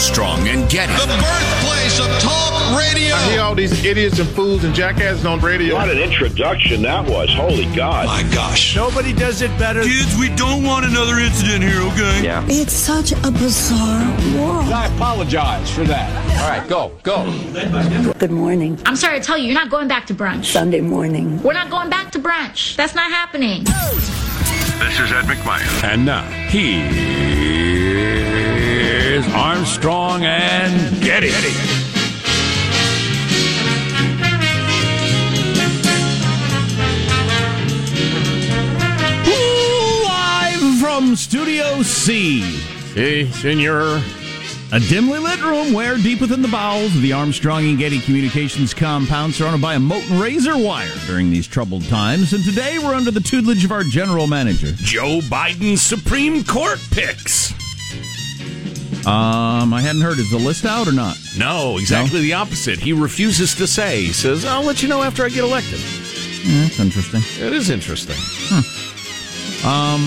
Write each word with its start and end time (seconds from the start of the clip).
Armstrong 0.00 0.48
and 0.48 0.66
Getty. 0.70 0.94
The 0.94 1.06
birthplace 1.08 2.00
of 2.00 2.06
talk 2.22 2.54
radio. 2.74 3.14
I 3.14 3.32
hear 3.32 3.42
all 3.42 3.54
these 3.54 3.84
idiots 3.84 4.18
and 4.18 4.26
fools 4.30 4.64
and 4.64 4.74
jackasses 4.74 5.26
on 5.26 5.40
radio. 5.40 5.74
What 5.74 5.90
an 5.90 5.98
introduction 5.98 6.80
that 6.80 7.06
was. 7.06 7.28
Holy 7.34 7.66
God. 7.76 8.06
My 8.06 8.22
gosh. 8.32 8.74
Nobody 8.74 9.12
does 9.12 9.42
it 9.42 9.50
better. 9.58 9.82
Kids, 9.82 10.16
we 10.18 10.34
don't 10.36 10.64
want 10.64 10.86
another 10.86 11.18
incident 11.18 11.62
here, 11.62 11.82
okay? 11.82 12.24
Yeah. 12.24 12.42
It's 12.48 12.72
such 12.72 13.12
a 13.12 13.30
bizarre 13.30 14.08
world. 14.38 14.72
I 14.72 14.86
apologize 14.96 15.70
for 15.70 15.84
that. 15.84 16.08
All 16.40 16.48
right, 16.48 16.66
go, 16.66 16.92
go. 17.02 17.30
Good 18.18 18.30
morning. 18.30 18.78
I'm 18.86 18.96
sorry 18.96 19.20
to 19.20 19.24
tell 19.26 19.36
you, 19.36 19.44
you're 19.44 19.54
not 19.54 19.68
going 19.68 19.86
back 19.86 20.06
to 20.06 20.14
brunch. 20.14 20.46
Sunday 20.46 20.80
morning. 20.80 21.42
We're 21.42 21.52
not 21.52 21.68
going 21.68 21.90
back 21.90 22.10
to 22.12 22.18
brunch. 22.18 22.74
That's 22.74 22.94
not 22.94 23.10
happening. 23.10 23.64
This 23.64 24.98
is 24.98 25.12
Ed 25.12 25.26
McMahon. 25.26 25.84
And 25.84 26.06
now, 26.06 26.26
here's 29.22 29.34
Armstrong 29.34 30.24
and 30.24 31.02
Getty. 31.02 31.30
Live 40.04 40.80
from 40.80 41.16
Studio 41.16 41.82
C. 41.82 42.40
Hey, 42.94 43.30
senor. 43.30 44.02
A 44.72 44.78
dimly 44.78 45.18
lit 45.18 45.42
room 45.42 45.72
where, 45.72 45.96
deep 45.96 46.20
within 46.20 46.42
the 46.42 46.48
bowels 46.48 46.94
of 46.94 47.02
the 47.02 47.12
Armstrong 47.12 47.64
and 47.64 47.76
Getty 47.76 48.00
Communications 48.00 48.72
compound, 48.72 49.34
surrounded 49.34 49.60
by 49.60 49.74
a 49.74 49.80
molten 49.80 50.20
razor 50.20 50.56
wire 50.56 50.88
during 51.06 51.30
these 51.30 51.48
troubled 51.48 51.84
times. 51.88 52.32
And 52.32 52.44
today 52.44 52.78
we're 52.78 52.94
under 52.94 53.10
the 53.10 53.20
tutelage 53.20 53.64
of 53.64 53.72
our 53.72 53.82
general 53.82 54.28
manager. 54.28 54.70
Joe 54.76 55.18
Biden's 55.24 55.82
Supreme 55.82 56.44
Court 56.44 56.78
picks. 56.92 57.52
Um, 59.06 59.72
I 59.72 59.80
hadn't 59.80 60.02
heard. 60.02 60.18
Is 60.18 60.30
the 60.30 60.38
list 60.38 60.64
out 60.64 60.86
or 60.86 60.92
not? 60.92 61.16
No, 61.38 61.78
exactly 61.78 62.20
the 62.20 62.34
opposite. 62.34 62.78
He 62.78 62.92
refuses 62.92 63.54
to 63.54 63.66
say. 63.66 64.02
He 64.02 64.12
says, 64.12 64.44
I'll 64.44 64.62
let 64.62 64.82
you 64.82 64.88
know 64.88 65.02
after 65.02 65.24
I 65.24 65.28
get 65.30 65.44
elected. 65.44 65.80
Yeah, 66.44 66.62
that's 66.62 66.80
interesting. 66.80 67.22
It 67.44 67.52
is 67.52 67.70
interesting. 67.70 68.16
Um, 69.64 70.02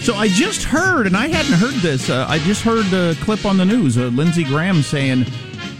so 0.00 0.14
I 0.14 0.28
just 0.28 0.62
heard, 0.62 1.06
and 1.06 1.16
I 1.16 1.28
hadn't 1.28 1.58
heard 1.58 1.74
this. 1.82 2.08
Uh, 2.08 2.26
I 2.28 2.38
just 2.40 2.62
heard 2.62 2.90
a 2.92 3.14
clip 3.22 3.44
on 3.44 3.56
the 3.56 3.64
news. 3.64 3.98
Uh, 3.98 4.04
Lindsey 4.06 4.44
Graham 4.44 4.82
saying, 4.82 5.26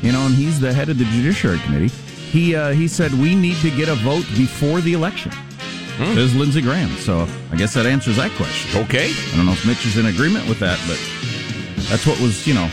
you 0.02 0.12
know, 0.12 0.26
and 0.26 0.34
he's 0.34 0.60
the 0.60 0.72
head 0.72 0.88
of 0.88 0.98
the 0.98 1.04
Judiciary 1.04 1.58
Committee. 1.60 1.88
He 1.88 2.54
uh, 2.54 2.72
he 2.72 2.88
said 2.88 3.12
we 3.14 3.34
need 3.34 3.56
to 3.58 3.70
get 3.70 3.88
a 3.88 3.94
vote 3.94 4.26
before 4.36 4.80
the 4.80 4.92
election. 4.94 5.32
Hmm. 5.32 6.14
Says 6.14 6.34
Lindsey 6.34 6.60
Graham. 6.60 6.90
So 6.96 7.26
I 7.50 7.56
guess 7.56 7.72
that 7.74 7.86
answers 7.86 8.16
that 8.16 8.30
question. 8.32 8.82
Okay. 8.82 9.10
I 9.10 9.36
don't 9.36 9.46
know 9.46 9.52
if 9.52 9.64
Mitch 9.66 9.86
is 9.86 9.96
in 9.96 10.06
agreement 10.06 10.46
with 10.48 10.58
that, 10.58 10.78
but 10.86 10.98
that's 11.88 12.06
what 12.06 12.20
was, 12.20 12.46
you 12.46 12.54
know, 12.54 12.68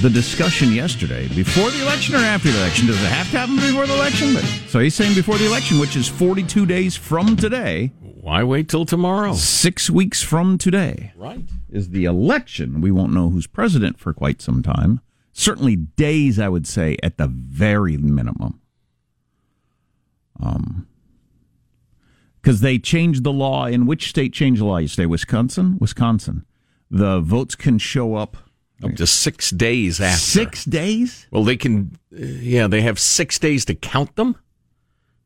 the 0.00 0.10
discussion 0.10 0.72
yesterday. 0.72 1.28
Before 1.28 1.70
the 1.70 1.82
election 1.82 2.14
or 2.14 2.18
after 2.18 2.50
the 2.50 2.58
election? 2.58 2.86
Does 2.86 3.02
it 3.02 3.06
have 3.08 3.30
to 3.32 3.38
happen 3.38 3.56
before 3.56 3.86
the 3.86 3.94
election? 3.94 4.34
But 4.34 4.44
so 4.68 4.78
he's 4.78 4.94
saying 4.94 5.14
before 5.14 5.36
the 5.38 5.46
election, 5.46 5.78
which 5.78 5.96
is 5.96 6.08
42 6.08 6.66
days 6.66 6.96
from 6.96 7.36
today. 7.36 7.92
Why 8.00 8.42
wait 8.44 8.68
till 8.68 8.84
tomorrow? 8.84 9.32
Six 9.34 9.88
weeks 9.90 10.22
from 10.22 10.58
today 10.58 11.12
Right. 11.16 11.44
is 11.70 11.90
the 11.90 12.04
election. 12.04 12.80
We 12.80 12.90
won't 12.90 13.12
know 13.12 13.30
who's 13.30 13.46
president 13.46 13.98
for 13.98 14.12
quite 14.12 14.40
some 14.42 14.62
time. 14.62 15.00
Certainly 15.32 15.76
days, 15.76 16.38
I 16.38 16.48
would 16.48 16.66
say, 16.66 16.96
at 17.02 17.16
the 17.16 17.26
very 17.28 17.96
minimum. 17.96 18.60
Um, 20.40 20.86
because 22.40 22.60
they 22.60 22.78
changed 22.78 23.24
the 23.24 23.32
law. 23.32 23.66
In 23.66 23.86
which 23.86 24.08
state 24.08 24.32
changed 24.32 24.60
the 24.60 24.64
law? 24.64 24.76
You 24.78 24.88
say 24.88 25.06
Wisconsin. 25.06 25.76
Wisconsin. 25.80 26.44
The 26.90 27.20
votes 27.20 27.54
can 27.54 27.78
show 27.78 28.14
up 28.14 28.36
Up 28.82 28.94
to 28.96 29.06
six 29.06 29.50
days 29.50 30.00
after. 30.00 30.18
six 30.18 30.64
days. 30.64 31.26
Well, 31.30 31.44
they 31.44 31.56
can, 31.56 31.98
uh, 32.12 32.24
yeah, 32.24 32.66
they 32.66 32.80
have 32.82 32.98
six 32.98 33.38
days 33.38 33.64
to 33.66 33.74
count 33.74 34.16
them. 34.16 34.36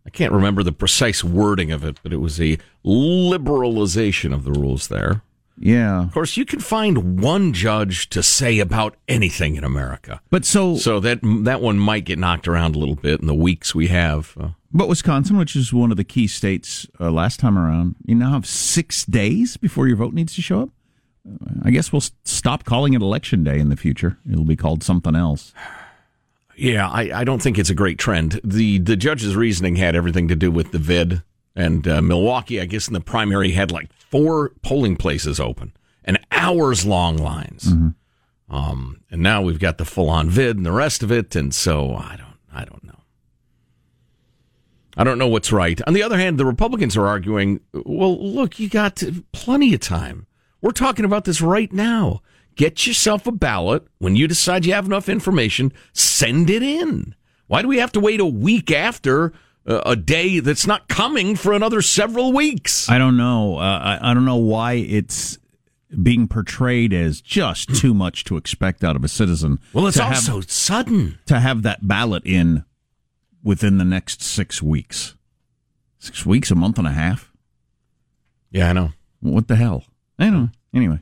I 0.05 0.11
can't 0.11 0.33
remember 0.33 0.63
the 0.65 0.73
precise 0.73 1.23
wording 1.23 1.71
of 1.71 1.85
it, 1.85 2.01
but 2.03 2.13
it 2.13 2.17
was 2.17 2.41
a 2.41 2.59
liberalization 2.85 4.33
of 4.35 4.45
the 4.45 4.53
rules 4.53 4.89
there. 4.89 5.23
Yeah, 5.59 6.05
Of 6.05 6.13
course, 6.15 6.37
you 6.37 6.45
can 6.45 6.59
find 6.61 7.21
one 7.21 7.53
judge 7.53 8.09
to 8.11 8.23
say 8.23 8.59
about 8.59 8.97
anything 9.07 9.55
in 9.55 9.65
America. 9.65 10.21
but 10.31 10.45
so, 10.45 10.77
So 10.77 10.99
that 11.01 11.21
that 11.45 11.61
one 11.61 11.79
might 11.79 12.05
get 12.07 12.19
knocked 12.19 12.49
around 12.49 12.75
a 12.75 12.79
little 12.79 12.97
bit 12.97 13.21
in 13.21 13.27
the 13.27 13.35
weeks 13.35 13.75
we 13.75 13.89
have. 13.89 14.35
Uh, 14.41 14.49
but 14.73 14.89
Wisconsin, 14.89 15.37
which 15.37 15.55
is 15.55 15.73
one 15.73 15.91
of 15.91 15.99
the 15.99 16.05
key 16.05 16.27
states 16.27 16.87
uh, 16.99 17.11
last 17.13 17.39
time 17.39 17.57
around, 17.59 17.97
you 18.07 18.15
now 18.15 18.31
have 18.33 18.47
six 18.47 19.05
days 19.05 19.57
before 19.59 19.87
your 19.87 19.97
vote 19.99 20.15
needs 20.15 20.35
to 20.35 20.43
show 20.43 20.63
up. 20.63 20.71
I 21.65 21.71
guess 21.71 21.93
we'll 21.93 22.03
stop 22.25 22.65
calling 22.65 22.95
it 22.95 23.03
election 23.03 23.45
day 23.45 23.59
in 23.59 23.69
the 23.69 23.77
future. 23.77 24.19
It'll 24.31 24.45
be 24.45 24.57
called 24.57 24.83
something 24.83 25.15
else. 25.15 25.53
yeah, 26.57 26.89
I, 26.89 27.21
I 27.21 27.25
don't 27.25 27.41
think 27.41 27.59
it's 27.59 27.71
a 27.71 27.75
great 27.75 27.99
trend. 27.99 28.41
The 28.43 28.79
the 28.79 28.97
judge's 28.97 29.37
reasoning 29.37 29.77
had 29.77 29.95
everything 29.95 30.29
to 30.29 30.37
do 30.37 30.51
with 30.51 30.73
the 30.73 30.79
vid 30.79 31.23
and 31.55 31.87
uh, 31.87 32.03
Milwaukee. 32.03 32.61
I 32.61 32.65
guess 32.65 32.89
in 32.89 32.95
the 32.95 33.01
primary 33.01 33.53
had 33.53 33.71
like 33.71 33.93
four 33.93 34.51
polling 34.63 34.97
places 34.97 35.39
open 35.39 35.73
and 36.05 36.19
hours 36.33 36.85
long 36.85 37.17
lines. 37.17 37.73
Um, 38.51 39.01
and 39.11 39.23
now 39.23 39.41
we've 39.41 39.59
got 39.61 39.79
the 39.79 39.85
full 39.85 40.11
on 40.11 40.29
vid 40.29 40.57
and 40.57 40.67
the 40.67 40.73
rest 40.73 41.03
of 41.03 41.11
it, 41.13 41.35
and 41.37 41.55
so 41.55 41.95
I 41.95 42.17
don't 42.17 42.37
I 42.53 42.65
don't 42.65 42.85
know. 42.85 42.99
I 44.97 45.05
don't 45.05 45.19
know 45.19 45.29
what's 45.29 45.53
right. 45.53 45.81
On 45.87 45.95
the 45.95 46.03
other 46.03 46.19
hand, 46.19 46.39
the 46.39 46.45
Republicans 46.45 46.97
are 46.99 47.07
arguing, 47.07 47.61
well, 47.73 48.19
look, 48.23 48.59
you 48.59 48.69
got 48.69 49.03
plenty 49.33 49.73
of 49.73 49.81
time. 49.81 50.27
We're 50.63 50.71
talking 50.71 51.05
about 51.05 51.25
this 51.25 51.43
right 51.43 51.71
now. 51.73 52.23
Get 52.55 52.87
yourself 52.87 53.27
a 53.27 53.33
ballot. 53.33 53.87
When 53.99 54.17
you 54.17 54.27
decide 54.29 54.65
you 54.65 54.73
have 54.75 54.87
enough 54.87 55.09
information, 55.09 55.73
send 55.93 56.49
it 56.49 56.63
in. 56.63 57.15
Why 57.49 57.61
do 57.63 57.69
we 57.69 57.79
have 57.79 57.93
to 57.93 58.01
wait 58.01 58.21
a 58.21 58.25
week 58.27 58.71
after 58.71 59.33
uh, 59.67 59.81
a 59.85 59.97
day 59.97 60.39
that's 60.41 60.67
not 60.67 60.89
coming 60.89 61.35
for 61.37 61.53
another 61.53 61.83
several 61.83 62.33
weeks? 62.33 62.89
I 62.89 62.99
don't 62.99 63.17
know. 63.17 63.57
Uh, 63.59 63.99
I, 64.01 64.11
I 64.11 64.15
don't 64.15 64.25
know 64.25 64.37
why 64.37 64.75
it's 64.75 65.39
being 66.03 66.29
portrayed 66.29 66.93
as 66.93 67.21
just 67.21 67.75
too 67.77 67.93
much 67.93 68.25
to 68.25 68.37
expect 68.37 68.85
out 68.85 68.97
of 68.97 69.05
a 69.05 69.09
citizen. 69.09 69.59
Well, 69.73 69.87
it's 69.87 69.97
to 69.97 70.05
have- 70.05 70.15
also 70.15 70.41
sudden. 70.43 71.19
to 71.27 71.41
have 71.41 71.63
that 71.63 71.87
ballot 71.87 72.23
in 72.25 72.65
within 73.43 73.79
the 73.79 73.85
next 73.85 74.23
six 74.23 74.63
weeks. 74.63 75.17
Six 75.99 76.25
weeks, 76.27 76.51
a 76.51 76.55
month 76.55 76.79
and 76.79 76.87
a 76.87 76.93
half. 76.93 77.33
Yeah, 78.51 78.71
I 78.71 78.73
know. 78.73 78.93
What 79.21 79.49
the 79.49 79.57
hell? 79.57 79.85
I 80.23 80.31
know. 80.31 80.49
Anyway, 80.75 81.01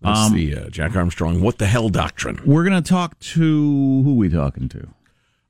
That's 0.00 0.18
Um, 0.26 0.34
the 0.34 0.56
uh, 0.56 0.68
Jack 0.68 0.94
Armstrong 0.96 1.40
"What 1.40 1.56
the 1.58 1.66
Hell" 1.66 1.88
doctrine. 1.88 2.38
we're 2.44 2.62
gonna 2.64 2.82
talk 2.82 3.18
to 3.20 4.02
who 4.02 4.14
we 4.16 4.28
talking 4.28 4.68
to? 4.68 4.88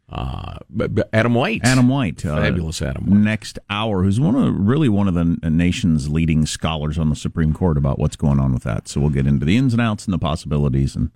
Uh, 0.09 0.59
but- 0.71 0.95
but 0.95 1.09
Adam 1.13 1.35
White. 1.35 1.63
Adam 1.65 1.89
White, 1.89 2.25
uh, 2.25 2.37
Fabulous 2.37 2.81
Adam 2.81 3.07
White. 3.07 3.19
Next 3.21 3.59
hour, 3.69 4.05
who's 4.05 4.21
one 4.21 4.37
of 4.37 4.55
really 4.57 4.89
one 4.89 5.09
of 5.09 5.15
the 5.15 5.25
nation's 5.51 6.09
leading 6.09 6.47
scholars 6.47 6.99
on 6.99 7.09
the 7.11 7.17
Supreme 7.17 7.53
Court 7.53 7.77
about 7.77 7.99
what's 7.99 8.15
going 8.15 8.39
on 8.39 8.53
with 8.53 8.63
that. 8.63 8.87
So 8.87 9.01
we'll 9.01 9.11
get 9.11 9.27
into 9.27 9.45
the 9.45 9.57
ins 9.57 9.73
and 9.73 9.83
outs 9.83 10.05
and 10.05 10.15
the 10.15 10.19
possibilities, 10.19 10.95
and 10.95 11.11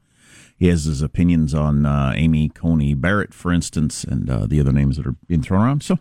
he 0.57 0.67
has 0.67 0.85
his 0.85 1.01
opinions 1.01 1.55
on 1.55 1.87
uh, 1.87 2.13
Amy 2.17 2.49
Coney 2.49 2.95
Barrett, 2.95 3.33
for 3.35 3.53
instance, 3.53 4.03
and 4.03 4.29
uh, 4.29 4.47
the 4.47 4.59
other 4.59 4.73
names 4.73 4.97
that 4.97 5.07
are 5.07 5.15
being 5.29 5.43
thrown 5.43 5.63
around. 5.63 5.83
So 5.85 5.99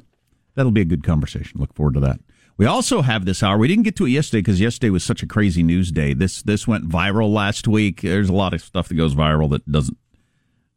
that'll 0.55 0.71
be 0.71 0.81
a 0.81 0.85
good 0.85 1.03
conversation. 1.03 1.59
Look 1.59 1.75
forward 1.75 1.93
to 1.95 1.99
that. 1.99 2.19
We 2.57 2.65
also 2.65 3.03
have 3.03 3.25
this 3.25 3.43
hour. 3.43 3.57
We 3.57 3.67
didn't 3.67 3.83
get 3.83 3.95
to 3.97 4.05
it 4.05 4.09
yesterday 4.09 4.41
because 4.41 4.59
yesterday 4.59 4.89
was 4.89 5.03
such 5.03 5.21
a 5.21 5.27
crazy 5.27 5.61
news 5.61 5.91
day. 5.91 6.13
This 6.13 6.41
this 6.41 6.67
went 6.67 6.89
viral 6.89 7.31
last 7.31 7.67
week. 7.67 8.01
There's 8.01 8.29
a 8.29 8.33
lot 8.33 8.53
of 8.53 8.61
stuff 8.61 8.89
that 8.89 8.95
goes 8.95 9.13
viral 9.13 9.49
that 9.51 9.71
doesn't 9.71 9.97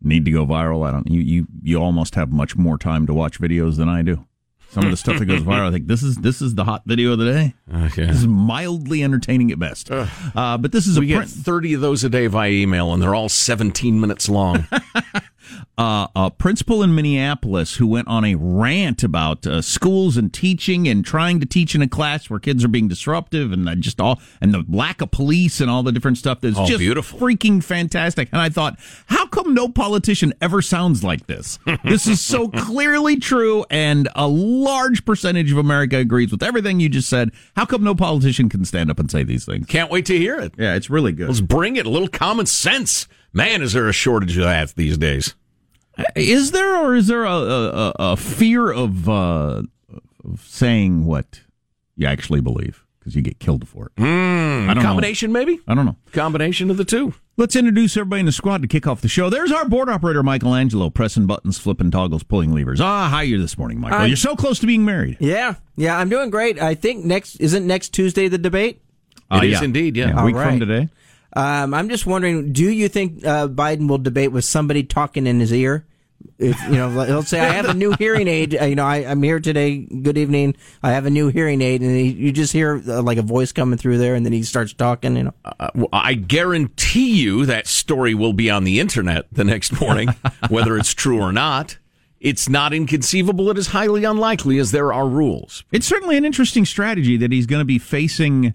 need 0.02 0.24
to 0.26 0.30
go 0.30 0.46
viral. 0.46 0.86
I 0.86 0.90
don't. 0.90 1.10
You 1.10 1.20
you 1.20 1.46
you 1.62 1.78
almost 1.78 2.14
have 2.16 2.30
much 2.30 2.54
more 2.56 2.76
time 2.76 3.06
to 3.06 3.14
watch 3.14 3.40
videos 3.40 3.76
than 3.78 3.88
I 3.88 4.02
do. 4.02 4.26
Some 4.70 4.84
of 4.84 4.90
the 4.92 4.96
stuff 4.96 5.18
that 5.18 5.26
goes 5.26 5.42
viral, 5.42 5.66
I 5.66 5.72
think 5.72 5.88
this 5.88 6.02
is 6.04 6.16
this 6.16 6.40
is 6.40 6.54
the 6.54 6.64
hot 6.64 6.82
video 6.86 7.12
of 7.12 7.18
the 7.18 7.32
day. 7.32 7.54
Okay. 7.86 8.04
This 8.04 8.18
is 8.18 8.26
mildly 8.26 9.02
entertaining 9.02 9.50
at 9.50 9.58
best. 9.58 9.90
Uh, 9.90 10.06
but 10.58 10.70
this 10.70 10.86
is 10.86 10.96
a 10.96 11.00
We 11.00 11.06
get 11.06 11.26
30 11.26 11.74
of 11.74 11.80
those 11.80 12.04
a 12.04 12.08
day 12.08 12.28
via 12.28 12.50
email, 12.50 12.92
and 12.92 13.02
they're 13.02 13.14
all 13.14 13.28
17 13.28 14.00
minutes 14.00 14.28
long. 14.28 14.68
uh, 15.78 16.06
a 16.14 16.30
principal 16.30 16.82
in 16.82 16.94
Minneapolis 16.94 17.76
who 17.76 17.86
went 17.86 18.08
on 18.08 18.24
a 18.24 18.34
rant 18.34 19.02
about 19.02 19.46
uh, 19.46 19.62
schools 19.62 20.16
and 20.16 20.32
teaching 20.32 20.86
and 20.88 21.04
trying 21.04 21.40
to 21.40 21.46
teach 21.46 21.74
in 21.74 21.82
a 21.82 21.88
class 21.88 22.28
where 22.30 22.38
kids 22.40 22.64
are 22.64 22.68
being 22.68 22.88
disruptive 22.88 23.52
and 23.52 23.68
uh, 23.68 23.74
just 23.74 24.00
all 24.00 24.20
and 24.40 24.52
the 24.54 24.64
lack 24.68 25.00
of 25.00 25.10
police 25.10 25.60
and 25.60 25.70
all 25.70 25.82
the 25.82 25.92
different 25.92 26.18
stuff 26.18 26.40
that's 26.40 26.58
Oh, 26.58 26.66
just 26.66 26.78
beautiful. 26.78 27.18
freaking 27.18 27.62
fantastic. 27.62 28.28
And 28.32 28.40
I 28.40 28.48
thought, 28.48 28.78
how 29.06 29.26
come 29.26 29.54
no 29.54 29.68
politician 29.68 30.32
ever 30.40 30.60
sounds 30.62 31.02
like 31.04 31.26
this? 31.26 31.58
this 31.84 32.06
is 32.06 32.20
so 32.20 32.48
clearly 32.56 33.16
true, 33.16 33.64
and 33.70 34.08
a 34.14 34.26
large 34.28 35.04
percentage 35.04 35.50
of 35.52 35.58
America 35.58 35.96
agrees 35.96 36.30
with 36.32 36.42
everything 36.42 36.80
you 36.80 36.88
just 36.88 37.08
said. 37.08 37.30
How 37.56 37.64
come 37.64 37.82
no 37.84 37.94
politician 37.94 38.48
can 38.48 38.64
stand 38.64 38.90
up 38.90 38.98
and 38.98 39.10
say 39.10 39.22
these 39.24 39.44
things? 39.44 39.66
Can't 39.66 39.90
wait 39.90 40.06
to 40.06 40.16
hear 40.18 40.36
it. 40.38 40.54
Yeah, 40.58 40.74
it's 40.74 40.90
really 40.90 41.12
good. 41.12 41.28
Let's 41.28 41.40
bring 41.40 41.76
it. 41.76 41.86
A 41.86 41.90
little 41.90 42.08
common 42.08 42.46
sense. 42.46 43.06
Man, 43.32 43.62
is 43.62 43.72
there 43.72 43.88
a 43.88 43.92
shortage 43.92 44.36
of 44.36 44.44
that 44.44 44.74
these 44.76 44.98
days? 44.98 45.34
Is 46.16 46.50
there, 46.52 46.76
or 46.76 46.94
is 46.96 47.06
there 47.06 47.24
a, 47.24 47.30
a, 47.32 47.70
a- 47.70 47.92
a 48.12 48.16
fear 48.16 48.70
of, 48.70 49.08
uh, 49.08 49.62
of 50.24 50.40
saying 50.46 51.04
what 51.04 51.40
you 51.96 52.06
actually 52.06 52.40
believe? 52.40 52.84
because 52.98 53.16
you 53.16 53.22
get 53.22 53.38
killed 53.38 53.66
for 53.66 53.86
it. 53.86 53.94
Mm, 53.96 54.68
I 54.68 54.74
don't 54.74 54.82
know. 54.82 54.82
combination, 54.82 55.32
maybe? 55.32 55.58
I 55.66 55.74
don't 55.74 55.86
know. 55.86 55.96
Combination 56.12 56.70
of 56.70 56.76
the 56.76 56.84
two. 56.84 57.14
Let's 57.38 57.56
introduce 57.56 57.96
everybody 57.96 58.20
in 58.20 58.26
the 58.26 58.32
squad 58.32 58.60
to 58.60 58.68
kick 58.68 58.86
off 58.86 59.00
the 59.00 59.08
show. 59.08 59.30
There's 59.30 59.50
our 59.50 59.66
board 59.66 59.88
operator, 59.88 60.22
Michelangelo, 60.22 60.90
pressing 60.90 61.26
buttons, 61.26 61.56
flipping 61.56 61.90
toggles, 61.90 62.22
pulling 62.24 62.52
levers. 62.52 62.78
Ah, 62.78 63.08
how 63.08 63.16
are 63.16 63.24
you 63.24 63.40
this 63.40 63.56
morning, 63.56 63.80
Michael? 63.80 64.00
I'm- 64.00 64.08
You're 64.08 64.18
so 64.18 64.36
close 64.36 64.58
to 64.58 64.66
being 64.66 64.84
married. 64.84 65.16
Yeah, 65.18 65.54
yeah, 65.76 65.96
I'm 65.96 66.10
doing 66.10 66.28
great. 66.28 66.60
I 66.60 66.74
think 66.74 67.02
next 67.02 67.36
isn't 67.36 67.66
next 67.66 67.94
Tuesday 67.94 68.28
the 68.28 68.36
debate. 68.36 68.82
Uh, 69.30 69.40
It 69.42 69.46
is 69.52 69.60
yeah. 69.60 69.64
indeed, 69.64 69.96
yeah. 69.96 70.20
a 70.20 70.26
week 70.26 70.36
All 70.36 70.42
from 70.44 70.60
today. 70.60 70.90
Um, 71.34 71.74
I'm 71.74 71.88
just 71.88 72.06
wondering, 72.06 72.52
do 72.52 72.64
you 72.70 72.88
think 72.88 73.24
uh, 73.24 73.48
Biden 73.48 73.88
will 73.88 73.98
debate 73.98 74.32
with 74.32 74.44
somebody 74.44 74.82
talking 74.82 75.26
in 75.26 75.40
his 75.40 75.52
ear? 75.52 75.86
If 76.38 76.60
you 76.64 76.72
know, 76.76 76.88
let's 76.88 77.28
say 77.28 77.40
I 77.40 77.52
have 77.52 77.68
a 77.68 77.74
new 77.74 77.94
hearing 77.98 78.28
aid. 78.28 78.54
Uh, 78.60 78.64
you 78.64 78.74
know, 78.74 78.84
I, 78.84 78.96
I'm 78.98 79.22
here 79.22 79.40
today. 79.40 79.78
Good 79.78 80.18
evening. 80.18 80.54
I 80.82 80.90
have 80.92 81.06
a 81.06 81.10
new 81.10 81.28
hearing 81.28 81.62
aid, 81.62 81.80
and 81.80 81.90
he, 81.96 82.08
you 82.10 82.30
just 82.30 82.52
hear 82.52 82.82
uh, 82.86 83.00
like 83.00 83.16
a 83.16 83.22
voice 83.22 83.52
coming 83.52 83.78
through 83.78 83.96
there, 83.98 84.14
and 84.14 84.26
then 84.26 84.32
he 84.34 84.42
starts 84.42 84.74
talking. 84.74 85.16
You 85.16 85.24
know, 85.24 85.34
Uh, 85.44 85.68
well, 85.74 85.88
I 85.92 86.14
guarantee 86.14 87.12
you 87.12 87.46
that 87.46 87.66
story 87.66 88.14
will 88.14 88.34
be 88.34 88.50
on 88.50 88.64
the 88.64 88.80
internet 88.80 89.26
the 89.32 89.44
next 89.44 89.80
morning, 89.80 90.08
whether 90.50 90.76
it's 90.76 90.92
true 90.92 91.20
or 91.20 91.32
not. 91.32 91.78
It's 92.20 92.50
not 92.50 92.74
inconceivable. 92.74 93.48
It 93.50 93.56
is 93.56 93.68
highly 93.68 94.04
unlikely, 94.04 94.58
as 94.58 94.72
there 94.72 94.92
are 94.92 95.08
rules. 95.08 95.64
It's 95.72 95.86
certainly 95.86 96.18
an 96.18 96.26
interesting 96.26 96.66
strategy 96.66 97.16
that 97.16 97.32
he's 97.32 97.46
going 97.46 97.60
to 97.60 97.64
be 97.66 97.78
facing 97.78 98.52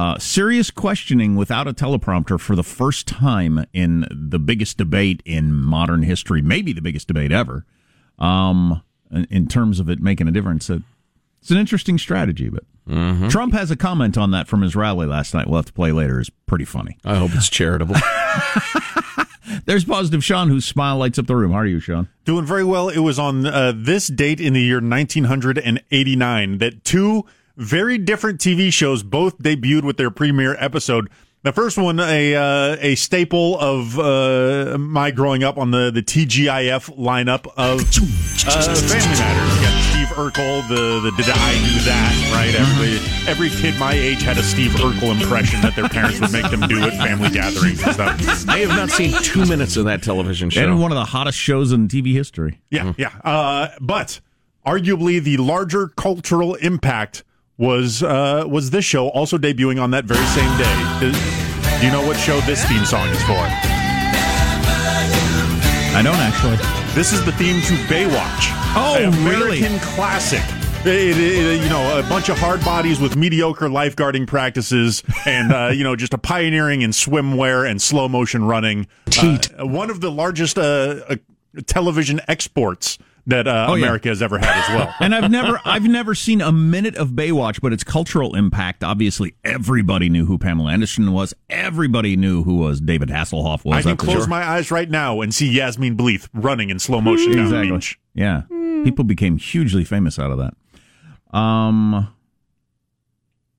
uh, 0.00 0.18
serious 0.18 0.70
questioning 0.70 1.36
without 1.36 1.68
a 1.68 1.74
teleprompter 1.74 2.40
for 2.40 2.56
the 2.56 2.62
first 2.62 3.06
time 3.06 3.66
in 3.74 4.06
the 4.10 4.38
biggest 4.38 4.78
debate 4.78 5.22
in 5.26 5.52
modern 5.52 6.02
history, 6.02 6.40
maybe 6.40 6.72
the 6.72 6.80
biggest 6.80 7.06
debate 7.06 7.30
ever. 7.30 7.66
Um, 8.18 8.82
in, 9.10 9.26
in 9.30 9.46
terms 9.46 9.78
of 9.78 9.90
it 9.90 10.00
making 10.00 10.26
a 10.26 10.30
difference, 10.30 10.70
it's 10.70 11.50
an 11.50 11.58
interesting 11.58 11.98
strategy. 11.98 12.48
But 12.48 12.64
Trump 13.28 13.52
has 13.52 13.70
a 13.70 13.76
comment 13.76 14.16
on 14.16 14.30
that 14.30 14.48
from 14.48 14.62
his 14.62 14.74
rally 14.74 15.06
last 15.06 15.34
night. 15.34 15.48
We'll 15.48 15.58
have 15.58 15.66
to 15.66 15.72
play 15.74 15.92
later. 15.92 16.18
It's 16.18 16.30
pretty 16.46 16.64
funny. 16.64 16.96
I 17.04 17.16
hope 17.16 17.32
it's 17.34 17.50
charitable. 17.50 17.96
There's 19.66 19.84
positive 19.84 20.24
Sean, 20.24 20.48
whose 20.48 20.64
smile 20.64 20.96
lights 20.96 21.18
up 21.18 21.26
the 21.26 21.36
room. 21.36 21.52
How 21.52 21.58
are 21.58 21.66
you, 21.66 21.78
Sean? 21.78 22.08
Doing 22.24 22.46
very 22.46 22.64
well. 22.64 22.88
It 22.88 23.00
was 23.00 23.18
on 23.18 23.44
uh, 23.44 23.74
this 23.76 24.06
date 24.06 24.40
in 24.40 24.54
the 24.54 24.62
year 24.62 24.76
1989 24.76 26.58
that 26.58 26.84
two 26.84 27.26
very 27.56 27.98
different 27.98 28.40
TV 28.40 28.72
shows 28.72 29.02
both 29.02 29.38
debuted 29.38 29.84
with 29.84 29.96
their 29.96 30.10
premiere 30.10 30.56
episode. 30.58 31.08
The 31.42 31.52
first 31.52 31.78
one, 31.78 31.98
a 32.00 32.34
uh, 32.34 32.76
a 32.80 32.94
staple 32.96 33.58
of 33.58 33.98
uh, 33.98 34.76
my 34.76 35.10
growing 35.10 35.42
up 35.42 35.56
on 35.56 35.70
the, 35.70 35.90
the 35.90 36.02
TGIF 36.02 36.98
lineup 36.98 37.46
of 37.56 37.80
uh, 37.80 38.74
Family 38.74 39.18
Matters. 39.18 39.56
You 39.56 39.62
got 39.62 39.82
Steve 39.84 40.06
Urkel, 40.18 40.68
the, 40.68 41.00
the 41.00 41.12
Did 41.16 41.30
I 41.30 41.52
Do 41.54 41.80
That, 41.86 42.30
right? 42.34 42.54
Every, 42.54 43.48
every 43.48 43.48
kid 43.48 43.78
my 43.80 43.94
age 43.94 44.20
had 44.20 44.36
a 44.36 44.42
Steve 44.42 44.72
Urkel 44.72 45.18
impression 45.18 45.62
that 45.62 45.74
their 45.74 45.88
parents 45.88 46.20
would 46.20 46.30
make 46.30 46.50
them 46.50 46.60
do 46.68 46.82
at 46.82 46.92
family 46.98 47.30
gatherings 47.30 47.82
and 47.84 47.94
stuff. 47.94 48.46
I 48.46 48.58
have 48.58 48.68
not 48.68 48.90
seen 48.90 49.14
two 49.22 49.46
minutes 49.46 49.78
of 49.78 49.86
that 49.86 50.02
television 50.02 50.50
show. 50.50 50.62
And 50.62 50.78
one 50.78 50.92
of 50.92 50.96
the 50.96 51.06
hottest 51.06 51.38
shows 51.38 51.72
in 51.72 51.88
TV 51.88 52.12
history. 52.12 52.60
Yeah, 52.68 52.92
yeah. 52.98 53.16
Uh, 53.24 53.68
but 53.80 54.20
arguably 54.66 55.22
the 55.22 55.38
larger 55.38 55.88
cultural 55.88 56.54
impact 56.56 57.24
was 57.60 58.02
uh, 58.02 58.44
was 58.48 58.70
this 58.70 58.84
show 58.86 59.08
also 59.10 59.36
debuting 59.38 59.80
on 59.80 59.90
that 59.92 60.06
very 60.06 60.24
same 60.28 60.50
day. 60.58 60.74
Do, 60.98 61.12
do 61.78 61.86
you 61.86 61.92
know 61.92 62.04
what 62.06 62.16
show 62.16 62.40
this 62.40 62.64
theme 62.64 62.84
song 62.86 63.06
is 63.08 63.22
for? 63.24 63.36
I 65.92 66.00
don't 66.02 66.16
actually. 66.16 66.56
This 66.94 67.12
is 67.12 67.24
the 67.24 67.32
theme 67.32 67.60
to 67.62 67.74
Baywatch. 67.92 68.48
Oh, 68.74 68.96
an 68.98 69.10
really? 69.24 69.58
American 69.58 69.78
classic. 69.80 70.42
It- 70.86 71.18
it- 71.18 71.62
you 71.62 71.68
know, 71.68 71.98
a 71.98 72.02
bunch 72.04 72.30
of 72.30 72.38
hard 72.38 72.64
bodies 72.64 72.98
with 73.00 73.14
mediocre 73.14 73.68
lifeguarding 73.68 74.26
practices, 74.26 75.02
and 75.26 75.52
uh, 75.52 75.68
you 75.68 75.84
know, 75.84 75.94
just 75.96 76.14
a 76.14 76.18
pioneering 76.18 76.80
in 76.82 76.90
swimwear 76.92 77.68
and 77.68 77.82
slow 77.82 78.08
motion 78.08 78.44
running. 78.44 78.86
Uh, 79.58 79.66
one 79.66 79.90
of 79.90 80.00
the 80.00 80.10
largest 80.10 80.56
uh, 80.58 81.00
uh, 81.10 81.16
television 81.66 82.20
exports 82.28 82.96
that 83.30 83.48
uh, 83.48 83.66
Oh, 83.70 83.74
yeah. 83.74 83.84
America 83.86 84.08
has 84.10 84.22
ever 84.22 84.38
had 84.38 84.48
as 84.48 84.68
well. 84.76 84.94
and 85.00 85.14
I've 85.14 85.30
never 85.30 85.60
I've 85.64 85.84
never 85.84 86.14
seen 86.14 86.40
a 86.40 86.52
minute 86.52 86.96
of 86.96 87.10
Baywatch, 87.10 87.60
but 87.60 87.72
its 87.72 87.82
cultural 87.84 88.36
impact. 88.36 88.84
Obviously, 88.84 89.34
everybody 89.44 90.08
knew 90.08 90.26
who 90.26 90.38
Pamela 90.38 90.72
Anderson 90.72 91.12
was. 91.12 91.34
Everybody 91.48 92.16
knew 92.16 92.42
who 92.44 92.56
was 92.56 92.80
David 92.80 93.08
Hasselhoff 93.08 93.64
was. 93.64 93.78
I 93.78 93.82
can 93.82 93.96
close 93.96 94.18
sure. 94.18 94.26
my 94.28 94.46
eyes 94.46 94.70
right 94.70 94.88
now 94.88 95.20
and 95.20 95.34
see 95.34 95.50
Yasmine 95.50 95.96
Bleeth 95.96 96.28
running 96.34 96.70
in 96.70 96.78
slow 96.78 97.00
motion 97.00 97.32
down 97.32 97.50
the 97.50 97.56
exactly. 97.60 97.76
beach. 97.76 97.98
Yeah, 98.14 98.42
people 98.84 99.04
became 99.04 99.38
hugely 99.38 99.84
famous 99.84 100.18
out 100.18 100.30
of 100.30 100.38
that. 100.38 101.36
Um, 101.36 102.08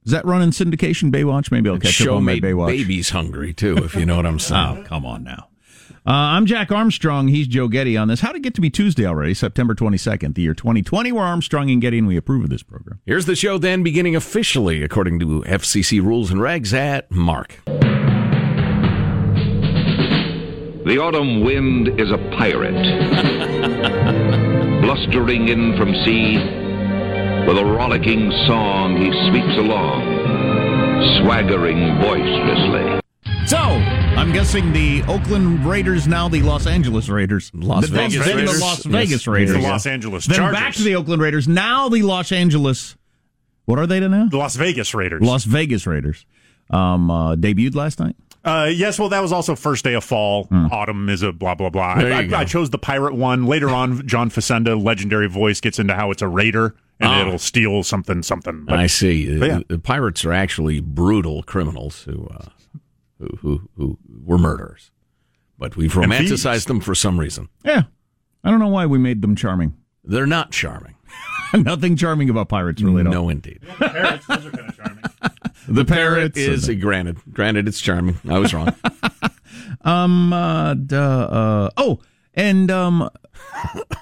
is 0.05 0.11
that 0.11 0.25
running 0.25 0.49
syndication 0.49 1.11
Baywatch? 1.11 1.51
Maybe 1.51 1.69
I'll 1.69 1.75
That 1.77 1.83
catch 1.83 2.01
up 2.01 2.13
on 2.15 2.23
my 2.23 2.33
made 2.33 2.43
Baywatch. 2.43 2.67
babies 2.67 3.09
hungry 3.11 3.53
too, 3.53 3.77
if 3.77 3.95
you 3.95 4.05
know 4.05 4.15
what 4.15 4.25
I'm 4.25 4.39
saying. 4.39 4.79
Oh, 4.79 4.83
come 4.83 5.05
on 5.05 5.23
now. 5.23 5.47
Uh, 6.03 6.33
I'm 6.33 6.47
Jack 6.47 6.71
Armstrong. 6.71 7.27
He's 7.27 7.45
Joe 7.45 7.67
Getty 7.67 7.95
on 7.95 8.07
this. 8.07 8.21
How 8.21 8.29
did 8.31 8.37
it 8.37 8.41
get 8.41 8.55
to 8.55 8.61
be 8.61 8.71
Tuesday 8.71 9.05
already, 9.05 9.35
September 9.35 9.75
22nd, 9.75 10.33
the 10.33 10.41
year 10.41 10.55
2020? 10.55 11.11
We're 11.11 11.21
Armstrong 11.21 11.69
and 11.69 11.79
Getty, 11.79 11.99
and 11.99 12.07
we 12.07 12.17
approve 12.17 12.43
of 12.43 12.49
this 12.49 12.63
program. 12.63 12.99
Here's 13.05 13.27
the 13.27 13.35
show 13.35 13.59
then 13.59 13.83
beginning 13.83 14.15
officially 14.15 14.81
according 14.81 15.19
to 15.19 15.43
FCC 15.43 16.01
rules 16.01 16.31
and 16.31 16.41
regs 16.41 16.73
at 16.73 17.11
Mark. 17.11 17.59
The 20.85 20.97
autumn 20.97 21.43
wind 21.43 21.89
is 21.99 22.09
a 22.09 22.17
pirate, 22.35 22.73
blustering 24.81 25.49
in 25.49 25.77
from 25.77 25.93
sea. 26.03 26.37
With 27.47 27.59
a 27.59 27.65
rollicking 27.65 28.31
song, 28.47 28.97
he 28.97 29.11
sweeps 29.29 29.55
along, 29.59 30.01
swaggering 31.21 31.99
boisterously. 32.01 32.99
So, 33.45 34.00
I'm 34.21 34.31
guessing 34.31 34.71
the 34.71 35.01
Oakland 35.07 35.65
Raiders, 35.65 36.07
now 36.07 36.29
the 36.29 36.43
Los 36.43 36.67
Angeles 36.67 37.09
Raiders. 37.09 37.49
Las 37.55 37.87
Then- 37.89 38.11
Vegas 38.11 38.23
then 38.27 38.37
Raiders. 38.37 38.53
the 38.53 38.59
Las 38.63 38.85
Yes. 38.85 38.93
Vegas 38.93 39.27
Raiders. 39.27 39.55
The 39.55 39.61
Los 39.67 39.85
Angeles 39.87 40.25
Then 40.27 40.51
back 40.51 40.73
to 40.75 40.83
the 40.83 40.95
Oakland 40.95 41.23
Raiders. 41.23 41.47
Now 41.47 41.89
the 41.89 42.03
Los 42.03 42.31
Angeles. 42.31 42.95
What 43.65 43.79
are 43.79 43.87
they 43.87 43.99
to 43.99 44.07
now? 44.07 44.27
The 44.29 44.37
Las 44.37 44.55
Vegas 44.55 44.93
Raiders. 44.93 45.23
Las 45.23 45.45
Vegas 45.45 45.87
Raiders. 45.87 46.27
Um, 46.69 47.09
uh, 47.09 47.35
debuted 47.35 47.73
last 47.73 47.99
night. 47.99 48.15
Uh, 48.45 48.69
yes, 48.71 48.99
well, 48.99 49.09
that 49.09 49.21
was 49.21 49.31
also 49.31 49.55
first 49.55 49.83
day 49.83 49.95
of 49.95 50.03
fall. 50.03 50.43
Hmm. 50.45 50.67
Autumn 50.71 51.09
is 51.09 51.23
a 51.23 51.31
blah 51.31 51.55
blah 51.55 51.71
blah. 51.71 51.95
I. 51.97 52.11
I, 52.11 52.29
I 52.41 52.45
chose 52.45 52.69
the 52.69 52.77
pirate 52.77 53.15
one. 53.15 53.47
Later 53.47 53.69
on, 53.69 54.05
John 54.07 54.29
Facenda, 54.29 54.79
legendary 54.81 55.29
voice, 55.29 55.59
gets 55.61 55.79
into 55.79 55.95
how 55.95 56.11
it's 56.11 56.21
a 56.21 56.27
raider 56.27 56.75
and 56.99 57.09
Ah. 57.09 57.21
it'll 57.21 57.39
steal 57.39 57.81
something 57.81 58.21
something. 58.21 58.65
But 58.67 58.77
I 58.77 58.85
see. 58.85 59.31
Yeah. 59.35 59.61
The 59.67 59.79
pirates 59.79 60.23
are 60.25 60.31
actually 60.33 60.79
brutal 60.79 61.41
criminals 61.41 62.03
who, 62.03 62.27
uh, 62.27 62.45
who, 63.21 63.37
who, 63.41 63.69
who 63.77 63.97
were 64.23 64.37
murderers. 64.37 64.91
But 65.57 65.75
we've 65.77 65.93
romanticized 65.93 66.67
them 66.67 66.79
for 66.79 66.95
some 66.95 67.19
reason. 67.19 67.49
Yeah. 67.63 67.83
I 68.43 68.49
don't 68.49 68.59
know 68.59 68.67
why 68.67 68.87
we 68.87 68.97
made 68.97 69.21
them 69.21 69.35
charming. 69.35 69.75
They're 70.03 70.25
not 70.25 70.51
charming. 70.51 70.95
Nothing 71.53 71.95
charming 71.95 72.29
about 72.29 72.49
pirates, 72.49 72.81
really. 72.81 73.01
at 73.01 73.07
all. 73.07 73.13
No, 73.13 73.29
indeed. 73.29 73.59
parrots, 73.77 74.25
those 74.25 74.45
are 74.45 74.51
kind 74.51 74.69
of 74.69 74.75
charming. 74.77 75.03
The 75.67 75.85
parrot 75.85 76.35
is 76.37 76.67
and 76.67 76.81
granted. 76.81 77.17
Granted, 77.31 77.67
it's 77.67 77.79
charming. 77.79 78.19
I 78.27 78.39
was 78.39 78.53
wrong. 78.53 78.75
Um. 79.83 80.31
Uh, 80.31 80.73
duh, 80.75 80.97
uh. 80.99 81.69
Oh, 81.77 81.99
and 82.35 82.69
um. 82.69 83.09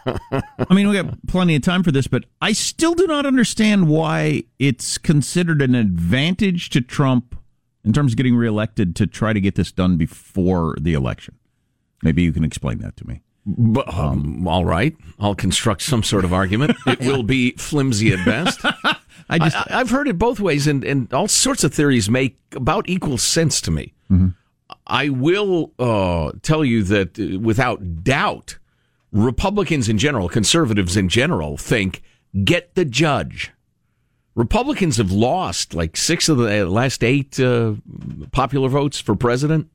I 0.05 0.73
mean, 0.73 0.89
we 0.89 0.93
got 0.93 1.25
plenty 1.27 1.55
of 1.55 1.61
time 1.61 1.83
for 1.83 1.91
this, 1.91 2.07
but 2.07 2.25
I 2.41 2.51
still 2.53 2.93
do 2.93 3.07
not 3.07 3.25
understand 3.25 3.87
why 3.87 4.43
it's 4.57 4.97
considered 4.97 5.61
an 5.61 5.75
advantage 5.75 6.69
to 6.71 6.81
Trump 6.81 7.38
in 7.83 7.93
terms 7.93 8.13
of 8.13 8.17
getting 8.17 8.35
reelected 8.35 8.95
to 8.97 9.07
try 9.07 9.33
to 9.33 9.41
get 9.41 9.55
this 9.55 9.71
done 9.71 9.97
before 9.97 10.75
the 10.79 10.93
election. 10.93 11.35
Maybe 12.03 12.21
you 12.21 12.31
can 12.31 12.43
explain 12.43 12.79
that 12.79 12.95
to 12.97 13.07
me. 13.07 13.21
But, 13.45 13.91
um, 13.93 14.47
all 14.47 14.65
right, 14.65 14.95
I'll 15.19 15.35
construct 15.35 15.81
some 15.81 16.03
sort 16.03 16.25
of 16.25 16.33
argument. 16.33 16.77
It 16.85 16.99
will 16.99 17.23
be 17.23 17.51
flimsy 17.51 18.11
at 18.13 18.23
best. 18.25 18.59
I 19.29 19.39
just. 19.39 19.55
I, 19.55 19.77
have 19.79 19.89
heard 19.89 20.07
it 20.07 20.17
both 20.17 20.39
ways, 20.39 20.67
and, 20.67 20.83
and 20.83 21.11
all 21.13 21.27
sorts 21.27 21.63
of 21.63 21.73
theories 21.73 22.09
make 22.09 22.37
about 22.53 22.89
equal 22.89 23.17
sense 23.17 23.61
to 23.61 23.71
me. 23.71 23.93
I 24.87 25.09
will 25.09 25.71
uh, 25.77 26.31
tell 26.41 26.65
you 26.65 26.83
that 26.83 27.19
uh, 27.19 27.39
without 27.39 28.03
doubt, 28.03 28.57
Republicans 29.11 29.87
in 29.87 29.97
general, 29.97 30.29
conservatives 30.29 30.97
in 30.97 31.09
general, 31.09 31.57
think 31.57 32.01
get 32.43 32.75
the 32.75 32.85
judge. 32.85 33.51
Republicans 34.35 34.97
have 34.97 35.11
lost 35.11 35.73
like 35.73 35.97
six 35.97 36.29
of 36.29 36.37
the 36.37 36.65
last 36.65 37.03
eight 37.03 37.39
uh, 37.39 37.73
popular 38.31 38.69
votes 38.69 38.99
for 38.99 39.15
president 39.15 39.67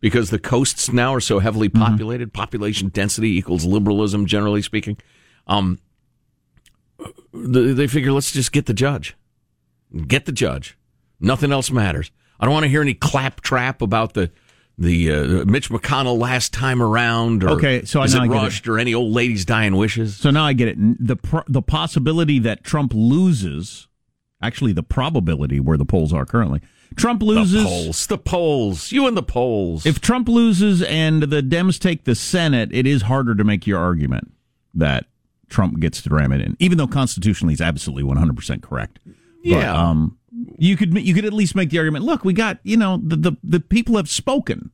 because 0.00 0.30
the 0.30 0.38
coasts 0.38 0.92
now 0.92 1.14
are 1.14 1.20
so 1.20 1.38
heavily 1.38 1.68
populated. 1.68 2.32
Population 2.32 2.88
density 2.88 3.36
equals 3.38 3.64
liberalism, 3.64 4.26
generally 4.26 4.62
speaking. 4.62 4.96
Um, 5.46 5.78
they 7.32 7.86
figure 7.86 8.12
let's 8.12 8.32
just 8.32 8.52
get 8.52 8.66
the 8.66 8.74
judge. 8.74 9.16
Get 10.06 10.26
the 10.26 10.32
judge. 10.32 10.76
Nothing 11.18 11.52
else 11.52 11.70
matters. 11.70 12.10
I 12.38 12.44
don't 12.44 12.54
want 12.54 12.64
to 12.64 12.68
hear 12.70 12.82
any 12.82 12.94
claptrap 12.94 13.82
about 13.82 14.14
the 14.14 14.30
the 14.78 15.12
uh, 15.12 15.44
Mitch 15.44 15.68
McConnell 15.68 16.18
last 16.18 16.54
time 16.54 16.80
around. 16.82 17.44
Or 17.44 17.50
Okay, 17.50 17.84
so 17.84 18.02
is 18.02 18.14
it 18.14 18.18
get 18.18 18.26
it. 18.26 18.30
rushed 18.30 18.66
or 18.68 18.78
any 18.78 18.94
old 18.94 19.12
ladies 19.12 19.44
dying 19.44 19.76
wishes? 19.76 20.16
So 20.16 20.30
now 20.30 20.44
I 20.44 20.52
get 20.54 20.68
it. 20.68 20.78
the 21.06 21.16
pr- 21.16 21.40
The 21.48 21.60
possibility 21.62 22.38
that 22.40 22.64
Trump 22.64 22.92
loses 22.94 23.88
Actually, 24.42 24.72
the 24.72 24.82
probability 24.82 25.60
where 25.60 25.76
the 25.76 25.84
polls 25.84 26.12
are 26.12 26.24
currently. 26.24 26.60
Trump 26.96 27.22
loses. 27.22 27.62
The 27.62 27.68
polls, 27.68 28.06
the 28.06 28.18
polls, 28.18 28.92
you 28.92 29.06
and 29.06 29.16
the 29.16 29.22
polls. 29.22 29.86
If 29.86 30.00
Trump 30.00 30.28
loses 30.28 30.82
and 30.82 31.22
the 31.24 31.42
Dems 31.42 31.78
take 31.78 32.04
the 32.04 32.14
Senate, 32.14 32.70
it 32.72 32.86
is 32.86 33.02
harder 33.02 33.34
to 33.34 33.44
make 33.44 33.66
your 33.66 33.78
argument 33.78 34.32
that 34.74 35.06
Trump 35.48 35.78
gets 35.80 36.02
to 36.02 36.10
ram 36.10 36.32
it 36.32 36.40
in, 36.40 36.56
even 36.58 36.78
though 36.78 36.86
constitutionally 36.86 37.52
he's 37.52 37.60
absolutely 37.60 38.02
100% 38.02 38.62
correct. 38.62 38.98
Yeah. 39.42 39.72
But, 39.72 39.76
um, 39.76 40.18
you 40.58 40.76
could 40.76 40.96
you 40.96 41.14
could 41.14 41.24
at 41.24 41.32
least 41.32 41.54
make 41.54 41.70
the 41.70 41.78
argument. 41.78 42.04
Look, 42.04 42.24
we 42.24 42.32
got 42.32 42.58
you 42.62 42.76
know 42.76 43.00
the 43.02 43.16
the, 43.16 43.32
the 43.42 43.60
people 43.60 43.96
have 43.96 44.08
spoken. 44.08 44.70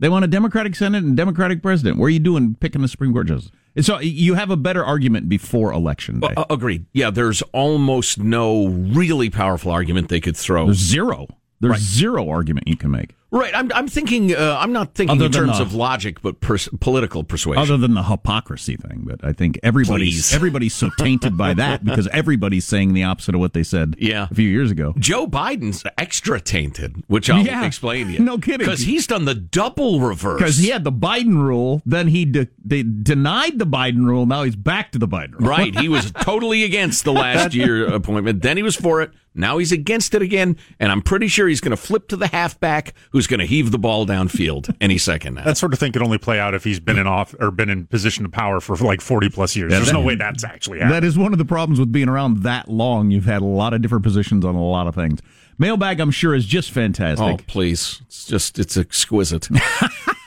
They 0.00 0.08
want 0.08 0.24
a 0.24 0.28
Democratic 0.28 0.76
Senate 0.76 1.02
and 1.02 1.16
Democratic 1.16 1.62
president. 1.62 1.98
What 1.98 2.06
are 2.06 2.10
you 2.10 2.20
doing 2.20 2.54
picking 2.60 2.82
the 2.82 2.88
Supreme 2.88 3.12
Court 3.12 3.26
justice? 3.26 3.50
So 3.80 4.00
you 4.00 4.34
have 4.34 4.50
a 4.50 4.56
better 4.56 4.84
argument 4.84 5.28
before 5.28 5.72
election 5.72 6.20
day. 6.20 6.34
Uh, 6.36 6.44
agreed. 6.50 6.86
Yeah, 6.92 7.10
there's 7.10 7.42
almost 7.52 8.18
no 8.18 8.66
really 8.66 9.30
powerful 9.30 9.70
argument 9.70 10.08
they 10.08 10.20
could 10.20 10.36
throw. 10.36 10.66
There's 10.66 10.78
zero. 10.78 11.28
There's 11.60 11.72
right. 11.72 11.80
zero 11.80 12.28
argument 12.28 12.68
you 12.68 12.76
can 12.76 12.90
make. 12.90 13.14
Right. 13.30 13.54
I'm, 13.54 13.70
I'm 13.74 13.88
thinking, 13.88 14.34
uh, 14.34 14.56
I'm 14.58 14.72
not 14.72 14.94
thinking 14.94 15.16
Other 15.16 15.26
in 15.26 15.32
terms 15.32 15.58
the, 15.58 15.64
of 15.64 15.74
logic, 15.74 16.22
but 16.22 16.40
pers- 16.40 16.68
political 16.80 17.24
persuasion. 17.24 17.62
Other 17.62 17.76
than 17.76 17.94
the 17.94 18.04
hypocrisy 18.04 18.76
thing. 18.76 19.02
But 19.04 19.22
I 19.22 19.32
think 19.32 19.58
everybody's, 19.62 20.32
everybody's 20.32 20.74
so 20.74 20.90
tainted 20.98 21.36
by 21.36 21.52
that 21.54 21.84
because 21.84 22.08
everybody's 22.08 22.64
saying 22.64 22.94
the 22.94 23.04
opposite 23.04 23.34
of 23.34 23.40
what 23.40 23.52
they 23.52 23.62
said 23.62 23.96
yeah. 23.98 24.28
a 24.30 24.34
few 24.34 24.48
years 24.48 24.70
ago. 24.70 24.94
Joe 24.98 25.26
Biden's 25.26 25.84
extra 25.98 26.40
tainted, 26.40 27.02
which 27.06 27.28
I'll 27.28 27.44
yeah. 27.44 27.66
explain 27.66 28.06
to 28.06 28.12
you. 28.14 28.18
No 28.20 28.38
kidding. 28.38 28.58
Because 28.58 28.80
he's 28.80 29.06
done 29.06 29.26
the 29.26 29.34
double 29.34 30.00
reverse. 30.00 30.38
Because 30.38 30.56
he 30.56 30.70
had 30.70 30.84
the 30.84 30.92
Biden 30.92 31.42
rule, 31.42 31.82
then 31.84 32.08
he 32.08 32.24
de- 32.24 32.48
they 32.64 32.82
denied 32.82 33.58
the 33.58 33.66
Biden 33.66 34.06
rule, 34.06 34.24
now 34.24 34.42
he's 34.42 34.56
back 34.56 34.92
to 34.92 34.98
the 34.98 35.08
Biden 35.08 35.38
rule. 35.38 35.50
Right. 35.50 35.78
He 35.78 35.88
was 35.88 36.10
totally 36.22 36.64
against 36.64 37.04
the 37.04 37.12
last 37.12 37.54
year 37.54 37.86
appointment. 37.86 38.42
Then 38.42 38.56
he 38.56 38.62
was 38.62 38.76
for 38.76 39.02
it. 39.02 39.10
Now 39.34 39.58
he's 39.58 39.72
against 39.72 40.14
it 40.14 40.22
again, 40.22 40.56
and 40.80 40.90
I'm 40.90 41.02
pretty 41.02 41.28
sure 41.28 41.46
he's 41.46 41.60
going 41.60 41.70
to 41.70 41.76
flip 41.76 42.08
to 42.08 42.16
the 42.16 42.26
halfback 42.26 42.94
who's 43.12 43.26
going 43.26 43.40
to 43.40 43.46
heave 43.46 43.70
the 43.70 43.78
ball 43.78 44.06
downfield 44.06 44.74
any 44.80 44.98
second 44.98 45.34
now. 45.34 45.44
That 45.44 45.56
sort 45.56 45.72
of 45.72 45.78
thing 45.78 45.92
could 45.92 46.02
only 46.02 46.18
play 46.18 46.40
out 46.40 46.54
if 46.54 46.64
he's 46.64 46.80
been 46.80 46.98
in 46.98 47.06
off 47.06 47.34
or 47.38 47.50
been 47.50 47.68
in 47.68 47.86
position 47.86 48.24
of 48.24 48.32
power 48.32 48.60
for 48.60 48.76
like 48.76 49.00
40 49.00 49.28
plus 49.30 49.54
years. 49.54 49.70
Yeah, 49.70 49.78
There's 49.78 49.88
that, 49.88 49.94
no 49.94 50.04
way 50.04 50.16
that's 50.16 50.44
actually 50.44 50.78
happening. 50.78 51.00
That 51.00 51.06
is 51.06 51.16
one 51.16 51.32
of 51.32 51.38
the 51.38 51.44
problems 51.44 51.78
with 51.78 51.92
being 51.92 52.08
around 52.08 52.42
that 52.42 52.68
long. 52.68 53.10
You've 53.10 53.26
had 53.26 53.42
a 53.42 53.46
lot 53.46 53.74
of 53.74 53.82
different 53.82 54.04
positions 54.04 54.44
on 54.44 54.54
a 54.54 54.64
lot 54.64 54.86
of 54.86 54.94
things. 54.94 55.20
Mailbag, 55.58 55.98
I'm 55.98 56.12
sure, 56.12 56.34
is 56.34 56.46
just 56.46 56.70
fantastic. 56.70 57.26
Oh, 57.26 57.36
please. 57.48 58.00
It's 58.06 58.26
just, 58.26 58.58
it's 58.58 58.76
exquisite. 58.76 59.48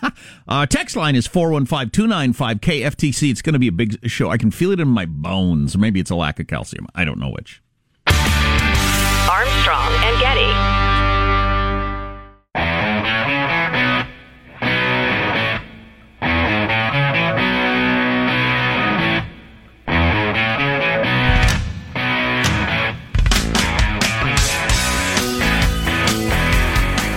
uh, 0.48 0.66
text 0.66 0.96
line 0.96 1.16
is 1.16 1.28
415 1.28 1.90
295 1.90 2.60
KFTC. 2.60 3.32
It's 3.32 3.42
going 3.42 3.54
to 3.54 3.60
be 3.60 3.68
a 3.68 3.72
big 3.72 4.10
show. 4.10 4.30
I 4.30 4.38
can 4.38 4.52
feel 4.52 4.72
it 4.72 4.80
in 4.80 4.88
my 4.88 5.06
bones. 5.06 5.76
Or 5.76 5.80
maybe 5.80 6.00
it's 6.00 6.12
a 6.12 6.16
lack 6.16 6.40
of 6.40 6.48
calcium. 6.48 6.88
I 6.96 7.06
don't 7.06 7.20
know 7.20 7.30
which. 7.30 7.62
Armstrong 9.32 9.94
and 10.04 10.20
Getty. 10.20 10.52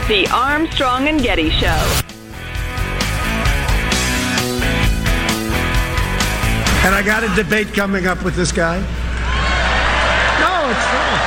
The 0.06 0.28
Armstrong 0.32 1.08
and 1.08 1.20
Getty 1.20 1.50
Show. 1.50 1.66
And 6.84 6.94
I 6.94 7.02
got 7.04 7.24
a 7.24 7.34
debate 7.34 7.74
coming 7.74 8.06
up 8.06 8.22
with 8.22 8.36
this 8.36 8.52
guy. 8.52 8.78
No, 10.38 10.70
it's 10.70 10.92
not. 10.92 11.23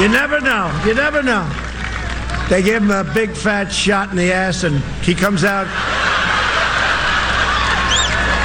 You 0.00 0.08
never 0.08 0.40
know. 0.40 0.82
You 0.86 0.94
never 0.94 1.22
know. 1.22 1.46
They 2.48 2.62
give 2.62 2.82
him 2.82 2.90
a 2.90 3.04
big 3.04 3.32
fat 3.32 3.70
shot 3.70 4.08
in 4.08 4.16
the 4.16 4.32
ass, 4.32 4.64
and 4.64 4.78
he 5.04 5.14
comes 5.14 5.44
out. 5.44 5.66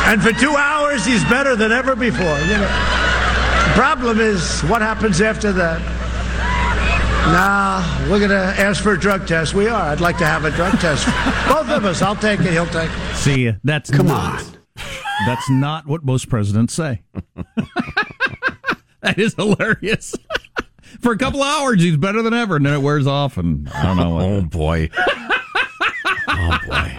And 0.05 0.21
for 0.21 0.33
two 0.33 0.53
hours, 0.53 1.05
he's 1.05 1.23
better 1.23 1.55
than 1.55 1.71
ever 1.71 1.95
before. 1.95 2.37
You 2.39 2.57
know. 2.57 2.67
The 2.67 3.71
problem 3.73 4.19
is 4.19 4.59
what 4.63 4.81
happens 4.81 5.21
after 5.21 5.53
that. 5.53 5.79
Nah, 7.31 8.11
we're 8.11 8.19
going 8.19 8.31
to 8.31 8.61
ask 8.61 8.83
for 8.83 8.91
a 8.91 8.99
drug 8.99 9.25
test. 9.25 9.53
We 9.53 9.69
are. 9.69 9.81
I'd 9.81 10.01
like 10.01 10.17
to 10.17 10.25
have 10.25 10.43
a 10.43 10.51
drug 10.51 10.77
test. 10.79 11.05
Both 11.47 11.69
of 11.69 11.85
us. 11.85 12.01
I'll 12.01 12.17
take 12.17 12.41
it. 12.41 12.51
He'll 12.51 12.65
take 12.65 12.89
it. 12.91 13.15
See, 13.15 13.53
that's 13.63 13.89
come 13.89 14.07
not, 14.07 14.41
on. 14.41 14.57
That's 15.25 15.49
not 15.49 15.87
what 15.87 16.03
most 16.03 16.27
presidents 16.27 16.73
say. 16.73 17.01
that 19.01 19.17
is 19.17 19.35
hilarious 19.35 20.15
for 21.05 21.11
a 21.11 21.17
couple 21.19 21.43
hours, 21.43 21.83
he's 21.83 21.97
better 21.97 22.23
than 22.23 22.33
ever, 22.33 22.55
and 22.55 22.65
then 22.65 22.73
it 22.73 22.81
wears 22.81 23.05
off, 23.05 23.37
and 23.37 23.69
I 23.69 23.83
don't 23.83 23.97
know. 23.97 24.19
oh 24.19 24.41
boy. 24.41 24.89
oh 26.27 26.59
boy. 26.67 26.97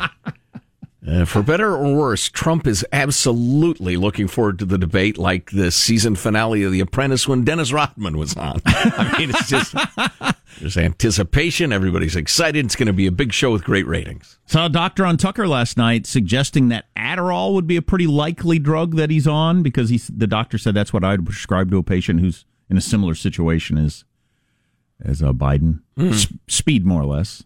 Uh, 1.09 1.25
for 1.25 1.43
better 1.43 1.75
or 1.75 1.93
worse, 1.93 2.29
Trump 2.29 2.69
is 2.69 2.87
absolutely 2.93 3.97
looking 3.97 4.29
forward 4.29 4.61
to 4.61 4.65
the 4.65 4.79
debate 4.79 5.19
like 5.19 5.51
the 5.51 5.73
season 5.73 6.15
finale 6.15 6.63
of 6.63 6.71
The 6.71 6.79
Apprentice 6.79 7.27
when 7.27 7.43
Dennis 7.43 7.73
Rodman 7.73 8.17
was 8.17 8.37
on. 8.37 8.61
I 8.67 9.17
mean, 9.19 9.31
it's 9.31 9.49
just 9.49 9.75
there's 10.61 10.77
anticipation. 10.77 11.73
Everybody's 11.73 12.15
excited. 12.15 12.65
It's 12.65 12.77
going 12.77 12.87
to 12.87 12.93
be 12.93 13.09
a 13.09 13.13
big 13.13 13.33
show 13.33 13.51
with 13.51 13.65
great 13.65 13.89
ratings. 13.89 14.39
Saw 14.47 14.67
a 14.67 14.69
doctor 14.69 15.05
on 15.05 15.17
Tucker 15.17 15.49
last 15.49 15.77
night 15.77 16.07
suggesting 16.07 16.69
that 16.69 16.87
Adderall 16.97 17.55
would 17.55 17.67
be 17.67 17.77
a 17.77 17.83
pretty 17.83 18.07
likely 18.07 18.61
drug 18.61 18.95
that 18.95 19.11
he's 19.11 19.27
on 19.27 19.65
because 19.65 19.91
he's, 19.91 20.07
the 20.07 20.29
doctor 20.29 20.59
said 20.59 20.75
that's 20.75 20.93
what 20.93 21.03
I'd 21.03 21.25
prescribe 21.25 21.73
to 21.73 21.79
a 21.79 21.83
patient 21.83 22.21
who's 22.21 22.45
in 22.69 22.77
a 22.77 22.81
similar 22.81 23.15
situation 23.15 23.79
as 23.79 24.05
as 25.05 25.23
uh, 25.23 25.33
Biden. 25.33 25.81
Mm. 25.99 26.13
S- 26.13 26.33
speed, 26.49 26.87
more 26.87 27.03
or 27.03 27.07
less. 27.07 27.45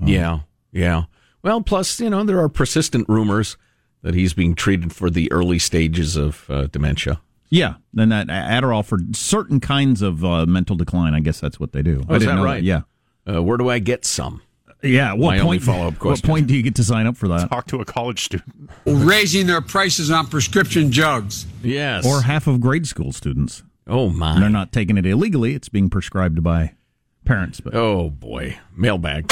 Um, 0.00 0.08
yeah, 0.08 0.40
yeah. 0.70 1.04
Well, 1.42 1.60
plus 1.62 2.00
you 2.00 2.10
know 2.10 2.24
there 2.24 2.40
are 2.40 2.48
persistent 2.48 3.08
rumors 3.08 3.56
that 4.02 4.14
he's 4.14 4.34
being 4.34 4.54
treated 4.54 4.92
for 4.92 5.10
the 5.10 5.30
early 5.32 5.58
stages 5.58 6.16
of 6.16 6.48
uh, 6.48 6.66
dementia. 6.66 7.20
Yeah, 7.50 7.74
and 7.96 8.10
that 8.12 8.28
Adderall 8.28 8.84
for 8.84 8.98
certain 9.12 9.60
kinds 9.60 10.00
of 10.00 10.24
uh, 10.24 10.46
mental 10.46 10.76
decline. 10.76 11.14
I 11.14 11.20
guess 11.20 11.38
that's 11.38 11.60
what 11.60 11.72
they 11.72 11.82
do. 11.82 12.02
Oh, 12.08 12.14
is 12.14 12.24
that 12.24 12.42
right? 12.42 12.56
That. 12.56 12.62
Yeah. 12.62 12.80
Uh, 13.26 13.42
where 13.42 13.58
do 13.58 13.68
I 13.68 13.78
get 13.78 14.04
some? 14.04 14.42
Yeah, 14.82 15.12
what 15.12 15.36
My 15.36 15.42
point? 15.42 15.62
Follow 15.62 15.88
up 15.88 15.98
question. 15.98 16.28
What 16.28 16.34
point 16.34 16.46
do 16.48 16.56
you 16.56 16.62
get 16.62 16.74
to 16.76 16.84
sign 16.84 17.06
up 17.06 17.16
for 17.16 17.28
that? 17.28 17.48
Talk 17.48 17.68
to 17.68 17.80
a 17.80 17.84
college 17.84 18.24
student. 18.24 18.70
Raising 18.84 19.46
their 19.46 19.60
prices 19.60 20.10
on 20.10 20.26
prescription 20.26 20.90
drugs. 20.90 21.46
Yes, 21.62 22.04
or 22.04 22.22
half 22.22 22.46
of 22.48 22.60
grade 22.60 22.86
school 22.88 23.12
students. 23.12 23.62
Oh 23.86 24.10
my! 24.10 24.34
And 24.34 24.42
they're 24.42 24.50
not 24.50 24.72
taking 24.72 24.96
it 24.98 25.06
illegally; 25.06 25.54
it's 25.54 25.68
being 25.68 25.90
prescribed 25.90 26.42
by 26.42 26.74
parents. 27.24 27.60
But 27.60 27.74
oh 27.74 28.10
boy, 28.10 28.58
mailbag. 28.76 29.30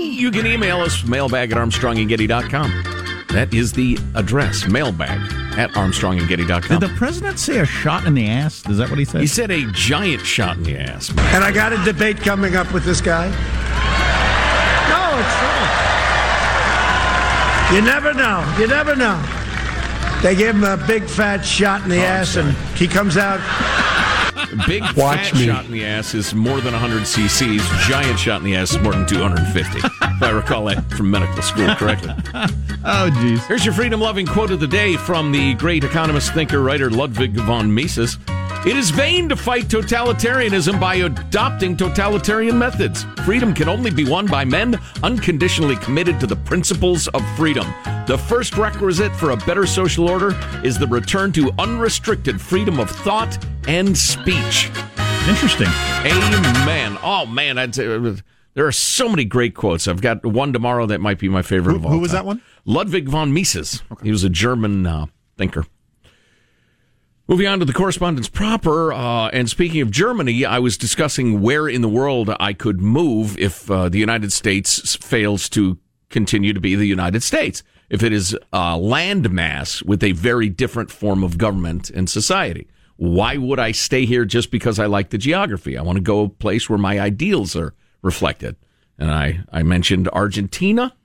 you 0.00 0.30
can 0.30 0.46
email 0.46 0.80
us 0.80 1.04
mailbag 1.04 1.52
at 1.52 1.58
armstrongandgetty.com. 1.58 2.96
That 3.28 3.54
is 3.54 3.72
the 3.72 3.96
address, 4.16 4.66
mailbag 4.66 5.20
at 5.56 5.70
armstrongandgetty.com. 5.70 6.80
Did 6.80 6.90
the 6.90 6.94
president 6.96 7.38
say 7.38 7.60
a 7.60 7.64
shot 7.64 8.04
in 8.04 8.14
the 8.14 8.26
ass? 8.28 8.68
Is 8.68 8.78
that 8.78 8.90
what 8.90 8.98
he 8.98 9.04
said? 9.04 9.20
He 9.20 9.28
said 9.28 9.52
a 9.52 9.70
giant 9.72 10.26
shot 10.26 10.56
in 10.56 10.64
the 10.64 10.76
ass. 10.78 11.10
And 11.10 11.44
I 11.44 11.52
got 11.52 11.72
a 11.72 11.76
debate 11.84 12.16
coming 12.18 12.56
up 12.56 12.72
with 12.72 12.84
this 12.84 13.00
guy. 13.00 13.28
No, 14.88 15.18
it's 15.20 15.36
true. 15.38 15.60
You 17.76 17.82
never 17.82 18.12
know. 18.14 18.56
You 18.58 18.66
never 18.66 18.96
know. 18.96 19.22
They 20.22 20.34
give 20.34 20.54
him 20.54 20.64
a 20.64 20.76
big 20.86 21.04
fat 21.04 21.40
shot 21.40 21.82
in 21.82 21.88
the 21.88 22.00
oh, 22.00 22.06
ass, 22.06 22.36
and 22.36 22.52
he 22.76 22.86
comes 22.86 23.16
out. 23.16 23.40
Big 24.66 24.82
Watch 24.96 25.30
fat 25.30 25.34
me. 25.34 25.46
shot 25.46 25.64
in 25.64 25.72
the 25.72 25.84
ass 25.84 26.14
is 26.14 26.34
more 26.34 26.60
than 26.60 26.72
100 26.72 27.02
cc's. 27.02 27.88
Giant 27.88 28.18
shot 28.18 28.38
in 28.38 28.44
the 28.44 28.56
ass 28.56 28.72
is 28.72 28.80
more 28.80 28.92
than 28.92 29.06
250. 29.06 29.78
if 29.78 30.22
I 30.22 30.30
recall 30.30 30.64
that 30.66 30.90
from 30.90 31.10
medical 31.10 31.40
school 31.40 31.72
correctly. 31.76 32.10
oh, 32.34 33.10
jeez. 33.12 33.46
Here's 33.46 33.64
your 33.64 33.74
freedom 33.74 34.00
loving 34.00 34.26
quote 34.26 34.50
of 34.50 34.60
the 34.60 34.66
day 34.66 34.96
from 34.96 35.32
the 35.32 35.54
great 35.54 35.84
economist, 35.84 36.34
thinker, 36.34 36.60
writer 36.60 36.90
Ludwig 36.90 37.32
von 37.32 37.72
Mises. 37.72 38.18
It 38.66 38.76
is 38.76 38.90
vain 38.90 39.26
to 39.30 39.36
fight 39.36 39.68
totalitarianism 39.68 40.78
by 40.78 40.96
adopting 40.96 41.78
totalitarian 41.78 42.58
methods. 42.58 43.04
Freedom 43.24 43.54
can 43.54 43.70
only 43.70 43.90
be 43.90 44.04
won 44.04 44.26
by 44.26 44.44
men 44.44 44.78
unconditionally 45.02 45.76
committed 45.76 46.20
to 46.20 46.26
the 46.26 46.36
principles 46.36 47.08
of 47.08 47.22
freedom. 47.38 47.66
The 48.06 48.18
first 48.18 48.58
requisite 48.58 49.16
for 49.16 49.30
a 49.30 49.36
better 49.38 49.64
social 49.64 50.10
order 50.10 50.38
is 50.62 50.78
the 50.78 50.86
return 50.86 51.32
to 51.32 51.50
unrestricted 51.58 52.38
freedom 52.38 52.78
of 52.78 52.90
thought 52.90 53.42
and 53.66 53.96
speech. 53.96 54.70
Interesting. 55.26 55.68
Amen. 56.04 56.98
Oh, 57.02 57.24
man. 57.24 57.56
I'd 57.56 57.74
say, 57.74 57.86
uh, 57.86 58.16
there 58.52 58.66
are 58.66 58.72
so 58.72 59.08
many 59.08 59.24
great 59.24 59.54
quotes. 59.54 59.88
I've 59.88 60.02
got 60.02 60.26
one 60.26 60.52
tomorrow 60.52 60.84
that 60.84 61.00
might 61.00 61.18
be 61.18 61.30
my 61.30 61.40
favorite 61.40 61.72
who, 61.72 61.78
of 61.78 61.86
all. 61.86 61.92
Who 61.92 62.00
was 62.00 62.10
time. 62.10 62.18
that 62.18 62.26
one? 62.26 62.42
Ludwig 62.66 63.08
von 63.08 63.32
Mises. 63.32 63.82
Okay. 63.90 64.04
He 64.04 64.10
was 64.10 64.22
a 64.22 64.28
German 64.28 64.86
uh, 64.86 65.06
thinker. 65.38 65.64
Moving 67.30 67.46
on 67.46 67.60
to 67.60 67.64
the 67.64 67.72
correspondence 67.72 68.28
proper, 68.28 68.92
uh, 68.92 69.28
and 69.28 69.48
speaking 69.48 69.82
of 69.82 69.92
Germany, 69.92 70.44
I 70.44 70.58
was 70.58 70.76
discussing 70.76 71.40
where 71.40 71.68
in 71.68 71.80
the 71.80 71.88
world 71.88 72.28
I 72.40 72.52
could 72.52 72.80
move 72.80 73.38
if 73.38 73.70
uh, 73.70 73.88
the 73.88 74.00
United 74.00 74.32
States 74.32 74.96
fails 74.96 75.48
to 75.50 75.78
continue 76.08 76.52
to 76.52 76.58
be 76.58 76.74
the 76.74 76.86
United 76.86 77.22
States, 77.22 77.62
if 77.88 78.02
it 78.02 78.12
is 78.12 78.34
a 78.52 78.76
landmass 78.76 79.80
with 79.80 80.02
a 80.02 80.10
very 80.10 80.48
different 80.48 80.90
form 80.90 81.22
of 81.22 81.38
government 81.38 81.88
and 81.88 82.10
society. 82.10 82.66
Why 82.96 83.36
would 83.36 83.60
I 83.60 83.70
stay 83.70 84.06
here 84.06 84.24
just 84.24 84.50
because 84.50 84.80
I 84.80 84.86
like 84.86 85.10
the 85.10 85.16
geography? 85.16 85.78
I 85.78 85.82
want 85.82 85.98
to 85.98 86.02
go 86.02 86.22
a 86.22 86.28
place 86.28 86.68
where 86.68 86.80
my 86.80 86.98
ideals 86.98 87.54
are 87.54 87.74
reflected. 88.02 88.56
And 88.98 89.08
I, 89.08 89.44
I 89.52 89.62
mentioned 89.62 90.08
Argentina 90.08 90.96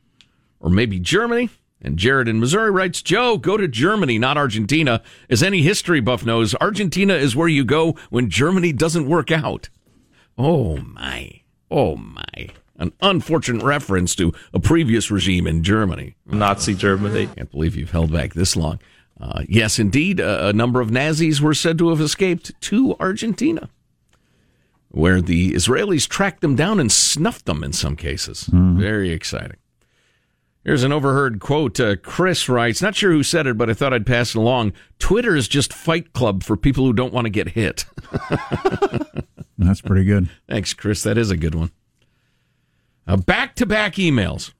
or 0.59 0.71
maybe 0.71 0.99
Germany. 0.99 1.51
And 1.85 1.99
Jared 1.99 2.27
in 2.27 2.39
Missouri 2.39 2.71
writes, 2.71 3.03
Joe, 3.03 3.37
go 3.37 3.57
to 3.57 3.67
Germany, 3.67 4.17
not 4.17 4.37
Argentina. 4.37 5.03
As 5.29 5.43
any 5.43 5.61
history 5.61 5.99
buff 5.99 6.25
knows, 6.25 6.55
Argentina 6.55 7.13
is 7.13 7.35
where 7.35 7.47
you 7.47 7.63
go 7.63 7.91
when 8.09 8.27
Germany 8.27 8.73
doesn't 8.73 9.07
work 9.07 9.31
out. 9.31 9.69
Oh 10.35 10.77
my. 10.77 11.41
Oh 11.69 11.95
my. 11.95 12.49
An 12.77 12.91
unfortunate 13.01 13.63
reference 13.63 14.15
to 14.15 14.33
a 14.51 14.59
previous 14.59 15.11
regime 15.11 15.45
in 15.45 15.61
Germany. 15.61 16.15
Nazi 16.25 16.73
Germany. 16.73 17.27
Can't 17.27 17.51
believe 17.51 17.75
you've 17.75 17.91
held 17.91 18.11
back 18.11 18.33
this 18.33 18.55
long. 18.55 18.79
Uh, 19.21 19.43
yes, 19.47 19.77
indeed, 19.77 20.19
a, 20.19 20.47
a 20.47 20.53
number 20.53 20.81
of 20.81 20.89
Nazis 20.89 21.39
were 21.39 21.53
said 21.53 21.77
to 21.77 21.89
have 21.89 22.01
escaped 22.01 22.59
to 22.61 22.95
Argentina, 22.99 23.69
where 24.89 25.21
the 25.21 25.51
Israelis 25.53 26.09
tracked 26.09 26.41
them 26.41 26.55
down 26.55 26.79
and 26.79 26.91
snuffed 26.91 27.45
them 27.45 27.63
in 27.63 27.73
some 27.73 27.95
cases. 27.95 28.49
Very 28.51 29.11
exciting. 29.11 29.57
Here's 30.65 30.83
an 30.83 30.91
overheard 30.91 31.39
quote. 31.39 31.79
Uh, 31.79 31.95
Chris 31.95 32.49
writes, 32.49 32.81
not 32.81 32.95
sure 32.95 33.11
who 33.11 33.21
said 33.21 33.45
it, 33.45 33.55
but 33.55 33.69
I 33.69 33.75
thought 33.75 33.93
I'd 33.93 34.07
pass 34.07 34.31
it 34.31 34.39
along. 34.39 34.73
Twitter 34.97 35.35
is 35.35 35.47
just 35.47 35.71
fight 35.71 36.11
club 36.13 36.41
for 36.41 36.57
people 36.57 36.83
who 36.83 36.91
don't 36.91 37.13
want 37.13 37.25
to 37.25 37.29
get 37.29 37.49
hit. 37.49 37.85
That's 39.59 39.81
pretty 39.81 40.05
good. 40.05 40.29
Thanks, 40.49 40.73
Chris. 40.73 41.03
That 41.03 41.19
is 41.19 41.29
a 41.29 41.37
good 41.37 41.53
one. 41.53 41.71
Back 43.05 43.55
to 43.57 43.67
back 43.67 43.93
emails. 43.93 44.53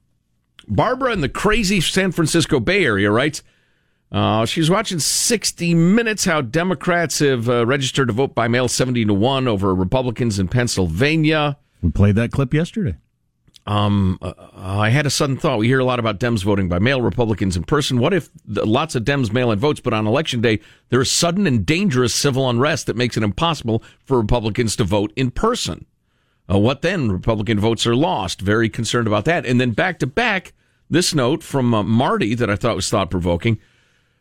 Barbara 0.68 1.12
in 1.12 1.22
the 1.22 1.28
crazy 1.28 1.80
San 1.80 2.12
Francisco 2.12 2.60
Bay 2.60 2.84
Area 2.84 3.10
writes, 3.10 3.42
uh, 4.12 4.46
she's 4.46 4.70
watching 4.70 5.00
60 5.00 5.74
Minutes, 5.74 6.24
how 6.24 6.40
Democrats 6.40 7.18
have 7.18 7.48
uh, 7.48 7.66
registered 7.66 8.06
to 8.06 8.14
vote 8.14 8.32
by 8.32 8.46
mail 8.46 8.68
70 8.68 9.06
to 9.06 9.14
1 9.14 9.48
over 9.48 9.74
Republicans 9.74 10.38
in 10.38 10.46
Pennsylvania. 10.46 11.58
We 11.82 11.90
played 11.90 12.14
that 12.14 12.30
clip 12.30 12.54
yesterday. 12.54 12.96
Um, 13.66 14.18
uh, 14.22 14.32
I 14.54 14.90
had 14.90 15.06
a 15.06 15.10
sudden 15.10 15.36
thought. 15.36 15.58
We 15.58 15.66
hear 15.66 15.80
a 15.80 15.84
lot 15.84 15.98
about 15.98 16.20
Dems 16.20 16.44
voting 16.44 16.68
by 16.68 16.78
mail, 16.78 17.02
Republicans 17.02 17.56
in 17.56 17.64
person. 17.64 17.98
What 17.98 18.14
if 18.14 18.30
the, 18.44 18.64
lots 18.64 18.94
of 18.94 19.04
Dems 19.04 19.32
mail 19.32 19.50
in 19.50 19.58
votes, 19.58 19.80
but 19.80 19.92
on 19.92 20.06
election 20.06 20.40
day, 20.40 20.60
there 20.90 21.00
is 21.00 21.10
sudden 21.10 21.46
and 21.46 21.66
dangerous 21.66 22.14
civil 22.14 22.48
unrest 22.48 22.86
that 22.86 22.96
makes 22.96 23.16
it 23.16 23.24
impossible 23.24 23.82
for 24.04 24.20
Republicans 24.20 24.76
to 24.76 24.84
vote 24.84 25.12
in 25.16 25.32
person? 25.32 25.84
Uh, 26.48 26.58
what 26.58 26.82
then? 26.82 27.10
Republican 27.10 27.58
votes 27.58 27.86
are 27.88 27.96
lost. 27.96 28.40
Very 28.40 28.68
concerned 28.68 29.08
about 29.08 29.24
that. 29.24 29.44
And 29.44 29.60
then 29.60 29.72
back 29.72 29.98
to 29.98 30.06
back, 30.06 30.52
this 30.88 31.12
note 31.12 31.42
from 31.42 31.74
uh, 31.74 31.82
Marty 31.82 32.36
that 32.36 32.48
I 32.48 32.54
thought 32.54 32.76
was 32.76 32.88
thought 32.88 33.10
provoking. 33.10 33.58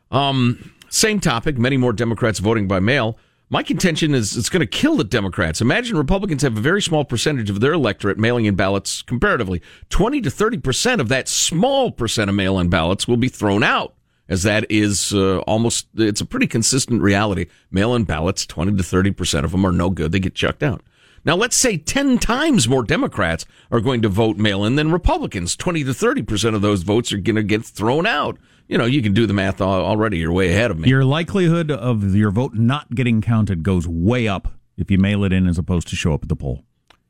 Um, 0.10 0.72
same 0.90 1.20
topic. 1.20 1.58
Many 1.58 1.78
more 1.78 1.94
Democrats 1.94 2.40
voting 2.40 2.68
by 2.68 2.80
mail. 2.80 3.18
My 3.50 3.62
contention 3.62 4.16
is 4.16 4.36
it's 4.36 4.50
going 4.50 4.62
to 4.62 4.66
kill 4.66 4.96
the 4.96 5.04
Democrats. 5.04 5.62
Imagine 5.62 5.98
Republicans 5.98 6.42
have 6.42 6.58
a 6.58 6.62
very 6.62 6.82
small 6.82 7.06
percentage 7.06 7.52
of 7.52 7.60
their 7.60 7.74
electorate 7.74 8.18
mailing 8.18 8.46
in 8.46 8.56
ballots 8.56 9.04
comparatively. 9.04 9.62
20 9.90 10.22
to 10.22 10.30
30% 10.32 11.00
of 11.00 11.10
that 11.10 11.28
small 11.28 11.92
percent 11.92 12.30
of 12.30 12.36
mail 12.36 12.58
in 12.58 12.70
ballots 12.70 13.08
will 13.08 13.18
be 13.18 13.30
thrown 13.30 13.62
out, 13.62 13.94
as 14.28 14.42
that 14.44 14.66
is 14.72 15.14
uh, 15.14 15.40
almost, 15.40 15.88
it's 15.96 16.22
a 16.22 16.26
pretty 16.26 16.48
consistent 16.48 17.04
reality. 17.04 17.46
Mail 17.70 17.94
in 17.94 18.04
ballots, 18.04 18.48
20 18.48 18.78
to 18.78 18.84
30% 18.84 19.44
of 19.44 19.52
them 19.52 19.64
are 19.64 19.72
no 19.72 19.92
good. 19.92 20.12
They 20.12 20.20
get 20.20 20.34
chucked 20.34 20.64
out. 20.64 20.82
Now, 21.24 21.36
let's 21.36 21.56
say 21.56 21.78
10 21.78 22.18
times 22.20 22.68
more 22.68 22.84
Democrats 22.84 23.46
are 23.72 23.80
going 23.80 24.02
to 24.04 24.10
vote 24.10 24.38
mail 24.38 24.64
in 24.64 24.76
than 24.76 24.92
Republicans. 24.92 25.56
20 25.56 25.84
to 25.84 25.92
30% 25.92 26.56
of 26.56 26.62
those 26.62 26.84
votes 26.84 27.12
are 27.14 27.18
going 27.18 27.36
to 27.36 27.44
get 27.44 27.64
thrown 27.64 28.08
out. 28.08 28.38
You 28.68 28.78
know, 28.78 28.86
you 28.86 29.02
can 29.02 29.14
do 29.14 29.28
the 29.28 29.34
math 29.34 29.62
already. 29.62 30.18
You're 30.18 30.32
way 30.32 30.50
ahead 30.50 30.72
of 30.72 30.80
me. 30.80 30.90
Your 30.90 31.06
likelihood 31.06 31.70
of 31.70 32.16
your 32.16 32.32
vote 32.32 32.56
not 32.56 32.94
getting 32.96 33.22
counted 33.22 33.64
goes 33.64 33.88
way 33.88 34.28
up 34.28 34.48
if 34.78 34.90
you 34.90 34.98
mail 34.98 35.24
it 35.24 35.32
in 35.32 35.48
as 35.48 35.58
opposed 35.58 35.88
to 35.90 35.96
show 35.96 36.14
up 36.14 36.24
at 36.24 36.30
the 36.30 36.36
poll. 36.36 36.64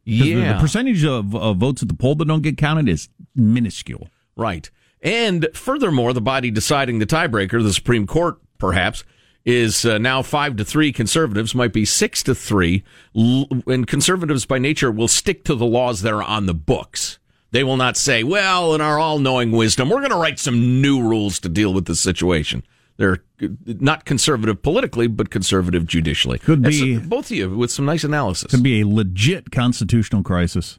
Yeah. 0.04 0.24
The, 0.24 0.54
the 0.54 0.60
percentage 0.60 1.04
of, 1.06 1.34
of 1.36 1.58
votes 1.58 1.82
at 1.82 1.88
the 1.88 1.96
poll 1.96 2.16
that 2.16 2.28
don't 2.28 2.42
get 2.42 2.58
counted 2.58 2.90
is 2.90 3.10
minuscule. 3.36 4.10
Right. 4.36 4.70
And 5.02 5.48
furthermore, 5.54 6.14
the 6.14 6.22
body 6.22 6.52
deciding 6.52 7.00
the 7.00 7.06
tiebreaker, 7.06 7.64
the 7.64 7.74
Supreme 7.74 8.06
Court, 8.06 8.38
perhaps, 8.58 9.04
is 9.46 9.86
uh, 9.86 9.98
now 9.98 10.22
five 10.22 10.56
to 10.58 10.66
three. 10.66 10.92
Conservatives 10.92 11.56
might 11.56 11.72
be 11.72 11.86
six 11.86 12.24
to 12.24 12.36
three. 12.36 12.84
L- 13.16 13.48
and 13.68 13.88
conservatives, 13.88 14.46
by 14.46 14.58
nature, 14.58 14.92
will 14.92 15.08
stick 15.08 15.44
to 15.46 15.56
the 15.56 15.66
laws 15.66 16.02
that 16.02 16.14
are 16.14 16.24
on 16.24 16.48
the 16.48 16.54
books. 16.54 17.20
They 17.56 17.64
will 17.64 17.78
not 17.78 17.96
say, 17.96 18.26
well, 18.26 18.76
in 18.76 18.82
our 18.82 19.00
all 19.00 19.18
knowing 19.18 19.54
wisdom, 19.54 19.88
we're 19.88 20.02
going 20.02 20.10
to 20.10 20.18
write 20.18 20.40
some 20.40 20.82
new 20.82 21.02
rules 21.02 21.40
to 21.40 21.48
deal 21.48 21.74
with 21.74 21.86
this 21.86 22.02
situation. 22.02 22.64
They're 22.98 23.24
not 23.66 24.04
conservative 24.04 24.62
politically, 24.62 25.08
but 25.08 25.30
conservative 25.30 25.88
judicially. 25.88 26.38
Could 26.38 26.64
be. 26.64 26.96
That's, 26.96 27.08
both 27.08 27.32
of 27.32 27.38
you 27.38 27.50
with 27.56 27.72
some 27.72 27.86
nice 27.86 28.04
analysis. 28.04 28.52
Could 28.52 28.62
be 28.62 28.82
a 28.82 28.86
legit 28.86 29.52
constitutional 29.52 30.22
crisis. 30.22 30.78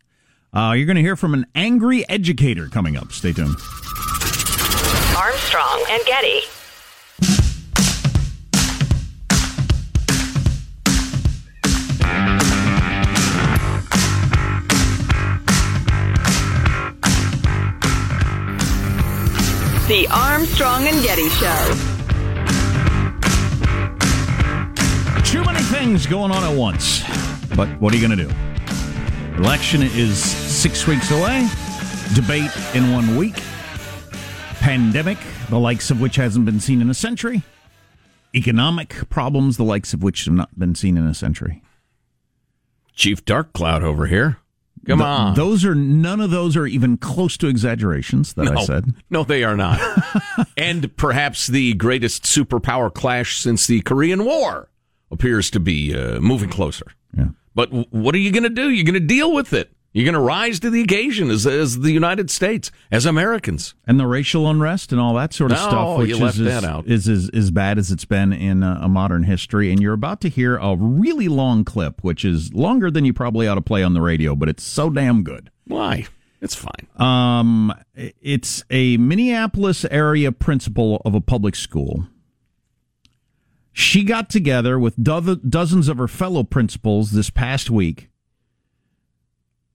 Uh, 0.53 0.75
you're 0.77 0.85
going 0.85 0.97
to 0.97 1.03
hear 1.03 1.17
from 1.17 1.33
an 1.33 1.47
angry 1.55 2.07
educator 2.11 2.69
coming 2.69 2.95
up. 2.99 3.11
Stay 3.11 3.33
tuned. 3.33 3.57
Armstrong 5.17 5.83
and 5.89 6.05
Getty. 6.05 6.43
The 19.89 20.09
Armstrong 20.11 20.89
and 20.89 21.01
Getty 21.01 21.29
Show. 21.29 21.75
Too 25.23 25.45
many 25.45 25.61
things 25.67 26.09
going 26.09 26.33
on 26.33 26.43
at 26.43 26.57
once. 26.59 27.03
But 27.55 27.69
what 27.81 27.95
are 27.95 27.97
you 27.97 28.05
going 28.05 28.19
to 28.19 28.25
do? 28.27 29.41
Election 29.41 29.83
is 29.83 30.19
six 30.19 30.89
weeks 30.89 31.13
away. 31.13 31.49
Debate 32.17 32.51
in 32.75 32.93
one 32.93 33.17
week. 33.17 33.41
Pandemic, 34.59 35.19
the 35.51 35.59
likes 35.61 35.93
of 35.93 36.01
which 36.01 36.17
hasn't 36.17 36.47
been 36.47 36.59
seen 36.59 36.81
in 36.81 36.91
a 36.91 36.95
century. 36.95 37.45
Economic 38.35 39.09
problems, 39.09 39.57
the 39.57 39.63
likes 39.63 39.95
of 39.95 40.03
which 40.03 40.25
have 40.25 40.35
not 40.35 40.59
been 40.59 40.75
seen 40.75 40.97
in 40.97 41.07
a 41.07 41.15
century. 41.15 41.63
Chief 42.97 43.25
Dark 43.25 43.53
Cloud 43.53 43.85
over 43.85 44.07
here. 44.07 44.39
Come 44.87 44.99
Th- 44.99 45.07
on. 45.07 45.35
Those 45.35 45.65
are 45.65 45.75
none 45.75 46.21
of 46.21 46.31
those 46.31 46.57
are 46.57 46.67
even 46.67 46.97
close 46.97 47.37
to 47.39 47.49
exaggerations 47.49 48.35
that 48.35 48.45
no, 48.45 48.61
I 48.61 48.65
said. 48.65 48.95
No, 49.11 49.25
they 49.25 49.43
are 49.43 49.57
not. 49.57 49.81
and 50.57 50.95
perhaps 50.97 51.47
the 51.49 51.75
greatest 51.75 52.25
superpower 52.25 52.93
clash 52.93 53.39
since 53.41 53.67
the 53.67 53.81
Korean 53.83 54.25
War 54.25 54.69
appears 55.11 55.51
to 55.51 55.61
be 55.61 55.97
uh, 55.97 56.21
moving 56.21 56.51
closer. 56.51 56.87
Yeah. 57.17 57.29
But 57.55 57.71
w- 57.71 57.87
what 57.91 58.15
are 58.15 58.19
you 58.19 58.31
going 58.31 58.43
to 58.45 58.49
do? 58.49 58.71
You're 58.71 58.85
going 58.85 58.95
to 58.95 59.01
deal 59.01 59.33
with 59.33 59.53
it. 59.53 59.73
You're 59.97 60.05
going 60.05 60.13
to 60.13 60.21
rise 60.21 60.61
to 60.61 60.69
the 60.69 60.83
occasion 60.83 61.31
as, 61.31 61.47
as 61.47 61.81
the 61.81 61.91
United 61.91 62.31
States, 62.31 62.71
as 62.91 63.07
Americans. 63.07 63.75
And 63.87 63.99
the 63.99 64.07
racial 64.07 64.47
unrest 64.47 64.93
and 64.93 65.01
all 65.01 65.15
that 65.15 65.33
sort 65.33 65.53
of 65.53 65.57
No, 65.57 65.69
stuff, 65.69 65.99
which 65.99 66.09
you 66.11 66.17
is, 66.17 66.21
left 66.21 66.37
is, 66.37 66.45
that 66.45 66.65
out. 66.65 66.87
is 66.87 67.09
as 67.09 67.31
as 67.33 67.51
bad 67.51 67.79
as 67.79 67.91
it's 67.91 68.05
been 68.05 68.31
in 68.31 68.63
a, 68.63 68.81
a 68.83 68.89
modern 68.91 69.23
history. 69.23 69.73
And 69.73 69.81
you're 69.81 69.95
about 69.95 70.21
to 70.21 70.29
hear 70.29 70.59
a 70.59 70.77
really 70.77 71.29
long 71.29 71.65
clip, 71.65 72.05
which 72.05 72.27
is 72.27 72.53
longer 72.53 72.91
than 72.91 73.07
you 73.07 73.15
probably 73.15 73.49
ought 73.49 73.55
to 73.55 73.63
play 73.63 73.83
on 73.83 73.95
the 73.95 74.03
radio, 74.03 74.37
but 74.37 74.51
it's 74.51 74.63
so 74.63 74.91
damn 74.91 75.23
good. 75.23 75.51
Why? 75.67 76.07
It's 76.43 76.55
fine. 76.55 76.87
Um, 76.99 77.73
it's 77.95 78.65
a 78.71 78.99
Minneapolis 78.99 79.87
area 79.87 80.31
principal 80.31 81.01
of 81.07 81.15
a 81.15 81.23
public 81.23 81.57
school. 81.57 82.07
She 83.73 84.05
got 84.05 84.29
together 84.29 84.79
with 84.79 85.03
do- 85.03 85.37
dozens 85.37 85.89
of 85.89 85.97
her 85.97 86.07
fellow 86.07 86.45
principals 86.45 87.13
this 87.13 87.31
past 87.31 87.71
week 87.71 88.11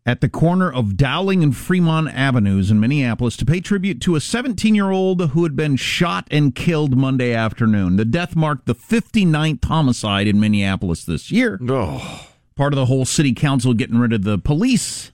at 0.06 0.22
the 0.22 0.30
corner 0.30 0.72
of 0.72 0.98
Dowling 0.98 1.44
and 1.44 1.56
Fremont 1.56 2.10
Avenues 2.10 2.72
in 2.72 2.80
Minneapolis 2.80 3.38
to 3.38 3.46
pay 3.46 3.62
tribute 3.62 4.02
to 4.02 4.16
a 4.16 4.22
17 4.22 4.74
year 4.74 4.90
old 4.90 5.32
who 5.32 5.44
had 5.44 5.56
been 5.56 5.76
shot 5.76 6.28
and 6.32 6.56
killed 6.56 6.98
Monday 6.98 7.34
afternoon. 7.34 7.98
The 7.98 8.06
death 8.06 8.36
marked 8.36 8.66
the 8.66 8.76
59th 8.76 9.64
homicide 9.66 10.28
in 10.28 10.40
Minneapolis 10.40 11.06
this 11.06 11.32
year. 11.32 11.60
Oh. 11.68 12.28
Part 12.56 12.74
of 12.74 12.78
the 12.78 12.88
whole 12.88 13.06
city 13.06 13.34
council 13.34 13.74
getting 13.74 13.98
rid 13.98 14.14
of 14.14 14.24
the 14.24 14.38
police 14.38 15.12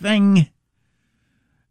thing 0.00 0.48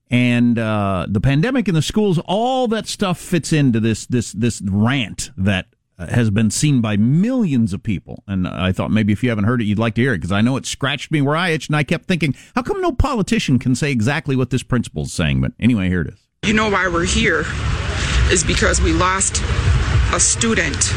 and 0.10 0.58
uh, 0.58 1.06
the 1.10 1.20
pandemic 1.20 1.68
in 1.68 1.76
the 1.76 1.82
schools, 1.82 2.20
all 2.26 2.68
that 2.70 2.88
stuff 2.88 3.20
fits 3.20 3.52
into 3.52 3.80
this 3.80 4.06
this 4.06 4.32
this 4.32 4.62
rant 4.62 5.32
that 5.38 5.68
Uh, 6.00 6.06
has 6.06 6.30
been 6.30 6.52
seen 6.52 6.80
by 6.80 6.96
millions 6.96 7.74
of 7.74 7.82
people. 7.82 8.24
And 8.28 8.48
I 8.48 8.72
thought 8.72 8.92
maybe 8.92 9.14
if 9.14 9.24
you 9.24 9.30
haven't 9.30 9.46
heard 9.46 9.64
it, 9.64 9.66
you'd 9.66 9.80
like 9.80 9.96
to 9.96 10.02
hear 10.02 10.14
it 10.14 10.18
because 10.18 10.32
I 10.32 10.42
know 10.42 10.56
it 10.56 10.68
scratched 10.68 11.10
me 11.10 11.24
where 11.24 11.36
I 11.36 11.50
itched, 11.50 11.70
and 11.70 11.76
I 11.76 11.82
kept 11.82 12.06
thinking, 12.06 12.36
how 12.54 12.62
come 12.62 12.80
no 12.82 12.92
politician 12.92 13.58
can 13.58 13.74
say 13.74 13.92
exactly 13.92 14.36
what 14.36 14.52
this 14.52 14.62
principal 14.62 15.04
is 15.04 15.14
saying? 15.14 15.42
But 15.42 15.54
anyway, 15.60 15.88
here 15.88 16.02
it 16.02 16.14
is. 16.14 16.20
You 16.46 16.54
know 16.54 16.70
why 16.70 16.88
we're 16.88 17.06
here 17.06 17.46
is 18.32 18.44
because 18.44 18.80
we 18.80 18.94
lost 18.94 19.42
a 20.14 20.20
student 20.20 20.94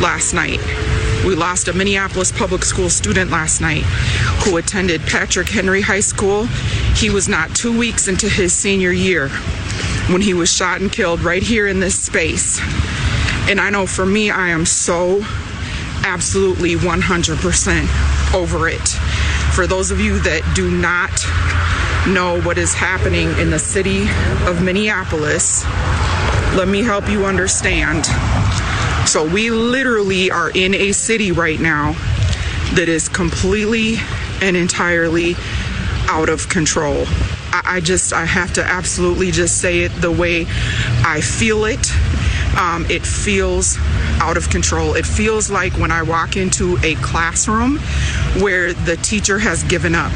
last 0.00 0.32
night. 0.32 0.60
We 1.26 1.34
lost 1.34 1.68
a 1.68 1.74
Minneapolis 1.74 2.32
public 2.32 2.62
school 2.64 2.88
student 2.88 3.30
last 3.30 3.60
night 3.60 3.82
who 4.44 4.56
attended 4.56 5.02
Patrick 5.02 5.50
Henry 5.50 5.82
High 5.82 6.00
School. 6.00 6.46
He 6.94 7.10
was 7.10 7.28
not 7.28 7.54
two 7.54 7.76
weeks 7.76 8.08
into 8.08 8.30
his 8.30 8.54
senior 8.54 8.92
year 8.92 9.28
when 10.08 10.22
he 10.22 10.32
was 10.32 10.50
shot 10.50 10.80
and 10.80 10.90
killed 10.90 11.20
right 11.20 11.42
here 11.42 11.66
in 11.66 11.80
this 11.80 12.00
space. 12.00 12.62
And 13.48 13.60
I 13.60 13.70
know 13.70 13.86
for 13.86 14.04
me, 14.04 14.30
I 14.30 14.48
am 14.48 14.66
so 14.66 15.22
absolutely 16.04 16.74
100% 16.74 18.34
over 18.34 18.68
it. 18.68 18.88
For 19.54 19.66
those 19.66 19.90
of 19.90 20.00
you 20.00 20.18
that 20.20 20.42
do 20.54 20.70
not 20.70 21.12
know 22.12 22.40
what 22.42 22.58
is 22.58 22.74
happening 22.74 23.30
in 23.38 23.50
the 23.50 23.58
city 23.58 24.02
of 24.46 24.62
Minneapolis, 24.62 25.64
let 26.56 26.68
me 26.68 26.82
help 26.82 27.08
you 27.08 27.24
understand. 27.24 28.06
So, 29.08 29.24
we 29.24 29.50
literally 29.50 30.30
are 30.30 30.50
in 30.50 30.74
a 30.74 30.92
city 30.92 31.30
right 31.30 31.60
now 31.60 31.92
that 32.74 32.88
is 32.88 33.08
completely 33.08 33.96
and 34.42 34.56
entirely 34.56 35.36
out 36.08 36.28
of 36.28 36.48
control. 36.48 37.04
I, 37.52 37.80
just, 37.80 38.12
I 38.12 38.24
have 38.24 38.52
to 38.54 38.64
absolutely 38.64 39.30
just 39.30 39.60
say 39.60 39.80
it 39.80 39.92
the 40.00 40.10
way 40.10 40.46
I 41.04 41.20
feel 41.20 41.64
it. 41.64 41.86
Um, 42.56 42.86
it 42.88 43.04
feels 43.04 43.76
out 44.20 44.36
of 44.36 44.48
control. 44.48 44.94
It 44.94 45.06
feels 45.06 45.50
like 45.50 45.74
when 45.74 45.90
I 45.90 46.02
walk 46.02 46.36
into 46.36 46.78
a 46.82 46.94
classroom 46.96 47.78
where 48.40 48.72
the 48.72 48.96
teacher 48.96 49.38
has 49.38 49.62
given 49.64 49.94
up. 49.94 50.12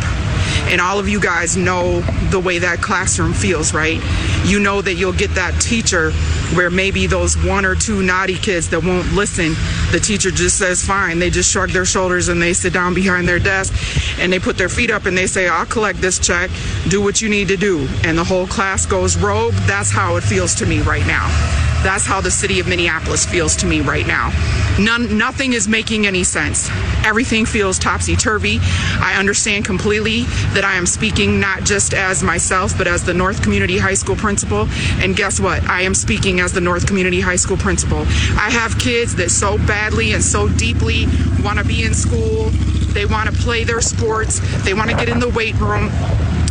And 0.71 0.81
all 0.81 0.99
of 0.99 1.09
you 1.09 1.21
guys 1.21 1.57
know 1.57 2.01
the 2.31 2.41
way 2.41 2.59
that 2.59 2.81
classroom 2.81 3.33
feels, 3.33 3.75
right? 3.75 4.01
You 4.45 4.61
know 4.61 4.81
that 4.83 4.95
you'll 4.95 5.13
get 5.13 5.35
that 5.35 5.61
teacher 5.61 6.13
where 6.55 6.71
maybe 6.71 7.07
those 7.07 7.37
one 7.45 7.65
or 7.65 7.75
two 7.75 8.03
naughty 8.03 8.37
kids 8.37 8.71
that 8.71 8.83
won't 8.83 9.13
listen, 9.13 9.55
the 9.93 10.01
teacher 10.01 10.31
just 10.31 10.59
says 10.59 10.85
fine. 10.85 11.19
They 11.19 11.31
just 11.31 11.51
shrug 11.51 11.71
their 11.71 11.85
shoulders 11.85 12.29
and 12.29 12.41
they 12.41 12.53
sit 12.53 12.73
down 12.73 12.95
behind 12.95 13.29
their 13.29 13.39
desk 13.39 13.75
and 14.19 14.33
they 14.33 14.39
put 14.39 14.57
their 14.57 14.69
feet 14.69 14.91
up 14.91 15.07
and 15.07 15.17
they 15.17 15.27
say, 15.27 15.49
I'll 15.49 15.67
collect 15.67 16.01
this 16.01 16.19
check, 16.19 16.51
do 16.89 17.03
what 17.03 17.21
you 17.21 17.29
need 17.29 17.49
to 17.49 17.57
do. 17.57 17.89
And 18.05 18.17
the 18.17 18.25
whole 18.25 18.47
class 18.47 18.87
goes 18.87 19.17
rogue. 19.17 19.55
That's 19.67 19.91
how 19.91 20.17
it 20.17 20.23
feels 20.23 20.55
to 20.57 20.67
me 20.67 20.81
right 20.81 21.07
now. 21.07 21.60
That's 21.83 22.05
how 22.05 22.21
the 22.21 22.31
city 22.31 22.61
of 22.61 22.69
Minneapolis 22.69 23.25
feels 23.25 23.57
to 23.57 23.67
me 23.67 23.81
right 23.81 24.07
now. 24.07 24.33
None, 24.79 25.17
nothing 25.17 25.55
is 25.55 25.67
making 25.67 26.07
any 26.07 26.25
sense. 26.25 26.69
Everything 27.05 27.47
feels 27.47 27.79
topsy 27.79 28.17
turvy. 28.17 28.59
I 29.01 29.17
understand 29.19 29.65
completely 29.65 30.25
that 30.55 30.65
I 30.65 30.75
am 30.75 30.85
speaking 30.85 31.41
not 31.41 31.65
just 31.65 31.95
as 31.95 32.23
myself, 32.23 32.77
but 32.77 32.87
as 32.87 33.05
the 33.05 33.15
North 33.15 33.43
Community 33.43 33.79
High 33.79 33.95
School 33.95 34.17
principal. 34.17 34.69
And 35.01 35.17
guess 35.17 35.41
what? 35.41 35.63
I 35.65 35.83
am 35.83 35.95
speaking 35.95 36.41
as 36.41 36.53
the 36.53 36.61
North 36.61 36.87
Community 36.87 37.21
High 37.21 37.37
School 37.37 37.57
principal. 37.57 38.01
I 38.37 38.51
have 38.51 38.79
kids 38.79 39.17
that 39.17 39.31
so 39.31 39.57
badly 39.59 40.13
and 40.13 40.23
so 40.23 40.49
deeply 40.49 41.07
want 41.43 41.59
to 41.59 41.65
be 41.65 41.85
in 41.85 41.95
school. 41.95 42.51
They 42.93 43.07
want 43.07 43.31
to 43.31 43.37
play 43.43 43.65
their 43.65 43.81
sports. 43.81 44.41
They 44.65 44.75
want 44.75 44.91
to 44.91 44.97
get 44.97 45.09
in 45.09 45.19
the 45.19 45.31
weight 45.31 45.59
room. 45.59 45.91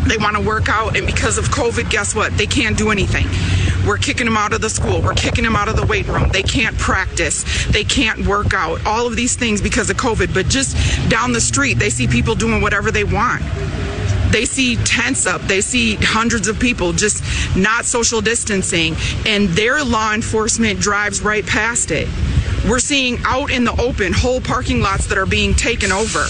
They 0.07 0.17
want 0.17 0.35
to 0.37 0.41
work 0.41 0.69
out. 0.69 0.97
And 0.97 1.05
because 1.05 1.37
of 1.37 1.45
COVID, 1.45 1.89
guess 1.89 2.15
what? 2.15 2.35
They 2.37 2.47
can't 2.47 2.77
do 2.77 2.89
anything. 2.89 3.27
We're 3.85 3.97
kicking 3.97 4.25
them 4.25 4.37
out 4.37 4.53
of 4.53 4.61
the 4.61 4.69
school. 4.69 5.01
We're 5.01 5.13
kicking 5.13 5.43
them 5.43 5.55
out 5.55 5.67
of 5.67 5.75
the 5.75 5.85
weight 5.85 6.07
room. 6.07 6.29
They 6.29 6.43
can't 6.43 6.77
practice. 6.77 7.43
They 7.67 7.83
can't 7.83 8.25
work 8.27 8.53
out. 8.53 8.85
All 8.85 9.07
of 9.07 9.15
these 9.15 9.35
things 9.35 9.61
because 9.61 9.89
of 9.89 9.97
COVID. 9.97 10.33
But 10.33 10.47
just 10.47 10.75
down 11.09 11.31
the 11.31 11.41
street, 11.41 11.79
they 11.79 11.89
see 11.89 12.07
people 12.07 12.35
doing 12.35 12.61
whatever 12.61 12.91
they 12.91 13.03
want. 13.03 13.41
They 14.31 14.45
see 14.45 14.75
tents 14.77 15.25
up. 15.25 15.41
They 15.41 15.61
see 15.61 15.95
hundreds 15.95 16.47
of 16.47 16.59
people 16.59 16.93
just 16.93 17.23
not 17.55 17.85
social 17.85 18.21
distancing, 18.21 18.95
and 19.25 19.49
their 19.49 19.83
law 19.83 20.13
enforcement 20.13 20.79
drives 20.79 21.21
right 21.21 21.45
past 21.45 21.89
it. 21.89 22.07
We're 22.69 22.79
seeing 22.79 23.17
out 23.25 23.49
in 23.49 23.63
the 23.63 23.81
open 23.81 24.13
whole 24.13 24.41
parking 24.41 24.81
lots 24.81 25.07
that 25.07 25.17
are 25.17 25.25
being 25.25 25.55
taken 25.55 25.91
over 25.91 26.27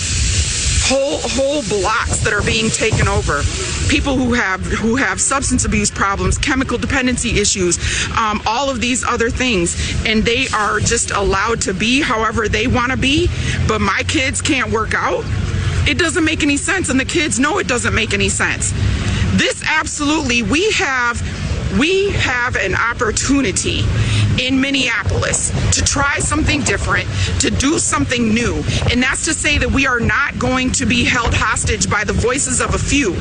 whole 0.90 1.20
whole 1.22 1.62
blocks 1.70 2.24
that 2.24 2.34
are 2.34 2.42
being 2.42 2.70
taken 2.70 3.08
over. 3.08 3.42
People 3.90 4.16
who 4.16 4.34
have 4.34 4.62
who 4.62 4.96
have 4.96 5.22
substance 5.22 5.64
abuse 5.66 5.92
problems, 5.92 6.38
chemical 6.38 6.78
dependency 6.78 7.40
issues, 7.40 7.78
um, 8.18 8.42
all 8.46 8.70
of 8.70 8.82
these 8.82 9.04
other 9.04 9.30
things, 9.30 9.78
and 10.06 10.24
they 10.24 10.48
are 10.50 10.80
just 10.80 11.12
allowed 11.12 11.62
to 11.62 11.74
be 11.74 12.02
however 12.02 12.50
they 12.50 12.66
want 12.66 12.92
to 12.92 12.98
be. 12.98 13.30
But 13.68 13.82
my 13.82 14.04
kids 14.08 14.42
can't 14.42 14.72
work 14.72 14.94
out. 14.96 15.24
It 15.88 15.98
doesn't 15.98 16.26
make 16.26 16.44
any 16.44 16.58
sense, 16.58 16.90
and 16.90 17.00
the 17.00 17.06
kids 17.06 17.40
know 17.40 17.60
it 17.60 17.68
doesn't 17.68 17.94
make 17.94 18.14
any 18.14 18.30
sense. 18.30 18.72
This 19.38 19.64
absolutely 19.66 20.42
we 20.42 20.72
have 20.72 21.22
we 21.78 22.10
have 22.12 22.56
an 22.56 22.74
opportunity 22.74 23.82
in 24.40 24.60
Minneapolis 24.60 25.50
to 25.76 25.84
try 25.84 26.18
something 26.20 26.62
different, 26.62 27.08
to 27.42 27.52
do 27.52 27.78
something 27.78 28.34
new. 28.34 28.64
And 28.90 29.04
that's 29.04 29.26
to 29.26 29.34
say 29.34 29.58
that 29.58 29.70
we 29.70 29.86
are 29.86 30.00
not 30.00 30.40
going 30.40 30.72
to 30.74 30.86
be 30.86 31.04
held 31.04 31.34
hostage 31.34 31.90
by 31.90 32.04
the 32.04 32.14
voices 32.14 32.62
of 32.62 32.74
a 32.74 32.78
few. 32.78 33.14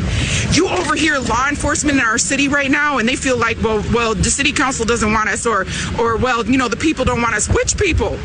You 0.53 0.69
overhear 0.69 1.19
law 1.19 1.49
enforcement 1.49 1.99
in 1.99 2.05
our 2.05 2.19
city 2.19 2.49
right 2.49 2.71
now 2.71 2.99
and 2.99 3.09
they 3.09 3.17
feel 3.17 3.37
like, 3.37 3.61
well, 3.63 3.83
well, 3.93 4.15
the 4.15 4.31
city 4.31 4.53
council 4.53 4.85
doesn't 4.85 5.13
want 5.13 5.29
us 5.29 5.47
or 5.47 5.67
or 5.99 6.17
well, 6.17 6.45
you 6.47 6.57
know, 6.57 6.69
the 6.69 6.77
people 6.77 7.05
don't 7.05 7.21
want 7.21 7.35
us. 7.35 7.49
Which 7.49 7.77
people? 7.77 8.17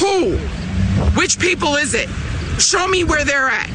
Who? 0.00 0.36
Which 1.18 1.38
people 1.38 1.76
is 1.76 1.94
it? 1.94 2.08
Show 2.60 2.88
me 2.88 3.04
where 3.04 3.24
they're 3.24 3.48
at. 3.48 3.70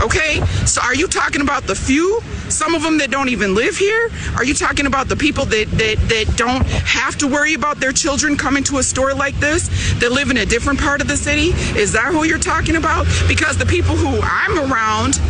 Okay? 0.00 0.44
So 0.66 0.80
are 0.82 0.94
you 0.94 1.06
talking 1.06 1.40
about 1.40 1.64
the 1.64 1.74
few? 1.74 2.20
Some 2.48 2.74
of 2.74 2.82
them 2.82 2.98
that 2.98 3.10
don't 3.10 3.28
even 3.28 3.54
live 3.54 3.76
here? 3.76 4.10
Are 4.36 4.44
you 4.44 4.54
talking 4.54 4.86
about 4.86 5.08
the 5.08 5.16
people 5.16 5.44
that, 5.46 5.70
that, 5.72 5.96
that 6.08 6.36
don't 6.36 6.64
have 6.66 7.16
to 7.18 7.26
worry 7.26 7.54
about 7.54 7.80
their 7.80 7.92
children 7.92 8.36
coming 8.36 8.62
to 8.64 8.78
a 8.78 8.82
store 8.82 9.14
like 9.14 9.38
this, 9.40 9.68
that 10.00 10.12
live 10.12 10.30
in 10.30 10.36
a 10.38 10.46
different 10.46 10.80
part 10.80 11.00
of 11.00 11.08
the 11.08 11.16
city? 11.16 11.50
Is 11.78 11.92
that 11.92 12.12
who 12.12 12.24
you're 12.24 12.38
talking 12.38 12.76
about? 12.76 13.06
Because 13.28 13.56
the 13.56 13.66
people 13.66 13.96
who 13.96 14.20
I'm 14.22 14.70
around 14.70 15.20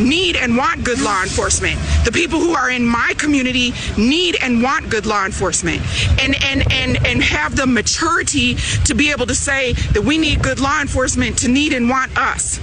need 0.00 0.36
and 0.36 0.56
want 0.56 0.84
good 0.84 1.00
law 1.00 1.22
enforcement. 1.22 1.78
The 2.04 2.12
people 2.12 2.40
who 2.40 2.54
are 2.54 2.70
in 2.70 2.84
my 2.84 3.14
community 3.16 3.72
need 3.96 4.36
and 4.42 4.62
want 4.62 4.90
good 4.90 5.06
law 5.06 5.24
enforcement 5.24 5.80
and 6.20 6.34
and 6.44 6.72
and 6.72 7.06
and 7.06 7.22
have 7.22 7.56
the 7.56 7.66
maturity 7.66 8.54
to 8.84 8.94
be 8.94 9.10
able 9.10 9.26
to 9.26 9.34
say 9.34 9.72
that 9.92 10.02
we 10.02 10.18
need 10.18 10.42
good 10.42 10.60
law 10.60 10.80
enforcement 10.80 11.38
to 11.38 11.48
need 11.48 11.72
and 11.72 11.88
want 11.88 12.16
us. 12.16 12.60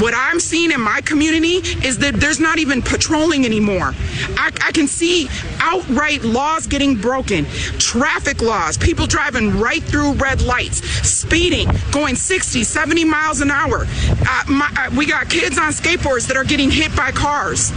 What 0.00 0.14
I'm 0.16 0.40
seeing 0.40 0.70
in 0.70 0.80
my 0.80 1.02
community 1.02 1.56
is 1.86 1.98
that 1.98 2.14
there's 2.14 2.40
not 2.40 2.58
even 2.58 2.80
patrolling 2.80 3.44
anymore. 3.44 3.94
I, 4.36 4.50
I 4.62 4.72
can 4.72 4.86
see 4.86 5.28
outright 5.58 6.22
laws 6.24 6.66
getting 6.66 6.96
broken, 6.96 7.44
traffic 7.78 8.40
laws, 8.40 8.78
people 8.78 9.06
driving 9.06 9.60
right 9.60 9.82
through 9.82 10.12
red 10.14 10.40
lights, 10.40 10.78
speeding, 11.06 11.68
going 11.92 12.14
60, 12.14 12.64
70 12.64 13.04
miles 13.04 13.42
an 13.42 13.50
hour. 13.50 13.86
Uh, 14.26 14.44
my, 14.48 14.70
uh, 14.78 14.90
we 14.96 15.04
got 15.04 15.28
kids 15.28 15.58
on 15.58 15.70
skateboards 15.70 16.26
that 16.28 16.36
are 16.36 16.44
getting 16.44 16.69
hit 16.70 16.94
by 16.96 17.10
cars 17.10 17.72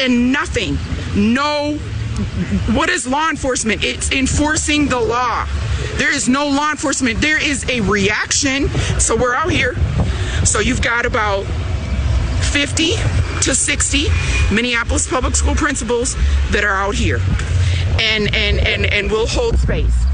and 0.00 0.32
nothing. 0.32 0.78
No 1.14 1.78
what 2.72 2.90
is 2.90 3.06
law 3.06 3.30
enforcement? 3.30 3.82
It's 3.82 4.10
enforcing 4.12 4.86
the 4.86 5.00
law. 5.00 5.46
There 5.96 6.14
is 6.14 6.28
no 6.28 6.46
law 6.48 6.70
enforcement. 6.70 7.20
There 7.20 7.42
is 7.42 7.68
a 7.68 7.80
reaction. 7.80 8.68
So 9.00 9.16
we're 9.16 9.34
out 9.34 9.50
here. 9.50 9.74
So 10.44 10.60
you've 10.60 10.82
got 10.82 11.06
about 11.06 11.44
50 12.52 12.92
to 13.42 13.54
60 13.54 14.06
Minneapolis 14.52 15.08
public 15.08 15.34
school 15.34 15.54
principals 15.54 16.14
that 16.50 16.64
are 16.64 16.74
out 16.74 16.94
here. 16.94 17.20
And 18.00 18.34
and 18.34 18.58
and 18.58 18.86
and 18.86 19.10
we'll 19.10 19.26
hold 19.26 19.58
space. 19.58 20.04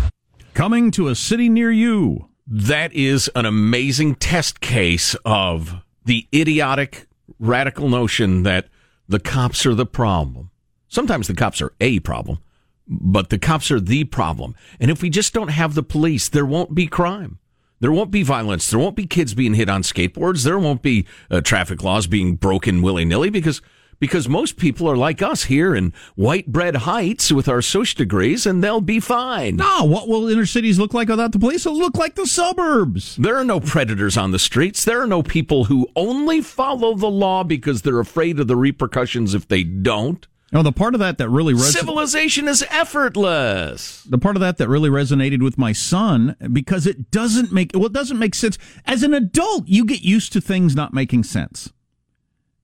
Coming 0.55 0.91
to 0.93 1.09
a 1.09 1.15
city 1.15 1.49
near 1.49 1.71
you. 1.71 2.29
That 2.47 2.93
is 2.93 3.31
an 3.35 3.45
amazing 3.45 4.15
test 4.15 4.61
case 4.61 5.15
of 5.25 5.83
the 6.05 6.27
idiotic 6.35 7.08
radical 7.39 7.89
notion 7.89 8.43
that 8.43 8.69
the 9.09 9.21
cops 9.21 9.65
are 9.67 9.75
the 9.75 9.87
problem. 9.87 10.51
Sometimes 10.89 11.27
the 11.27 11.35
cops 11.35 11.61
are 11.61 11.73
a 11.81 12.01
problem, 12.01 12.39
but 12.87 13.31
the 13.31 13.39
cops 13.39 13.71
are 13.71 13.81
the 13.81 14.05
problem. 14.05 14.55
And 14.81 14.91
if 14.91 15.03
we 15.03 15.11
just 15.11 15.35
don't 15.35 15.49
have 15.49 15.75
the 15.75 15.83
police, 15.83 16.29
there 16.29 16.47
won't 16.47 16.75
be 16.75 16.87
crime. 16.87 17.39
There 17.81 17.93
won't 17.93 18.11
be 18.11 18.23
violence. 18.23 18.69
There 18.69 18.81
won't 18.81 18.97
be 18.97 19.07
kids 19.07 19.35
being 19.35 19.55
hit 19.55 19.69
on 19.69 19.83
skateboards. 19.83 20.45
There 20.45 20.59
won't 20.59 20.83
be 20.83 21.07
uh, 21.31 21.41
traffic 21.41 21.83
laws 21.83 22.07
being 22.07 22.35
broken 22.35 22.83
willy 22.83 23.05
nilly 23.05 23.31
because 23.31 23.63
because 24.01 24.29
most 24.29 24.57
people 24.57 24.89
are 24.89 24.97
like 24.97 25.23
us 25.23 25.45
here 25.45 25.75
in 25.75 25.93
white 26.15 26.47
bread 26.47 26.77
heights 26.77 27.33
with 27.33 27.49
our 27.49 27.63
social 27.63 27.97
degrees 27.97 28.47
and 28.47 28.63
they'll 28.63 28.81
be 28.81 29.01
fine. 29.01 29.57
No, 29.57 29.85
what 29.85 30.09
will 30.09 30.29
inner 30.29 30.47
cities 30.47 30.79
look 30.79 30.95
like 30.95 31.09
without 31.09 31.33
the 31.33 31.39
police? 31.39 31.67
It'll 31.67 31.79
look 31.79 31.97
like 31.97 32.15
the 32.15 32.27
suburbs. 32.27 33.17
There 33.17 33.37
are 33.37 33.45
no 33.45 33.61
predators 33.61 34.17
on 34.17 34.31
the 34.31 34.39
streets. 34.39 34.85
There 34.85 35.03
are 35.03 35.07
no 35.07 35.23
people 35.23 35.65
who 35.65 35.89
only 35.97 36.41
follow 36.41 36.95
the 36.95 37.11
law 37.11 37.45
because 37.45 37.83
they're 37.83 38.01
afraid 38.01 38.39
of 38.41 38.47
the 38.47 38.57
repercussions 38.57 39.35
if 39.35 39.49
they 39.49 39.63
don't. 39.63 40.27
No, 40.51 40.63
the 40.63 40.73
part 40.73 40.95
of 40.95 41.01
that 41.01 41.19
that 41.19 41.29
really 41.29 41.53
res- 41.53 41.73
civilization 41.73 42.49
is 42.49 42.65
effortless. 42.71 44.03
The 44.05 44.17
part 44.17 44.35
of 44.35 44.41
that 44.41 44.57
that 44.57 44.69
really 44.69 44.89
resonated 44.89 45.43
with 45.43 45.59
my 45.59 45.73
son 45.73 46.37
because 46.53 46.87
it 46.87 47.11
doesn't 47.11 47.53
make 47.53 47.73
well, 47.75 47.87
it 47.87 47.93
doesn't 47.93 48.19
make 48.19 48.35
sense. 48.35 48.57
As 48.87 49.03
an 49.03 49.13
adult, 49.13 49.69
you 49.69 49.85
get 49.85 50.01
used 50.01 50.33
to 50.33 50.41
things 50.41 50.75
not 50.75 50.95
making 50.95 51.25
sense 51.25 51.71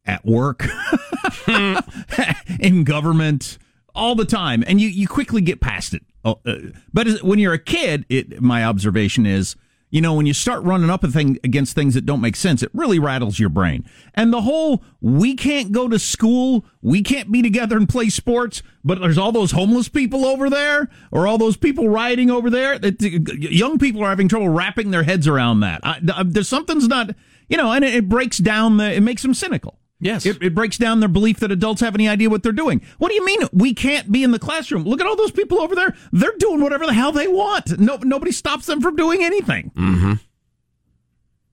at 0.07 0.25
work, 0.25 0.66
in 2.61 2.85
government, 2.85 3.59
all 3.94 4.14
the 4.14 4.24
time, 4.24 4.64
and 4.66 4.80
you 4.80 4.88
you 4.88 5.07
quickly 5.07 5.40
get 5.40 5.61
past 5.61 5.94
it. 5.94 6.02
Oh, 6.24 6.40
uh, 6.46 6.57
but 6.92 7.22
when 7.22 7.38
you're 7.38 7.52
a 7.52 7.59
kid, 7.59 8.07
it, 8.09 8.40
my 8.40 8.64
observation 8.64 9.26
is 9.26 9.57
you 9.94 10.00
know, 10.00 10.14
when 10.14 10.26
you 10.26 10.35
start 10.35 10.64
running 10.64 10.90
up 10.90 11.04
a 11.04 11.09
thing 11.09 11.38
against 11.44 11.76
things 11.76 11.94
that 11.94 12.04
don't 12.04 12.20
make 12.20 12.35
sense, 12.35 12.64
it 12.64 12.70
really 12.74 12.98
rattles 12.98 13.38
your 13.38 13.48
brain. 13.48 13.88
And 14.12 14.33
the 14.33 14.40
whole 14.40 14.83
we 15.00 15.37
can't 15.37 15.70
go 15.70 15.87
to 15.87 16.00
school, 16.00 16.64
we 16.83 17.00
can't 17.00 17.30
be 17.30 17.42
together 17.42 17.76
and 17.76 17.88
play 17.88 18.09
sports, 18.09 18.61
but 18.83 19.00
there's 19.00 19.18
all 19.18 19.30
those 19.30 19.52
homeless 19.52 19.88
people 19.88 20.24
over 20.24 20.50
there 20.50 20.90
or 21.12 21.28
all 21.28 21.38
those 21.38 21.57
people 21.57 21.88
rioting 21.88 22.28
over 22.28 22.50
there. 22.50 22.76
That 22.76 23.00
young 23.00 23.78
people 23.78 24.02
are 24.02 24.09
having 24.09 24.26
trouble 24.26 24.48
wrapping 24.48 24.90
their 24.90 25.04
heads 25.04 25.28
around 25.28 25.61
that. 25.61 25.80
I, 25.85 26.00
there's 26.24 26.48
something's 26.48 26.88
not, 26.88 27.14
you 27.48 27.57
know, 27.57 27.70
and 27.70 27.85
it, 27.85 27.94
it 27.94 28.09
breaks 28.09 28.38
down 28.38 28.78
the, 28.78 28.94
it 28.94 29.00
makes 29.00 29.22
them 29.22 29.33
cynical. 29.33 29.78
Yes. 30.00 30.26
It, 30.26 30.42
it, 30.42 30.54
breaks 30.54 30.76
down 30.76 31.00
their 31.00 31.09
belief 31.09 31.38
that 31.40 31.50
adults 31.50 31.80
have 31.80 31.94
any 31.94 32.09
idea 32.09 32.28
what 32.28 32.42
they're 32.42 32.52
doing. 32.52 32.83
What 32.98 33.09
do 33.09 33.14
you 33.14 33.24
mean 33.24 33.40
we 33.52 33.72
can't 33.72 34.11
be 34.11 34.22
in 34.22 34.33
the 34.33 34.38
classroom? 34.38 34.85
Look 34.85 35.00
at 35.00 35.07
all 35.07 35.16
those 35.16 35.30
people 35.30 35.61
over 35.61 35.74
there. 35.74 35.96
They're 36.12 36.37
doing 36.38 36.61
whatever 36.61 36.85
the 36.85 36.92
hell 36.92 37.12
they 37.12 37.28
want. 37.28 37.78
No, 37.78 37.96
nobody 38.02 38.33
stops 38.33 38.66
them 38.66 38.80
from 38.80 38.96
doing 38.96 39.24
anything. 39.24 39.70
Mm-hmm. 39.74 40.12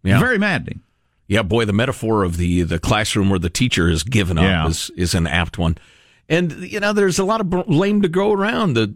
Yeah. 0.04 0.20
Very 0.20 0.38
maddening. 0.38 0.82
Yeah, 1.28 1.44
boy, 1.44 1.64
the 1.64 1.72
metaphor 1.72 2.24
of 2.24 2.36
the 2.36 2.64
the 2.64 2.78
classroom 2.78 3.30
where 3.30 3.40
the 3.40 3.50
teacher 3.50 3.90
has 3.90 4.04
given 4.04 4.38
up 4.38 4.44
yeah. 4.44 4.68
is 4.68 4.92
is 4.98 5.16
an 5.16 5.28
apt 5.28 5.58
one. 5.58 5.78
And 6.28 6.52
you 6.52 6.82
know, 6.82 6.92
there's 6.92 7.20
a 7.20 7.24
lot 7.24 7.40
of 7.40 7.50
blame 7.50 8.02
to 8.02 8.10
go 8.10 8.34
around. 8.34 8.74
The 8.74 8.96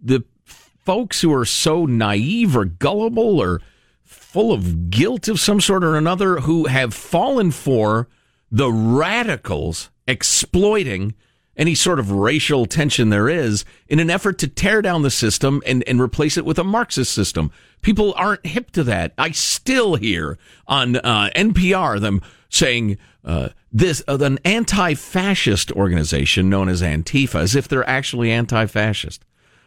the 0.00 0.24
folks 0.54 1.20
who 1.20 1.34
are 1.34 1.44
so 1.44 1.86
naive 1.86 2.56
or 2.56 2.66
gullible 2.66 3.40
or 3.40 3.60
full 4.04 4.52
of 4.52 4.90
guilt 4.90 5.26
of 5.26 5.40
some 5.40 5.60
sort 5.60 5.82
or 5.82 5.96
another 5.96 6.36
who 6.36 6.66
have 6.66 6.94
fallen 6.94 7.50
for 7.50 8.08
the 8.50 8.70
radicals 8.70 9.90
exploiting 10.06 11.14
any 11.56 11.74
sort 11.74 11.98
of 11.98 12.10
racial 12.10 12.64
tension 12.64 13.10
there 13.10 13.28
is 13.28 13.64
in 13.86 14.00
an 14.00 14.08
effort 14.08 14.38
to 14.38 14.48
tear 14.48 14.80
down 14.80 15.02
the 15.02 15.10
system 15.10 15.62
and, 15.66 15.84
and 15.86 16.00
replace 16.00 16.36
it 16.36 16.44
with 16.44 16.58
a 16.58 16.64
Marxist 16.64 17.12
system. 17.12 17.52
People 17.82 18.14
aren't 18.16 18.46
hip 18.46 18.70
to 18.72 18.82
that. 18.84 19.12
I 19.18 19.32
still 19.32 19.96
hear 19.96 20.38
on 20.66 20.96
uh, 20.96 21.30
NPR 21.36 22.00
them 22.00 22.22
saying 22.48 22.98
uh, 23.24 23.50
this 23.70 24.02
uh, 24.08 24.18
an 24.20 24.38
anti-fascist 24.44 25.70
organization 25.72 26.48
known 26.48 26.68
as 26.68 26.82
Antifa, 26.82 27.40
as 27.40 27.54
if 27.54 27.68
they're 27.68 27.88
actually 27.88 28.30
anti-fascist. 28.30 29.24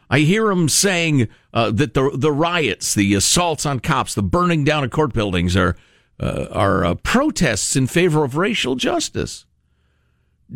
I 0.09 0.19
hear 0.19 0.47
them 0.47 0.69
saying 0.69 1.27
uh, 1.53 1.71
that 1.71 1.93
the 1.93 2.11
the 2.13 2.31
riots, 2.31 2.93
the 2.93 3.13
assaults 3.13 3.65
on 3.65 3.79
cops, 3.79 4.13
the 4.13 4.23
burning 4.23 4.63
down 4.63 4.83
of 4.83 4.91
court 4.91 5.13
buildings 5.13 5.55
are 5.55 5.75
uh, 6.19 6.47
are 6.51 6.85
uh, 6.85 6.95
protests 6.95 7.75
in 7.75 7.87
favor 7.87 8.23
of 8.23 8.37
racial 8.37 8.75
justice. 8.75 9.45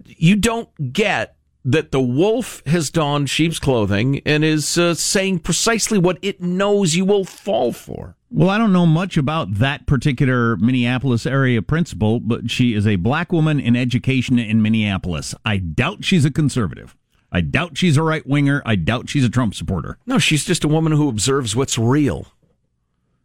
You 0.05 0.35
don't 0.35 0.93
get 0.93 1.35
that 1.65 1.91
the 1.91 2.01
wolf 2.01 2.63
has 2.65 2.89
donned 2.89 3.29
sheep's 3.29 3.59
clothing 3.59 4.21
and 4.25 4.43
is 4.43 4.77
uh, 4.77 4.93
saying 4.93 5.39
precisely 5.39 5.97
what 5.97 6.17
it 6.21 6.41
knows 6.41 6.95
you 6.95 7.03
will 7.03 7.25
fall 7.25 7.73
for. 7.73 8.15
Well, 8.29 8.49
I 8.49 8.57
don't 8.57 8.71
know 8.71 8.85
much 8.85 9.17
about 9.17 9.55
that 9.55 9.85
particular 9.85 10.55
Minneapolis 10.57 11.25
area 11.25 11.61
principal, 11.61 12.19
but 12.19 12.49
she 12.49 12.73
is 12.73 12.87
a 12.87 12.95
black 12.95 13.31
woman 13.33 13.59
in 13.59 13.75
education 13.75 14.39
in 14.39 14.61
Minneapolis. 14.61 15.35
I 15.43 15.57
doubt 15.57 16.05
she's 16.05 16.23
a 16.23 16.31
conservative. 16.31 16.95
I 17.31 17.41
doubt 17.41 17.77
she's 17.77 17.97
a 17.97 18.03
right 18.03 18.25
winger. 18.25 18.61
I 18.65 18.75
doubt 18.75 19.09
she's 19.09 19.25
a 19.25 19.29
Trump 19.29 19.53
supporter. 19.53 19.97
No, 20.05 20.19
she's 20.19 20.45
just 20.45 20.63
a 20.63 20.69
woman 20.69 20.93
who 20.93 21.09
observes 21.09 21.55
what's 21.55 21.77
real. 21.77 22.27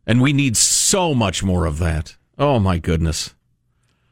And 0.04 0.20
we 0.20 0.32
need 0.32 0.56
so 0.56 1.14
much 1.14 1.44
more 1.44 1.64
of 1.66 1.78
that. 1.78 2.16
Oh 2.38 2.58
my 2.58 2.78
goodness. 2.78 3.34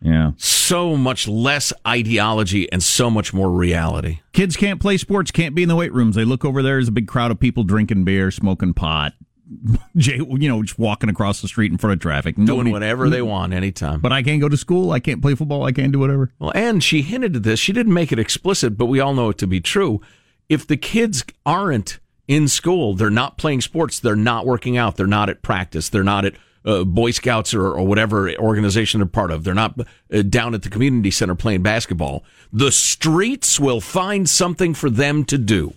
Yeah. 0.02 0.32
So 0.36 0.96
much 0.96 1.28
less 1.28 1.72
ideology 1.86 2.70
and 2.72 2.82
so 2.82 3.10
much 3.10 3.34
more 3.34 3.50
reality. 3.50 4.20
Kids 4.32 4.56
can't 4.56 4.80
play 4.80 4.96
sports, 4.96 5.30
can't 5.30 5.54
be 5.54 5.62
in 5.62 5.68
the 5.68 5.76
weight 5.76 5.92
rooms. 5.92 6.16
They 6.16 6.24
look 6.24 6.44
over 6.44 6.62
there, 6.62 6.74
there's 6.74 6.88
a 6.88 6.92
big 6.92 7.06
crowd 7.06 7.30
of 7.30 7.38
people 7.38 7.64
drinking 7.64 8.04
beer, 8.04 8.30
smoking 8.30 8.72
pot. 8.72 9.12
Jay, 9.96 10.16
you 10.16 10.48
know, 10.48 10.62
just 10.62 10.78
walking 10.78 11.10
across 11.10 11.42
the 11.42 11.48
street 11.48 11.72
in 11.72 11.78
front 11.78 11.94
of 11.94 12.00
traffic. 12.00 12.36
Doing 12.36 12.46
Nobody, 12.46 12.70
whatever 12.70 13.10
they 13.10 13.20
want 13.20 13.52
anytime. 13.52 14.00
But 14.00 14.12
I 14.12 14.22
can't 14.22 14.40
go 14.40 14.48
to 14.48 14.56
school. 14.56 14.92
I 14.92 15.00
can't 15.00 15.20
play 15.20 15.34
football. 15.34 15.64
I 15.64 15.72
can't 15.72 15.92
do 15.92 15.98
whatever. 15.98 16.32
Well, 16.38 16.52
and 16.54 16.82
she 16.82 17.02
hinted 17.02 17.34
at 17.36 17.42
this. 17.42 17.58
She 17.58 17.72
didn't 17.72 17.92
make 17.92 18.12
it 18.12 18.18
explicit, 18.18 18.78
but 18.78 18.86
we 18.86 19.00
all 19.00 19.12
know 19.12 19.30
it 19.30 19.38
to 19.38 19.48
be 19.48 19.60
true. 19.60 20.00
If 20.48 20.66
the 20.66 20.76
kids 20.76 21.24
aren't 21.44 21.98
in 22.28 22.46
school, 22.46 22.94
they're 22.94 23.10
not 23.10 23.38
playing 23.38 23.60
sports, 23.60 23.98
they're 23.98 24.14
not 24.14 24.46
working 24.46 24.76
out, 24.76 24.96
they're 24.96 25.06
not 25.06 25.28
at 25.28 25.42
practice, 25.42 25.88
they're 25.88 26.04
not 26.04 26.24
at 26.24 26.34
uh, 26.64 26.84
Boy 26.84 27.10
Scouts 27.10 27.54
or, 27.54 27.66
or, 27.66 27.86
whatever 27.86 28.30
organization 28.36 29.00
they're 29.00 29.06
part 29.06 29.30
of. 29.30 29.44
They're 29.44 29.54
not 29.54 29.80
uh, 30.12 30.22
down 30.22 30.54
at 30.54 30.62
the 30.62 30.68
community 30.68 31.10
center 31.10 31.34
playing 31.34 31.62
basketball. 31.62 32.24
The 32.52 32.70
streets 32.70 33.58
will 33.58 33.80
find 33.80 34.28
something 34.28 34.74
for 34.74 34.90
them 34.90 35.24
to 35.26 35.38
do. 35.38 35.74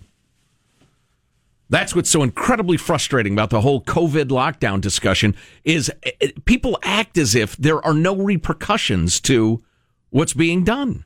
That's 1.70 1.94
what's 1.94 2.10
so 2.10 2.22
incredibly 2.22 2.76
frustrating 2.76 3.32
about 3.32 3.50
the 3.50 3.62
whole 3.62 3.82
COVID 3.82 4.26
lockdown 4.26 4.80
discussion 4.80 5.34
is 5.64 5.90
uh, 6.06 6.10
uh, 6.22 6.26
people 6.44 6.78
act 6.82 7.16
as 7.16 7.34
if 7.34 7.56
there 7.56 7.84
are 7.84 7.94
no 7.94 8.14
repercussions 8.14 9.20
to 9.20 9.62
what's 10.10 10.34
being 10.34 10.64
done. 10.64 11.04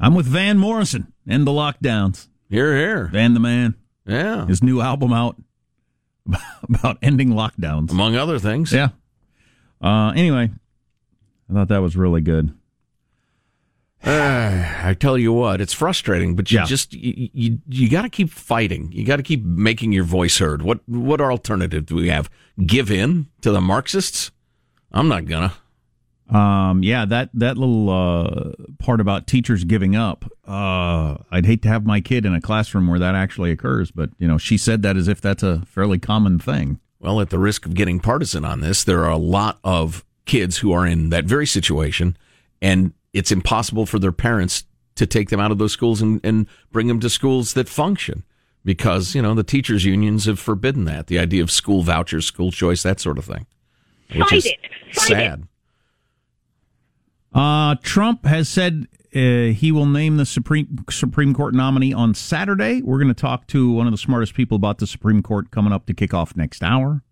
I'm 0.00 0.14
with 0.14 0.26
Van 0.26 0.58
Morrison 0.58 1.12
and 1.26 1.46
the 1.46 1.52
lockdowns. 1.52 2.28
Hear, 2.48 2.76
hear. 2.76 3.06
Van 3.06 3.34
the 3.34 3.40
man. 3.40 3.76
Yeah. 4.06 4.46
His 4.46 4.62
new 4.62 4.80
album 4.80 5.12
out. 5.12 5.36
about 6.68 6.98
ending 7.02 7.30
lockdowns, 7.30 7.90
among 7.90 8.16
other 8.16 8.38
things. 8.38 8.72
Yeah. 8.72 8.88
Uh, 9.80 10.12
anyway, 10.14 10.50
I 11.50 11.52
thought 11.52 11.68
that 11.68 11.82
was 11.82 11.96
really 11.96 12.20
good. 12.20 12.54
Uh, 14.04 14.10
I 14.84 14.94
tell 14.98 15.16
you 15.16 15.32
what, 15.32 15.60
it's 15.60 15.72
frustrating, 15.72 16.34
but 16.34 16.50
you 16.50 16.58
yeah. 16.58 16.64
just 16.64 16.92
you 16.92 17.30
you, 17.32 17.58
you 17.68 17.88
got 17.88 18.02
to 18.02 18.08
keep 18.08 18.30
fighting. 18.30 18.90
You 18.92 19.04
got 19.04 19.16
to 19.16 19.22
keep 19.22 19.44
making 19.44 19.92
your 19.92 20.04
voice 20.04 20.38
heard. 20.38 20.62
What 20.62 20.80
what 20.88 21.20
alternative 21.20 21.86
do 21.86 21.96
we 21.96 22.08
have? 22.08 22.30
Give 22.64 22.90
in 22.90 23.28
to 23.40 23.50
the 23.50 23.60
Marxists? 23.60 24.30
I'm 24.92 25.08
not 25.08 25.26
gonna. 25.26 25.52
Um, 26.32 26.82
yeah, 26.82 27.04
that 27.04 27.28
that 27.34 27.58
little 27.58 27.90
uh, 27.90 28.52
part 28.78 29.00
about 29.00 29.26
teachers 29.26 29.64
giving 29.64 29.94
up. 29.94 30.24
Uh, 30.46 31.18
I'd 31.30 31.44
hate 31.44 31.62
to 31.62 31.68
have 31.68 31.84
my 31.84 32.00
kid 32.00 32.24
in 32.24 32.34
a 32.34 32.40
classroom 32.40 32.88
where 32.88 32.98
that 32.98 33.14
actually 33.14 33.50
occurs, 33.50 33.90
but 33.90 34.10
you 34.18 34.26
know, 34.26 34.38
she 34.38 34.56
said 34.56 34.82
that 34.82 34.96
as 34.96 35.08
if 35.08 35.20
that's 35.20 35.42
a 35.42 35.62
fairly 35.66 35.98
common 35.98 36.38
thing. 36.38 36.80
Well, 37.00 37.20
at 37.20 37.30
the 37.30 37.38
risk 37.38 37.66
of 37.66 37.74
getting 37.74 38.00
partisan 38.00 38.44
on 38.44 38.60
this, 38.60 38.84
there 38.84 39.04
are 39.04 39.10
a 39.10 39.16
lot 39.18 39.58
of 39.62 40.04
kids 40.24 40.58
who 40.58 40.72
are 40.72 40.86
in 40.86 41.10
that 41.10 41.24
very 41.24 41.46
situation, 41.46 42.16
and 42.62 42.92
it's 43.12 43.32
impossible 43.32 43.84
for 43.84 43.98
their 43.98 44.12
parents 44.12 44.64
to 44.94 45.06
take 45.06 45.28
them 45.28 45.40
out 45.40 45.50
of 45.50 45.58
those 45.58 45.72
schools 45.72 46.00
and, 46.00 46.20
and 46.24 46.46
bring 46.70 46.86
them 46.86 47.00
to 47.00 47.10
schools 47.10 47.54
that 47.54 47.68
function 47.68 48.24
because 48.64 49.14
you 49.14 49.20
know 49.22 49.34
the 49.34 49.42
teachers 49.42 49.84
unions 49.84 50.26
have 50.26 50.38
forbidden 50.38 50.84
that 50.84 51.08
the 51.08 51.18
idea 51.18 51.42
of 51.42 51.50
school 51.50 51.82
vouchers, 51.82 52.24
school 52.24 52.50
choice, 52.50 52.82
that 52.82 53.00
sort 53.00 53.18
of 53.18 53.24
thing, 53.24 53.46
which 54.14 54.28
Fight 54.28 54.32
is 54.32 54.46
it. 54.46 54.58
Fight 54.92 55.08
sad. 55.08 55.40
It. 55.40 55.46
Uh, 57.34 57.76
Trump 57.82 58.26
has 58.26 58.48
said 58.48 58.86
uh, 59.14 59.52
he 59.54 59.72
will 59.72 59.86
name 59.86 60.16
the 60.16 60.26
Supreme 60.26 60.84
Supreme 60.90 61.34
Court 61.34 61.54
nominee 61.54 61.92
on 61.92 62.14
Saturday. 62.14 62.82
We're 62.82 62.98
going 62.98 63.08
to 63.08 63.14
talk 63.14 63.46
to 63.48 63.72
one 63.72 63.86
of 63.86 63.92
the 63.92 63.98
smartest 63.98 64.34
people 64.34 64.56
about 64.56 64.78
the 64.78 64.86
Supreme 64.86 65.22
Court 65.22 65.50
coming 65.50 65.72
up 65.72 65.86
to 65.86 65.94
kick 65.94 66.14
off 66.14 66.36
next 66.36 66.62
hour. 66.62 67.02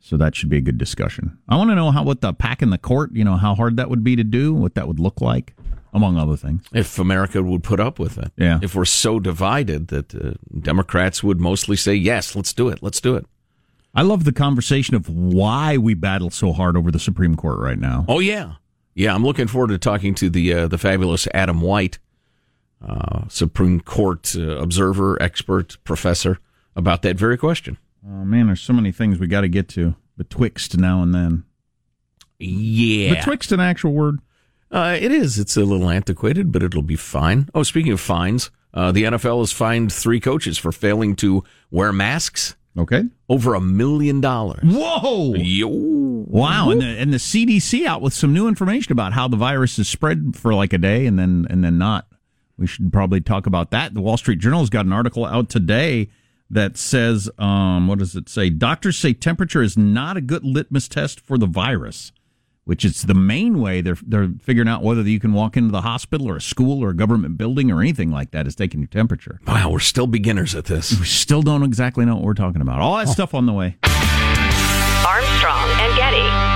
So 0.00 0.16
that 0.16 0.34
should 0.34 0.48
be 0.48 0.56
a 0.56 0.60
good 0.60 0.78
discussion. 0.78 1.38
I 1.48 1.56
want 1.56 1.70
to 1.70 1.76
know 1.76 1.90
how 1.90 2.02
what 2.02 2.22
the 2.22 2.32
pack 2.32 2.60
in 2.60 2.70
the 2.70 2.78
court, 2.78 3.10
you 3.14 3.24
know, 3.24 3.36
how 3.36 3.54
hard 3.54 3.76
that 3.76 3.88
would 3.88 4.02
be 4.02 4.16
to 4.16 4.24
do, 4.24 4.52
what 4.52 4.74
that 4.74 4.88
would 4.88 4.98
look 4.98 5.20
like, 5.20 5.54
among 5.94 6.18
other 6.18 6.36
things. 6.36 6.64
If 6.72 6.98
America 6.98 7.40
would 7.40 7.62
put 7.62 7.78
up 7.78 7.98
with 8.00 8.18
it. 8.18 8.32
Yeah. 8.36 8.58
If 8.62 8.74
we're 8.74 8.84
so 8.84 9.20
divided 9.20 9.88
that 9.88 10.14
uh, 10.14 10.32
Democrats 10.58 11.22
would 11.22 11.40
mostly 11.40 11.76
say, 11.76 11.94
yes, 11.94 12.34
let's 12.34 12.52
do 12.52 12.68
it, 12.68 12.82
let's 12.82 13.00
do 13.00 13.14
it. 13.14 13.26
I 13.94 14.02
love 14.02 14.24
the 14.24 14.32
conversation 14.32 14.96
of 14.96 15.08
why 15.08 15.76
we 15.76 15.94
battle 15.94 16.30
so 16.30 16.52
hard 16.52 16.76
over 16.76 16.90
the 16.90 16.98
Supreme 16.98 17.36
Court 17.36 17.58
right 17.60 17.78
now. 17.78 18.04
Oh, 18.08 18.18
yeah. 18.20 18.54
Yeah, 18.94 19.14
I'm 19.14 19.24
looking 19.24 19.46
forward 19.46 19.68
to 19.68 19.78
talking 19.78 20.14
to 20.16 20.28
the 20.28 20.52
uh, 20.52 20.68
the 20.68 20.78
fabulous 20.78 21.26
Adam 21.32 21.60
White, 21.60 21.98
uh, 22.86 23.26
Supreme 23.28 23.80
Court 23.80 24.34
uh, 24.36 24.58
observer, 24.58 25.20
expert, 25.22 25.78
professor, 25.84 26.38
about 26.76 27.02
that 27.02 27.16
very 27.16 27.38
question. 27.38 27.78
Oh 28.06 28.24
man, 28.24 28.46
there's 28.46 28.60
so 28.60 28.72
many 28.72 28.92
things 28.92 29.18
we 29.18 29.26
got 29.26 29.42
to 29.42 29.48
get 29.48 29.68
to 29.70 29.94
betwixt 30.16 30.76
now 30.76 31.02
and 31.02 31.14
then. 31.14 31.44
Yeah, 32.38 33.14
betwixt 33.14 33.52
an 33.52 33.60
actual 33.60 33.92
word. 33.92 34.20
Uh, 34.70 34.96
it 34.98 35.12
is. 35.12 35.38
It's 35.38 35.56
a 35.56 35.64
little 35.64 35.90
antiquated, 35.90 36.50
but 36.50 36.62
it'll 36.62 36.82
be 36.82 36.96
fine. 36.96 37.48
Oh, 37.54 37.62
speaking 37.62 37.92
of 37.92 38.00
fines, 38.00 38.50
uh, 38.74 38.90
the 38.90 39.04
NFL 39.04 39.40
has 39.40 39.52
fined 39.52 39.92
three 39.92 40.18
coaches 40.18 40.56
for 40.56 40.72
failing 40.72 41.14
to 41.16 41.44
wear 41.70 41.92
masks. 41.92 42.56
Okay. 42.76 43.04
Over 43.28 43.54
a 43.54 43.60
million 43.60 44.20
dollars. 44.20 44.62
Whoa. 44.64 45.34
Yo. 45.34 45.68
Wow. 45.68 46.70
And 46.70 46.80
the, 46.80 46.86
and 46.86 47.12
the 47.12 47.18
CDC 47.18 47.86
out 47.86 48.00
with 48.00 48.14
some 48.14 48.32
new 48.32 48.48
information 48.48 48.92
about 48.92 49.12
how 49.12 49.28
the 49.28 49.36
virus 49.36 49.78
is 49.78 49.88
spread 49.88 50.34
for 50.34 50.54
like 50.54 50.72
a 50.72 50.78
day 50.78 51.06
and 51.06 51.18
then 51.18 51.46
and 51.50 51.62
then 51.62 51.76
not. 51.76 52.06
We 52.56 52.66
should 52.66 52.92
probably 52.92 53.20
talk 53.20 53.46
about 53.46 53.70
that. 53.72 53.92
The 53.94 54.00
Wall 54.00 54.16
Street 54.16 54.38
Journal's 54.38 54.70
got 54.70 54.86
an 54.86 54.92
article 54.92 55.26
out 55.26 55.48
today 55.48 56.08
that 56.48 56.76
says, 56.76 57.30
um, 57.38 57.88
what 57.88 57.98
does 57.98 58.14
it 58.14 58.28
say? 58.28 58.50
Doctors 58.50 58.98
say 58.98 59.14
temperature 59.14 59.62
is 59.62 59.76
not 59.76 60.16
a 60.16 60.20
good 60.20 60.44
litmus 60.44 60.86
test 60.86 61.18
for 61.20 61.38
the 61.38 61.46
virus 61.46 62.12
which 62.64 62.84
is 62.84 63.02
the 63.02 63.14
main 63.14 63.60
way 63.60 63.80
they're 63.80 63.96
they're 64.06 64.30
figuring 64.40 64.68
out 64.68 64.82
whether 64.82 65.02
you 65.02 65.18
can 65.18 65.32
walk 65.32 65.56
into 65.56 65.70
the 65.70 65.80
hospital 65.80 66.28
or 66.28 66.36
a 66.36 66.40
school 66.40 66.82
or 66.82 66.90
a 66.90 66.94
government 66.94 67.36
building 67.36 67.70
or 67.70 67.80
anything 67.80 68.10
like 68.10 68.30
that 68.30 68.46
is 68.46 68.54
taking 68.54 68.80
your 68.80 68.88
temperature. 68.88 69.40
Wow, 69.46 69.70
we're 69.70 69.80
still 69.80 70.06
beginners 70.06 70.54
at 70.54 70.66
this. 70.66 70.98
We 70.98 71.06
still 71.06 71.42
don't 71.42 71.62
exactly 71.62 72.04
know 72.04 72.14
what 72.16 72.24
we're 72.24 72.34
talking 72.34 72.62
about. 72.62 72.80
All 72.80 72.96
that 72.98 73.08
oh. 73.08 73.12
stuff 73.12 73.34
on 73.34 73.46
the 73.46 73.52
way. 73.52 73.76
Armstrong 75.04 75.68
and 75.80 75.96
Getty. 75.96 76.52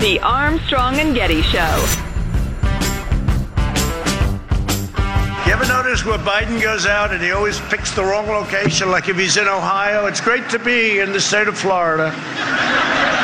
The 0.00 0.20
Armstrong 0.20 0.94
and 0.94 1.14
Getty 1.14 1.42
Show. 1.42 2.07
You 5.48 5.54
ever 5.54 5.66
notice 5.66 6.04
where 6.04 6.18
Biden 6.18 6.60
goes 6.60 6.84
out 6.84 7.10
and 7.10 7.22
he 7.22 7.30
always 7.30 7.58
picks 7.58 7.90
the 7.92 8.04
wrong 8.04 8.26
location, 8.26 8.90
like 8.90 9.08
if 9.08 9.16
he's 9.16 9.38
in 9.38 9.48
Ohio? 9.48 10.04
It's 10.04 10.20
great 10.20 10.46
to 10.50 10.58
be 10.58 10.98
in 10.98 11.10
the 11.10 11.20
state 11.22 11.48
of 11.48 11.56
Florida. 11.56 12.10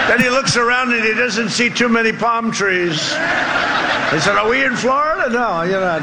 then 0.09 0.23
he 0.23 0.31
looks 0.31 0.57
around 0.57 0.95
and 0.95 1.05
he 1.05 1.13
doesn't 1.13 1.51
see 1.51 1.69
too 1.69 1.91
many 1.91 2.13
palm 2.13 2.51
trees. 2.51 2.95
He 2.95 4.21
said, 4.21 4.39
Are 4.39 4.49
we 4.49 4.65
in 4.65 4.75
Florida? 4.75 5.29
No, 5.29 5.65
you're 5.65 5.83
not. 5.83 6.01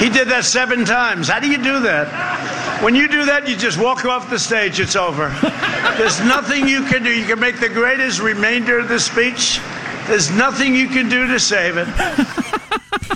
He 0.00 0.08
did 0.08 0.26
that 0.30 0.44
seven 0.44 0.84
times. 0.84 1.28
How 1.28 1.38
do 1.38 1.48
you 1.48 1.58
do 1.58 1.78
that? 1.78 2.82
When 2.82 2.96
you 2.96 3.06
do 3.06 3.24
that, 3.26 3.48
you 3.48 3.54
just 3.54 3.78
walk 3.78 4.04
off 4.04 4.28
the 4.30 4.38
stage, 4.40 4.80
it's 4.80 4.96
over. 4.96 5.28
There's 5.96 6.18
nothing 6.22 6.66
you 6.66 6.82
can 6.86 7.04
do. 7.04 7.10
You 7.16 7.24
can 7.24 7.38
make 7.38 7.60
the 7.60 7.68
greatest 7.68 8.18
remainder 8.20 8.80
of 8.80 8.88
the 8.88 8.98
speech. 8.98 9.60
There's 10.08 10.32
nothing 10.32 10.74
you 10.74 10.88
can 10.88 11.08
do 11.08 11.28
to 11.28 11.38
save 11.38 11.76
it. 11.76 11.86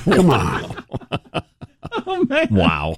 Come 0.05 0.31
on. 0.31 0.76
Wow. 2.51 2.97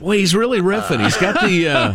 well, 0.00 0.16
he's 0.16 0.34
really 0.34 0.60
riffing. 0.60 1.02
He's 1.02 1.16
got 1.16 1.40
the 1.46 1.68
uh, 1.68 1.94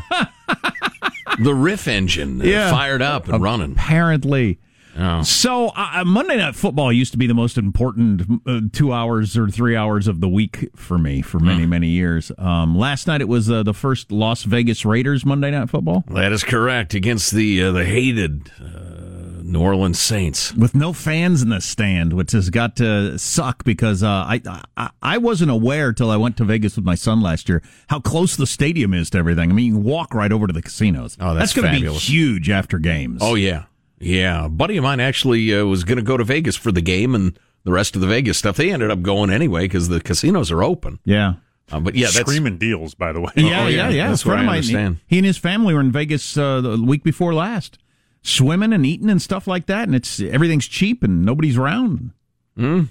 the 1.39 1.53
riff 1.53 1.87
engine 1.87 2.41
uh, 2.41 2.45
Yeah. 2.45 2.69
fired 2.71 3.01
up 3.01 3.27
and 3.27 3.41
running. 3.43 3.71
Apparently. 3.73 4.59
Oh. 4.97 5.23
So 5.23 5.73
uh, 5.75 6.03
Monday 6.05 6.37
Night 6.37 6.55
Football 6.55 6.93
used 6.93 7.11
to 7.11 7.17
be 7.17 7.27
the 7.27 7.33
most 7.33 7.57
important 7.57 8.41
uh, 8.47 8.61
two 8.71 8.93
hours 8.93 9.35
or 9.37 9.49
three 9.49 9.75
hours 9.75 10.07
of 10.07 10.21
the 10.21 10.29
week 10.29 10.69
for 10.73 10.97
me 10.97 11.21
for 11.21 11.37
many 11.37 11.65
many 11.65 11.89
years. 11.89 12.31
Um, 12.37 12.77
last 12.77 13.05
night 13.05 13.19
it 13.19 13.27
was 13.27 13.51
uh, 13.51 13.61
the 13.63 13.73
first 13.73 14.09
Las 14.09 14.43
Vegas 14.43 14.85
Raiders 14.85 15.25
Monday 15.25 15.51
Night 15.51 15.69
Football 15.69 16.05
That 16.11 16.31
is 16.31 16.45
correct 16.45 16.93
against 16.93 17.31
the 17.31 17.61
uh, 17.63 17.71
the 17.73 17.83
hated 17.83 18.49
uh, 18.61 19.04
New 19.51 19.61
Orleans 19.61 19.99
Saints. 19.99 20.53
with 20.53 20.73
no 20.75 20.91
fans 20.93 21.41
in 21.41 21.49
the 21.49 21.61
stand, 21.61 22.13
which 22.13 22.31
has 22.31 22.49
got 22.49 22.75
to 22.77 23.17
suck 23.19 23.63
because 23.63 24.03
uh, 24.03 24.07
I, 24.09 24.41
I 24.77 24.89
I 25.01 25.17
wasn't 25.17 25.51
aware 25.51 25.93
till 25.93 26.09
I 26.11 26.17
went 26.17 26.37
to 26.37 26.43
Vegas 26.45 26.75
with 26.75 26.85
my 26.85 26.95
son 26.95 27.21
last 27.21 27.47
year 27.49 27.61
how 27.89 27.99
close 27.99 28.35
the 28.35 28.47
stadium 28.47 28.93
is 28.93 29.09
to 29.11 29.17
everything. 29.17 29.49
I 29.51 29.53
mean, 29.53 29.65
you 29.67 29.73
can 29.73 29.83
walk 29.83 30.13
right 30.13 30.31
over 30.31 30.47
to 30.47 30.53
the 30.53 30.61
casinos. 30.61 31.17
Oh, 31.19 31.33
that's 31.35 31.53
going 31.53 31.73
to 31.73 31.79
be 31.81 31.93
huge 31.93 32.49
after 32.49 32.79
games. 32.79 33.19
Oh 33.21 33.35
yeah, 33.35 33.65
yeah. 33.99 34.45
A 34.45 34.49
buddy 34.49 34.77
of 34.77 34.83
mine 34.83 34.99
actually 34.99 35.53
uh, 35.55 35.65
was 35.65 35.83
going 35.83 35.97
to 35.97 36.03
go 36.03 36.17
to 36.17 36.23
Vegas 36.23 36.55
for 36.55 36.71
the 36.71 36.81
game 36.81 37.13
and 37.15 37.37
the 37.63 37.71
rest 37.71 37.95
of 37.95 38.01
the 38.01 38.07
Vegas 38.07 38.37
stuff. 38.37 38.57
They 38.57 38.71
ended 38.71 38.91
up 38.91 39.01
going 39.01 39.29
anyway 39.29 39.61
because 39.65 39.89
the 39.89 40.01
casinos 40.01 40.51
are 40.51 40.63
open. 40.63 40.99
yeah. 41.05 41.35
Uh, 41.71 41.79
but 41.79 41.95
yeah, 41.95 42.05
that's 42.05 42.19
Screaming 42.19 42.59
deals, 42.59 42.93
by 42.93 43.11
the 43.11 43.19
way. 43.19 43.31
Yeah, 43.35 43.63
Oh, 43.63 43.67
yeah, 43.67 43.69
yeah. 43.69 43.89
yeah. 43.89 44.09
That's 44.09 44.23
A 44.23 44.27
what 44.27 44.33
of 44.35 44.41
I 44.41 44.45
mine, 44.45 44.55
understand. 44.57 44.97
He, 45.07 45.15
he 45.15 45.17
and 45.17 45.25
his 45.25 45.39
family 45.39 45.73
were 45.73 45.79
in 45.81 45.91
Vegas 45.91 46.37
uh, 46.37 46.61
the 46.61 46.77
week 46.79 47.03
before 47.03 47.33
last, 47.33 47.79
swimming 48.25 48.73
and 48.73 48.85
eating 48.85 49.09
and 49.09 49.21
stuff 49.21 49.47
like 49.47 49.67
that, 49.67 49.87
and 49.87 49.95
it's 49.95 50.19
everything's 50.19 50.67
cheap 50.67 51.03
and 51.03 51.23
nobody's 51.23 51.57
around. 51.57 52.11
Hmm. 52.57 52.83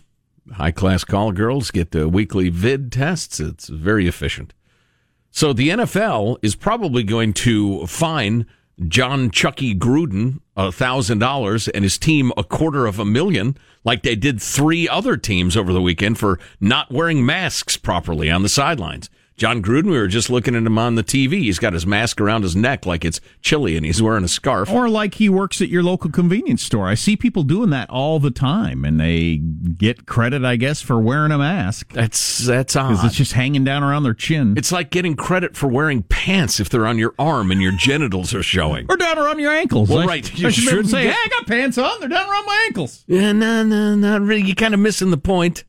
high 0.52 0.70
class 0.70 1.04
call 1.04 1.32
girls 1.32 1.70
get 1.70 1.90
the 1.90 2.08
weekly 2.08 2.50
vid 2.50 2.92
tests. 2.92 3.40
It's 3.40 3.68
very 3.68 4.06
efficient. 4.06 4.52
So 5.30 5.52
the 5.52 5.70
NFL 5.70 6.36
is 6.42 6.54
probably 6.54 7.02
going 7.02 7.32
to 7.34 7.86
fine 7.86 8.46
Jon 8.86 9.30
Chucky 9.30 9.74
Gruden 9.74 10.40
a 10.56 10.70
thousand 10.70 11.18
dollars 11.18 11.66
and 11.68 11.82
his 11.82 11.98
team 11.98 12.32
a 12.36 12.44
quarter 12.44 12.86
of 12.86 12.98
a 12.98 13.04
million, 13.04 13.56
like 13.84 14.02
they 14.02 14.14
did 14.16 14.40
three 14.40 14.88
other 14.88 15.16
teams 15.16 15.56
over 15.56 15.72
the 15.72 15.82
weekend 15.82 16.18
for 16.18 16.38
not 16.60 16.92
wearing 16.92 17.24
masks 17.26 17.76
properly 17.76 18.30
on 18.30 18.42
the 18.42 18.48
sidelines. 18.48 19.10
Jon 19.36 19.62
Gruden, 19.62 19.86
we 19.86 19.98
were 19.98 20.06
just 20.06 20.30
looking 20.30 20.54
at 20.54 20.62
him 20.62 20.78
on 20.78 20.94
the 20.94 21.02
TV. 21.02 21.40
He's 21.40 21.58
got 21.58 21.72
his 21.72 21.84
mask 21.84 22.20
around 22.20 22.42
his 22.42 22.54
neck 22.54 22.86
like 22.86 23.04
it's 23.04 23.20
chilly 23.42 23.76
and 23.76 23.84
he's 23.84 24.00
wearing 24.00 24.22
a 24.22 24.28
scarf. 24.28 24.70
Or 24.70 24.88
like 24.88 25.14
he 25.14 25.28
works 25.28 25.60
at 25.60 25.68
your 25.68 25.82
local 25.82 26.08
convenience 26.10 26.62
store. 26.62 26.86
I 26.86 26.94
see 26.94 27.16
people 27.16 27.42
doing 27.42 27.70
that 27.70 27.90
all 27.90 28.20
the 28.20 28.30
time, 28.30 28.84
and 28.84 29.00
they 29.00 29.38
get 29.38 30.06
credit, 30.06 30.44
I 30.44 30.54
guess, 30.54 30.80
for 30.80 31.00
wearing 31.00 31.32
a 31.32 31.38
mask 31.38 31.92
That's 31.92 32.38
that's 32.46 32.74
because 32.74 33.00
odd. 33.00 33.06
it's 33.06 33.16
just 33.16 33.32
hanging 33.32 33.64
down 33.64 33.82
around 33.82 34.04
their 34.04 34.14
chin 34.14 34.54
It's 34.56 34.70
like 34.70 34.90
getting 34.90 35.16
credit 35.16 35.56
for 35.56 35.66
wearing 35.66 36.04
pants 36.04 36.60
if 36.60 36.68
they're 36.68 36.86
on 36.86 36.98
your 36.98 37.14
arm 37.18 37.50
and 37.50 37.60
your 37.60 37.72
genitals 37.72 38.32
are 38.34 38.42
showing. 38.42 38.86
or 38.88 38.96
down 38.96 39.18
around 39.18 39.40
your 39.40 39.52
ankles. 39.52 39.88
Well, 39.88 39.98
I- 40.00 40.06
right. 40.06 40.30
I 40.32 40.36
You 40.36 40.50
should 40.50 40.64
to 40.64 40.70
shouldn't 40.70 40.88
say, 40.90 41.02
get- 41.04 41.12
"Hey, 41.14 41.18
I 41.24 41.28
got 41.28 41.46
pants 41.48 41.76
on. 41.76 41.98
They're 41.98 42.08
down 42.08 42.30
around 42.30 42.46
my 42.46 42.62
ankles." 42.68 43.04
Yeah, 43.08 43.32
no, 43.32 43.64
no, 43.64 43.96
not 43.96 44.20
really. 44.22 44.42
You're 44.42 44.54
kind 44.54 44.74
of 44.74 44.80
missing 44.80 45.10
the 45.10 45.16
point. 45.16 45.64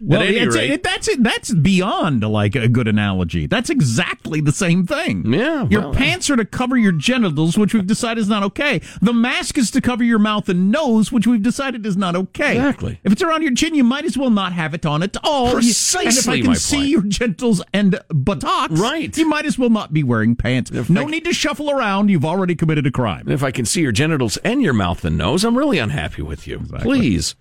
Well, 0.00 0.22
it's- 0.22 0.54
rate- 0.54 0.70
it, 0.70 0.82
that's 0.82 1.08
it. 1.08 1.22
That's 1.22 1.52
beyond 1.54 2.22
like 2.22 2.54
a 2.54 2.68
good 2.68 2.88
analogy. 2.88 3.46
That's 3.46 3.70
exactly 3.70 4.40
the 4.40 4.52
same 4.52 4.86
thing. 4.86 5.32
Yeah, 5.32 5.66
your 5.68 5.80
well, 5.82 5.90
uh, 5.90 5.94
pants 5.94 6.28
are 6.30 6.36
to 6.36 6.44
cover 6.44 6.76
your 6.76 6.92
genitals, 6.92 7.56
which 7.58 7.74
we've 7.74 7.86
decided 7.86 8.20
is 8.20 8.28
not 8.28 8.42
okay. 8.42 8.80
The 9.00 9.12
mask 9.12 9.58
is 9.58 9.70
to 9.72 9.80
cover 9.80 10.04
your 10.04 10.18
mouth 10.18 10.48
and 10.48 10.70
nose, 10.70 11.10
which 11.12 11.26
we've 11.26 11.42
decided 11.42 11.84
is 11.86 11.96
not 11.96 12.14
okay. 12.16 12.56
Exactly. 12.56 13.00
If 13.04 13.12
it's 13.12 13.22
around 13.22 13.42
your 13.42 13.54
chin, 13.54 13.74
you 13.74 13.84
might 13.84 14.04
as 14.04 14.16
well 14.18 14.30
not 14.30 14.52
have 14.52 14.74
it 14.74 14.84
on 14.86 15.02
at 15.02 15.16
all. 15.24 15.52
Precisely. 15.52 16.06
and 16.08 16.16
if 16.18 16.28
I 16.28 16.40
can 16.52 16.54
see 16.56 16.76
point. 16.76 16.88
your 16.90 17.02
genitals 17.02 17.62
and 17.72 17.98
buttocks, 18.08 18.78
Right. 18.78 19.16
you 19.16 19.28
might 19.28 19.46
as 19.46 19.58
well 19.58 19.70
not 19.70 19.92
be 19.92 20.02
wearing 20.02 20.36
pants. 20.36 20.70
no 20.88 21.02
I- 21.02 21.04
need 21.04 21.24
to 21.24 21.32
shuffle 21.32 21.70
around. 21.70 22.08
You've 22.10 22.24
already 22.24 22.54
committed 22.54 22.86
a 22.86 22.90
crime. 22.90 23.28
If 23.28 23.42
I 23.42 23.50
can 23.50 23.64
see 23.64 23.80
your 23.82 23.92
genitals 23.92 24.36
and 24.38 24.62
your 24.62 24.72
mouth 24.72 25.04
and 25.04 25.16
nose, 25.16 25.44
I'm 25.44 25.56
really 25.56 25.78
unhappy 25.78 26.22
with 26.22 26.46
you. 26.46 26.60
Please. 26.80 27.34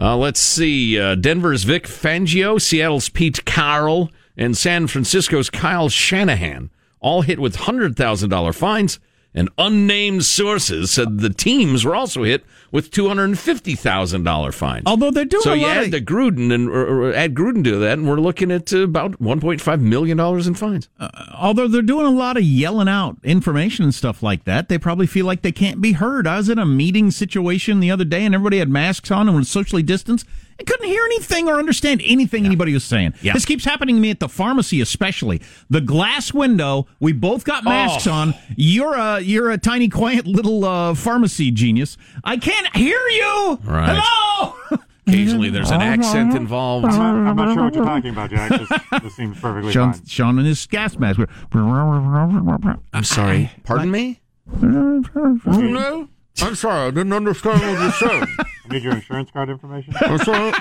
Uh, 0.00 0.16
let's 0.16 0.40
see. 0.40 0.98
Uh, 0.98 1.14
Denver's 1.14 1.64
Vic 1.64 1.84
Fangio, 1.84 2.60
Seattle's 2.60 3.10
Pete 3.10 3.44
Carroll, 3.44 4.10
and 4.36 4.56
San 4.56 4.86
Francisco's 4.86 5.50
Kyle 5.50 5.90
Shanahan 5.90 6.70
all 7.00 7.22
hit 7.22 7.38
with 7.38 7.58
$100,000 7.58 8.54
fines. 8.54 8.98
And 9.32 9.48
unnamed 9.58 10.24
sources 10.24 10.90
said 10.90 11.18
the 11.20 11.30
teams 11.30 11.84
were 11.84 11.94
also 11.94 12.24
hit 12.24 12.44
with 12.72 12.90
two 12.90 13.06
hundred 13.06 13.24
and 13.26 13.38
fifty 13.38 13.76
thousand 13.76 14.24
dollar 14.24 14.50
fines. 14.50 14.82
Although 14.86 15.12
they're 15.12 15.24
doing 15.24 15.42
so 15.44 15.52
a 15.52 15.56
you 15.56 15.66
lot 15.66 15.76
add 15.76 15.84
of- 15.84 15.90
the 15.92 16.00
Gruden 16.00 16.52
and 16.52 16.68
or, 16.68 16.84
or 17.10 17.14
add 17.14 17.34
Gruden 17.34 17.62
to 17.62 17.78
that, 17.78 17.98
and 17.98 18.08
we're 18.08 18.16
looking 18.18 18.50
at 18.50 18.72
uh, 18.72 18.80
about 18.80 19.20
one 19.20 19.38
point 19.40 19.60
five 19.60 19.80
million 19.80 20.16
dollars 20.16 20.48
in 20.48 20.54
fines. 20.54 20.88
although 21.32 21.68
they're 21.68 21.80
doing 21.80 22.06
a 22.06 22.10
lot 22.10 22.36
of 22.36 22.42
yelling 22.42 22.88
out 22.88 23.18
information 23.22 23.84
and 23.84 23.94
stuff 23.94 24.20
like 24.20 24.44
that, 24.44 24.68
they 24.68 24.78
probably 24.78 25.06
feel 25.06 25.26
like 25.26 25.42
they 25.42 25.52
can't 25.52 25.80
be 25.80 25.92
heard. 25.92 26.26
I 26.26 26.38
was 26.38 26.48
in 26.48 26.58
a 26.58 26.66
meeting 26.66 27.12
situation 27.12 27.78
the 27.78 27.90
other 27.92 28.04
day 28.04 28.24
and 28.24 28.34
everybody 28.34 28.58
had 28.58 28.68
masks 28.68 29.12
on 29.12 29.28
and 29.28 29.36
was 29.36 29.48
socially 29.48 29.84
distanced. 29.84 30.26
I 30.60 30.62
couldn't 30.62 30.88
hear 30.88 31.02
anything 31.06 31.48
or 31.48 31.54
understand 31.58 32.02
anything 32.04 32.44
anybody 32.44 32.74
was 32.74 32.84
saying. 32.84 33.14
Yeah. 33.22 33.32
This 33.32 33.46
keeps 33.46 33.64
happening 33.64 33.94
to 33.96 34.00
me 34.02 34.10
at 34.10 34.20
the 34.20 34.28
pharmacy, 34.28 34.82
especially 34.82 35.40
the 35.70 35.80
glass 35.80 36.34
window. 36.34 36.86
We 37.00 37.14
both 37.14 37.44
got 37.44 37.64
masks 37.64 38.06
Oh. 38.06 38.12
on. 38.12 38.34
You're 38.56 38.94
a 38.94 39.20
you're 39.20 39.50
a 39.50 39.56
tiny, 39.56 39.88
quiet 39.88 40.26
little 40.26 40.64
uh, 40.66 40.94
pharmacy 40.94 41.50
genius. 41.50 41.96
I 42.24 42.36
can't 42.36 42.76
hear 42.76 42.98
you. 42.98 43.58
Right. 43.64 43.98
Hello. 44.02 44.54
Occasionally, 45.06 45.48
there's 45.50 45.70
an 45.70 45.80
accent 45.80 46.34
involved. 46.34 46.84
I'm 46.86 47.24
not, 47.24 47.30
I'm 47.30 47.36
not 47.36 47.54
sure 47.54 47.64
what 47.64 47.74
you're 47.74 47.84
talking 47.84 48.10
about, 48.10 48.30
Jack. 48.30 48.50
This, 48.50 48.68
this 49.02 49.14
seems 49.16 49.40
perfectly 49.40 49.72
Sean, 49.72 49.92
fine. 49.94 50.04
Sean 50.06 50.38
and 50.38 50.46
his 50.46 50.66
gas 50.66 50.96
mask. 50.98 51.20
I'm 51.52 53.04
sorry. 53.04 53.50
Pardon 53.64 53.90
me. 53.90 54.20
No, 54.60 56.08
I'm 56.42 56.54
sorry. 56.54 56.88
I 56.88 56.90
didn't 56.90 57.12
understand 57.12 57.60
what 57.60 57.80
you 57.84 57.90
said. 57.92 58.28
I 58.38 58.72
need 58.74 58.82
your 58.82 58.94
insurance 58.94 59.30
card 59.30 59.50
information. 59.50 59.94
I'm 60.00 60.18
sorry. 60.18 60.52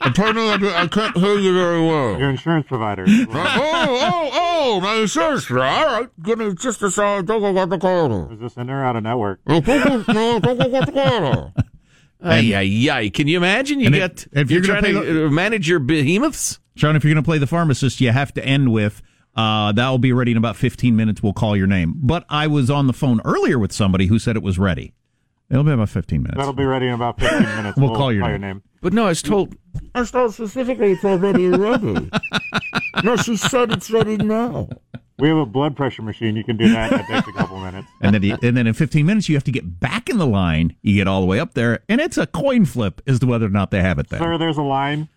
Apparently, 0.00 0.48
I, 0.50 0.56
di- 0.58 0.74
I 0.74 0.86
can't 0.86 1.16
hear 1.16 1.38
you 1.38 1.54
very 1.54 1.80
well. 1.80 2.18
Your 2.18 2.30
insurance 2.30 2.66
provider. 2.66 3.04
oh, 3.08 3.26
oh, 3.30 4.30
oh, 4.32 4.80
my 4.80 4.96
insurance. 4.96 5.50
All 5.50 5.56
right. 5.56 6.08
Give 6.22 6.38
me 6.38 6.52
just 6.54 6.82
a 6.82 6.90
second. 6.90 7.26
Don't 7.26 7.40
go 7.40 7.52
get 7.54 7.70
the 7.70 7.78
card. 7.78 8.32
Is 8.32 8.40
this 8.40 8.56
in 8.56 8.68
or 8.68 8.84
out 8.84 8.96
of 8.96 9.02
network? 9.04 9.40
No, 9.46 9.60
don't 9.60 10.06
go- 10.06 10.12
no, 10.12 10.38
don't 10.40 10.58
go 10.58 10.68
get 10.68 10.86
the 10.86 10.92
card. 10.92 11.52
Ay, 12.26 12.54
ay, 12.54 12.88
ay. 12.90 13.10
Can 13.10 13.28
you 13.28 13.36
imagine? 13.36 13.80
You 13.80 13.86
And 13.86 13.94
if- 13.96 14.00
get 14.00 14.26
if 14.32 14.50
you're, 14.50 14.64
you're 14.64 14.80
trying 14.80 14.94
to 14.94 15.26
uh, 15.26 15.30
manage 15.30 15.68
your 15.68 15.78
behemoths. 15.78 16.58
Sean, 16.74 16.96
if 16.96 17.04
you're 17.04 17.12
going 17.12 17.22
to 17.22 17.26
play 17.26 17.36
the 17.38 17.46
pharmacist, 17.46 18.00
you 18.00 18.10
have 18.12 18.32
to 18.34 18.44
end 18.44 18.72
with, 18.72 19.02
uh, 19.36 19.72
that'll 19.72 19.98
be 19.98 20.12
ready 20.12 20.30
in 20.30 20.38
about 20.38 20.56
15 20.56 20.96
minutes. 20.96 21.22
We'll 21.22 21.34
call 21.34 21.54
your 21.54 21.66
name. 21.66 21.92
But 21.98 22.24
I 22.30 22.46
was 22.46 22.70
on 22.70 22.86
the 22.86 22.94
phone 22.94 23.20
earlier 23.26 23.58
with 23.58 23.72
somebody 23.72 24.06
who 24.06 24.18
said 24.18 24.36
it 24.36 24.42
was 24.42 24.58
ready. 24.58 24.94
It'll 25.54 25.62
be 25.64 25.70
about 25.70 25.88
15 25.88 26.20
minutes. 26.22 26.36
That'll 26.36 26.52
be 26.52 26.64
ready 26.64 26.88
in 26.88 26.94
about 26.94 27.20
15 27.20 27.40
minutes. 27.56 27.78
We'll 27.78 27.94
call 27.94 28.12
your 28.12 28.26
name. 28.28 28.40
name. 28.40 28.62
But 28.82 28.92
no, 28.92 29.04
I 29.06 29.10
was 29.10 29.22
told. 29.22 29.54
I 29.94 30.00
was 30.00 30.10
told 30.10 30.34
specifically 30.34 30.90
it's 30.92 31.04
already 31.04 31.46
ready. 31.48 32.10
no, 33.04 33.14
she 33.16 33.36
said 33.36 33.70
it's 33.70 33.88
ready 33.88 34.16
now. 34.16 34.68
We 35.20 35.28
have 35.28 35.36
a 35.38 35.46
blood 35.46 35.76
pressure 35.76 36.02
machine. 36.02 36.34
You 36.34 36.42
can 36.42 36.56
do 36.56 36.68
that. 36.70 36.90
That 36.90 37.06
takes 37.06 37.28
a 37.28 37.32
couple 37.32 37.60
minutes. 37.60 37.86
And 38.00 38.12
then, 38.16 38.22
you- 38.24 38.36
and 38.42 38.56
then 38.56 38.66
in 38.66 38.74
15 38.74 39.06
minutes, 39.06 39.28
you 39.28 39.36
have 39.36 39.44
to 39.44 39.52
get 39.52 39.78
back 39.78 40.10
in 40.10 40.18
the 40.18 40.26
line. 40.26 40.74
You 40.82 40.96
get 40.96 41.06
all 41.06 41.20
the 41.20 41.26
way 41.28 41.38
up 41.38 41.54
there, 41.54 41.84
and 41.88 42.00
it's 42.00 42.18
a 42.18 42.26
coin 42.26 42.64
flip 42.64 43.00
as 43.06 43.20
to 43.20 43.26
whether 43.26 43.46
or 43.46 43.50
not 43.50 43.70
they 43.70 43.80
have 43.80 44.00
it 44.00 44.08
there. 44.08 44.18
Sir, 44.18 44.36
there's 44.38 44.56
a 44.58 44.62
line. 44.62 45.08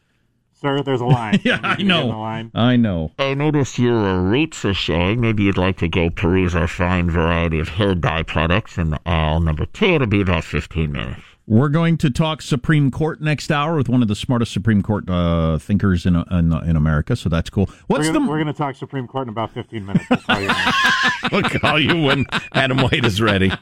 Sir, 0.60 0.82
there's 0.82 1.02
a 1.02 1.06
line. 1.06 1.40
yeah, 1.44 1.56
You 1.58 1.62
I 1.64 1.76
can 1.76 1.78
get 1.78 1.80
in 1.82 1.88
the 1.88 2.14
know. 2.14 2.20
line. 2.20 2.52
I 2.56 2.76
know. 2.78 3.12
I 3.20 3.34
noticed 3.36 3.78
your 3.78 4.22
rates 4.22 4.66
are 4.66 4.74
showing. 4.74 5.22
Maybe 5.22 5.44
you'd 5.44 5.58
like 5.58 5.78
to 5.78 5.88
go 5.88 6.10
peruse 6.10 6.56
our 6.56 6.68
fine 6.68 7.10
variety 7.12 7.60
of 7.60 7.70
hair 7.70 7.94
dye 7.94 8.24
products. 8.24 8.78
And 8.78 8.98
uh, 9.06 9.40
number 9.40 9.66
two, 9.68 9.86
it'll 9.96 10.08
be 10.08 10.22
about 10.22 10.44
15 10.44 10.92
minutes. 10.92 11.22
We're 11.46 11.70
going 11.70 11.98
to 12.00 12.10
talk 12.10 12.42
Supreme 12.42 12.92
Court 12.92 13.22
next 13.22 13.52
hour 13.52 13.78
with 13.78 13.88
one 13.88 14.02
of 14.02 14.10
the 14.10 14.16
smartest 14.16 14.52
Supreme 14.52 14.84
Court 14.84 15.10
uh, 15.10 15.58
thinkers 15.60 16.06
in, 16.06 16.18
in 16.30 16.52
in 16.52 16.76
America. 16.76 17.16
So 17.16 17.30
that's 17.30 17.50
cool. 17.50 17.70
What's 17.88 18.08
we're 18.08 18.14
gonna, 18.14 18.26
the 18.26 18.30
we're 18.32 18.38
going 18.44 18.48
to 18.48 18.54
talk 18.54 18.76
Supreme 18.76 19.08
Court 19.08 19.28
in 19.28 19.30
about 19.30 19.54
15 19.54 19.86
minutes. 19.86 20.06
We'll 20.10 20.20
call 20.20 20.42
you. 20.42 20.50
we'll 21.32 21.44
call 21.44 21.80
you 21.80 22.02
when 22.04 22.26
Adam 22.52 22.80
White 22.80 23.06
is 23.06 23.22
ready. 23.22 23.52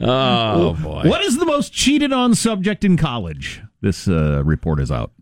Oh 0.00 0.72
boy! 0.82 1.02
What 1.08 1.22
is 1.22 1.36
the 1.38 1.44
most 1.44 1.72
cheated 1.72 2.12
on 2.12 2.34
subject 2.34 2.82
in 2.82 2.96
college? 2.96 3.60
This 3.82 4.08
uh, 4.08 4.42
report 4.44 4.80
is 4.80 4.90
out. 4.90 5.12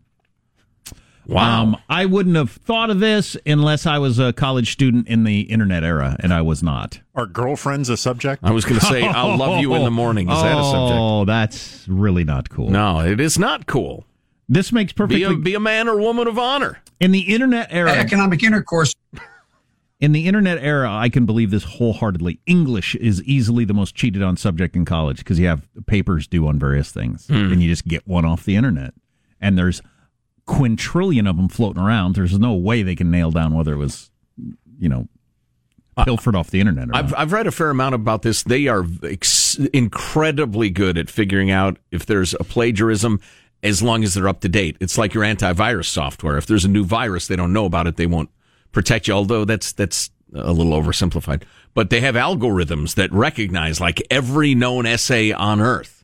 Wow. 1.27 1.61
Um, 1.63 1.77
I 1.87 2.05
wouldn't 2.05 2.35
have 2.35 2.51
thought 2.51 2.89
of 2.89 2.99
this 2.99 3.37
unless 3.45 3.85
I 3.85 3.99
was 3.99 4.19
a 4.19 4.33
college 4.33 4.71
student 4.71 5.07
in 5.07 5.23
the 5.23 5.41
internet 5.41 5.83
era, 5.83 6.15
and 6.19 6.33
I 6.33 6.41
was 6.41 6.61
not. 6.63 6.99
Are 7.15 7.25
girlfriends 7.25 7.89
a 7.89 7.97
subject? 7.97 8.43
I 8.43 8.51
was 8.51 8.65
going 8.65 8.79
to 8.79 8.85
say, 8.85 9.03
I'll 9.07 9.37
love 9.37 9.61
you 9.61 9.73
in 9.75 9.83
the 9.83 9.91
morning. 9.91 10.29
Is 10.29 10.41
that 10.41 10.57
a 10.57 10.63
subject? 10.63 10.97
Oh, 10.99 11.25
that's 11.25 11.85
really 11.87 12.23
not 12.23 12.49
cool. 12.49 12.69
No, 12.69 12.99
it 13.01 13.19
is 13.19 13.37
not 13.39 13.65
cool. 13.67 14.05
This 14.49 14.71
makes 14.73 14.91
Be 14.91 14.97
perfectly 14.97 15.23
a, 15.23 15.33
be 15.35 15.53
a 15.53 15.59
man 15.61 15.87
or 15.87 15.97
woman 15.99 16.27
of 16.27 16.37
honor. 16.37 16.79
in 16.99 17.11
the 17.11 17.21
internet 17.21 17.67
era. 17.71 17.91
Economic 17.91 18.43
intercourse. 18.43 18.95
In 20.01 20.13
the 20.13 20.25
internet 20.25 20.57
era, 20.59 20.91
I 20.91 21.09
can 21.09 21.27
believe 21.27 21.51
this 21.51 21.63
wholeheartedly. 21.63 22.39
English 22.47 22.95
is 22.95 23.21
easily 23.21 23.65
the 23.65 23.75
most 23.75 23.93
cheated 23.93 24.23
on 24.23 24.35
subject 24.35 24.75
in 24.75 24.83
college 24.83 25.19
because 25.19 25.37
you 25.37 25.45
have 25.45 25.69
papers 25.85 26.25
due 26.25 26.47
on 26.47 26.57
various 26.57 26.91
things, 26.91 27.29
and 27.29 27.61
you 27.61 27.69
just 27.69 27.85
get 27.87 28.07
one 28.07 28.25
off 28.25 28.43
the 28.43 28.55
internet. 28.55 28.95
And 29.39 29.59
there's 29.59 29.79
quintillion 30.51 31.29
of 31.29 31.37
them 31.37 31.47
floating 31.47 31.81
around. 31.81 32.15
There's 32.15 32.37
no 32.37 32.53
way 32.53 32.83
they 32.83 32.95
can 32.95 33.09
nail 33.09 33.31
down 33.31 33.53
whether 33.53 33.73
it 33.73 33.77
was, 33.77 34.11
you 34.79 34.89
know, 34.89 35.07
pilfered 36.03 36.35
off 36.35 36.51
the 36.51 36.59
internet. 36.59 36.89
Or 36.89 36.95
I've, 36.95 37.11
not. 37.11 37.19
I've 37.19 37.31
read 37.31 37.47
a 37.47 37.51
fair 37.51 37.69
amount 37.69 37.95
about 37.95 38.21
this. 38.21 38.43
They 38.43 38.67
are 38.67 38.85
ex- 39.03 39.57
incredibly 39.73 40.69
good 40.69 40.97
at 40.97 41.09
figuring 41.09 41.51
out 41.51 41.77
if 41.91 42.05
there's 42.05 42.33
a 42.33 42.43
plagiarism 42.43 43.19
as 43.63 43.81
long 43.81 44.03
as 44.03 44.13
they're 44.13 44.27
up 44.27 44.41
to 44.41 44.49
date. 44.49 44.77
It's 44.79 44.97
like 44.97 45.13
your 45.13 45.23
antivirus 45.23 45.85
software. 45.85 46.37
If 46.37 46.47
there's 46.47 46.65
a 46.65 46.69
new 46.69 46.83
virus, 46.83 47.27
they 47.27 47.35
don't 47.35 47.53
know 47.53 47.65
about 47.65 47.87
it, 47.87 47.95
they 47.95 48.07
won't 48.07 48.29
protect 48.71 49.07
you. 49.07 49.13
Although 49.13 49.45
that's 49.45 49.71
that's 49.73 50.09
a 50.33 50.51
little 50.51 50.73
oversimplified. 50.73 51.43
But 51.73 51.89
they 51.89 52.01
have 52.01 52.15
algorithms 52.15 52.95
that 52.95 53.11
recognize 53.11 53.79
like 53.79 54.01
every 54.09 54.55
known 54.55 54.85
essay 54.85 55.31
on 55.31 55.61
Earth. 55.61 56.00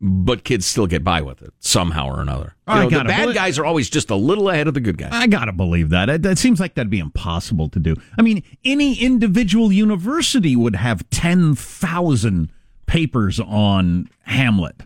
But 0.00 0.44
kids 0.44 0.64
still 0.64 0.86
get 0.86 1.02
by 1.02 1.22
with 1.22 1.42
it 1.42 1.52
somehow 1.58 2.06
or 2.08 2.20
another. 2.20 2.54
You 2.68 2.74
know, 2.74 2.88
the 2.88 3.04
bad 3.04 3.22
believe- 3.22 3.34
guys 3.34 3.58
are 3.58 3.64
always 3.64 3.90
just 3.90 4.10
a 4.10 4.14
little 4.14 4.48
ahead 4.48 4.68
of 4.68 4.74
the 4.74 4.80
good 4.80 4.96
guys. 4.96 5.10
I 5.12 5.26
gotta 5.26 5.52
believe 5.52 5.90
that. 5.90 6.08
It, 6.08 6.24
it 6.24 6.38
seems 6.38 6.60
like 6.60 6.74
that'd 6.74 6.88
be 6.88 7.00
impossible 7.00 7.68
to 7.70 7.80
do. 7.80 7.96
I 8.16 8.22
mean, 8.22 8.44
any 8.64 8.94
individual 8.94 9.72
university 9.72 10.54
would 10.54 10.76
have 10.76 11.08
ten 11.10 11.56
thousand 11.56 12.52
papers 12.86 13.40
on 13.40 14.08
Hamlet 14.22 14.82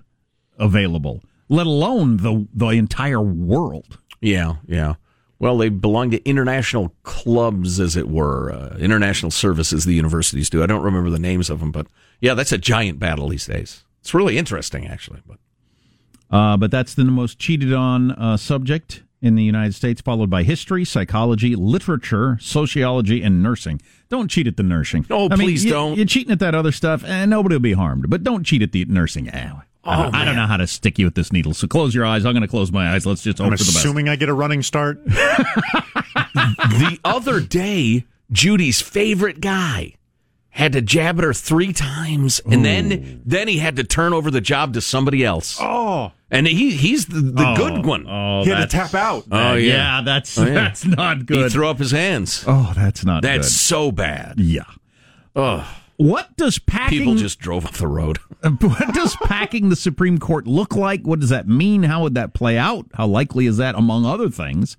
available, 0.58 1.22
let 1.48 1.66
alone 1.66 2.18
the 2.18 2.46
the 2.54 2.68
entire 2.68 3.20
world. 3.20 3.98
Yeah, 4.20 4.56
yeah. 4.66 4.94
Well, 5.38 5.58
they 5.58 5.68
belong 5.70 6.12
to 6.12 6.24
international 6.24 6.94
clubs, 7.02 7.80
as 7.80 7.96
it 7.96 8.08
were, 8.08 8.52
uh, 8.52 8.76
international 8.78 9.32
services 9.32 9.84
the 9.84 9.92
universities 9.92 10.48
do. 10.48 10.62
I 10.62 10.66
don't 10.66 10.84
remember 10.84 11.10
the 11.10 11.18
names 11.18 11.50
of 11.50 11.58
them, 11.58 11.72
but 11.72 11.88
yeah, 12.20 12.34
that's 12.34 12.52
a 12.52 12.58
giant 12.58 13.00
battle 13.00 13.28
these 13.28 13.46
days. 13.46 13.84
It's 14.02 14.12
really 14.14 14.36
interesting, 14.36 14.86
actually. 14.86 15.20
But 15.26 15.38
Uh, 16.30 16.56
but 16.56 16.70
that's 16.70 16.94
the 16.94 17.04
most 17.04 17.38
cheated 17.38 17.72
on 17.72 18.10
uh, 18.12 18.36
subject 18.36 19.02
in 19.20 19.34
the 19.36 19.42
United 19.44 19.72
States, 19.74 20.00
followed 20.00 20.28
by 20.28 20.42
history, 20.42 20.84
psychology, 20.84 21.54
literature, 21.54 22.36
sociology, 22.40 23.22
and 23.22 23.42
nursing. 23.42 23.80
Don't 24.08 24.28
cheat 24.28 24.46
at 24.48 24.56
the 24.56 24.62
nursing. 24.64 25.06
Oh, 25.10 25.28
I 25.30 25.36
mean, 25.36 25.46
please 25.46 25.64
you- 25.64 25.70
don't. 25.70 25.96
You're 25.96 26.06
cheating 26.06 26.32
at 26.32 26.40
that 26.40 26.54
other 26.54 26.72
stuff, 26.72 27.04
and 27.04 27.30
nobody 27.30 27.54
will 27.54 27.60
be 27.60 27.72
harmed. 27.74 28.10
But 28.10 28.22
don't 28.24 28.44
cheat 28.44 28.62
at 28.62 28.72
the 28.72 28.84
nursing. 28.86 29.28
Eh, 29.28 29.38
I, 29.84 30.02
don't, 30.02 30.14
Oh, 30.14 30.18
I 30.18 30.24
don't 30.24 30.36
know 30.36 30.46
how 30.46 30.56
to 30.56 30.66
stick 30.66 30.98
you 30.98 31.04
with 31.06 31.14
this 31.14 31.32
needle. 31.32 31.54
So 31.54 31.66
close 31.68 31.94
your 31.94 32.04
eyes. 32.04 32.24
I'm 32.26 32.32
going 32.34 32.42
to 32.42 32.48
close 32.48 32.70
my 32.72 32.92
eyes. 32.94 33.04
Let's 33.06 33.22
just 33.22 33.38
hope 33.38 33.46
I'm 33.46 33.52
for 33.52 33.58
the 33.58 33.64
best. 33.68 33.76
assuming 33.78 34.08
I 34.08 34.16
get 34.16 34.28
a 34.28 34.34
running 34.34 34.62
start. 34.62 35.04
the 35.06 36.98
other 37.04 37.40
day, 37.40 38.04
Judy's 38.30 38.80
favorite 38.80 39.40
guy 39.40 39.94
had 40.54 40.72
to 40.74 40.82
jab 40.82 41.18
at 41.18 41.24
her 41.24 41.32
three 41.32 41.72
times, 41.72 42.40
and 42.50 42.64
then 42.64 43.22
then 43.24 43.48
he 43.48 43.58
had 43.58 43.74
to 43.76 43.84
turn 43.84 44.12
over 44.12 44.30
the 44.30 44.40
job 44.40 44.74
to 44.74 44.80
somebody 44.80 45.24
else. 45.24 45.56
Oh, 45.60 46.12
And 46.30 46.46
he 46.46 46.72
he's 46.76 47.06
the, 47.06 47.20
the 47.20 47.48
Oh, 47.48 47.56
good 47.56 47.84
one. 47.86 48.06
Oh, 48.08 48.44
he 48.44 48.50
had 48.50 48.60
to 48.60 48.66
tap 48.66 48.94
out. 48.94 49.24
Oh, 49.32 49.54
yeah. 49.54 50.02
that's 50.04 50.36
Oh, 50.38 50.44
yeah. 50.46 50.52
that's 50.54 50.84
not 50.84 51.24
good. 51.26 51.38
He 51.44 51.48
threw 51.48 51.66
up 51.68 51.78
his 51.78 51.90
hands. 51.90 52.44
oh, 52.46 52.72
that's 52.76 53.04
not 53.04 53.22
That's 53.22 53.48
good. 53.48 53.52
so 53.52 53.92
bad. 53.92 54.38
Yeah. 54.38 54.64
Ugh. 55.34 55.64
What 55.96 56.36
does 56.36 56.58
packing 56.58 56.98
People 56.98 57.14
just 57.14 57.38
drove 57.38 57.64
off 57.64 57.78
the 57.78 57.86
road. 57.86 58.18
what 58.60 58.92
does 58.94 59.14
packing 59.22 59.68
the 59.68 59.76
Supreme 59.76 60.18
Court 60.18 60.46
look 60.46 60.74
like? 60.74 61.02
What 61.02 61.20
does 61.20 61.28
that 61.30 61.46
mean? 61.46 61.84
How 61.84 62.02
would 62.02 62.14
that 62.14 62.34
play 62.34 62.58
out? 62.58 62.86
How 62.94 63.06
likely 63.06 63.46
is 63.46 63.56
that, 63.58 63.74
among 63.76 64.04
other 64.04 64.28
things? 64.28 64.76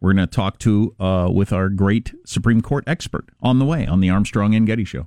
We're 0.00 0.12
going 0.14 0.26
to 0.28 0.34
talk 0.34 0.58
to 0.60 0.94
uh, 0.98 1.30
with 1.32 1.52
our 1.52 1.68
great 1.68 2.12
Supreme 2.26 2.60
Court 2.60 2.84
expert 2.86 3.26
on 3.40 3.58
the 3.58 3.64
way 3.64 3.86
on 3.86 4.00
the 4.00 4.10
Armstrong 4.10 4.54
and 4.54 4.66
Getty 4.66 4.84
Show. 4.84 5.06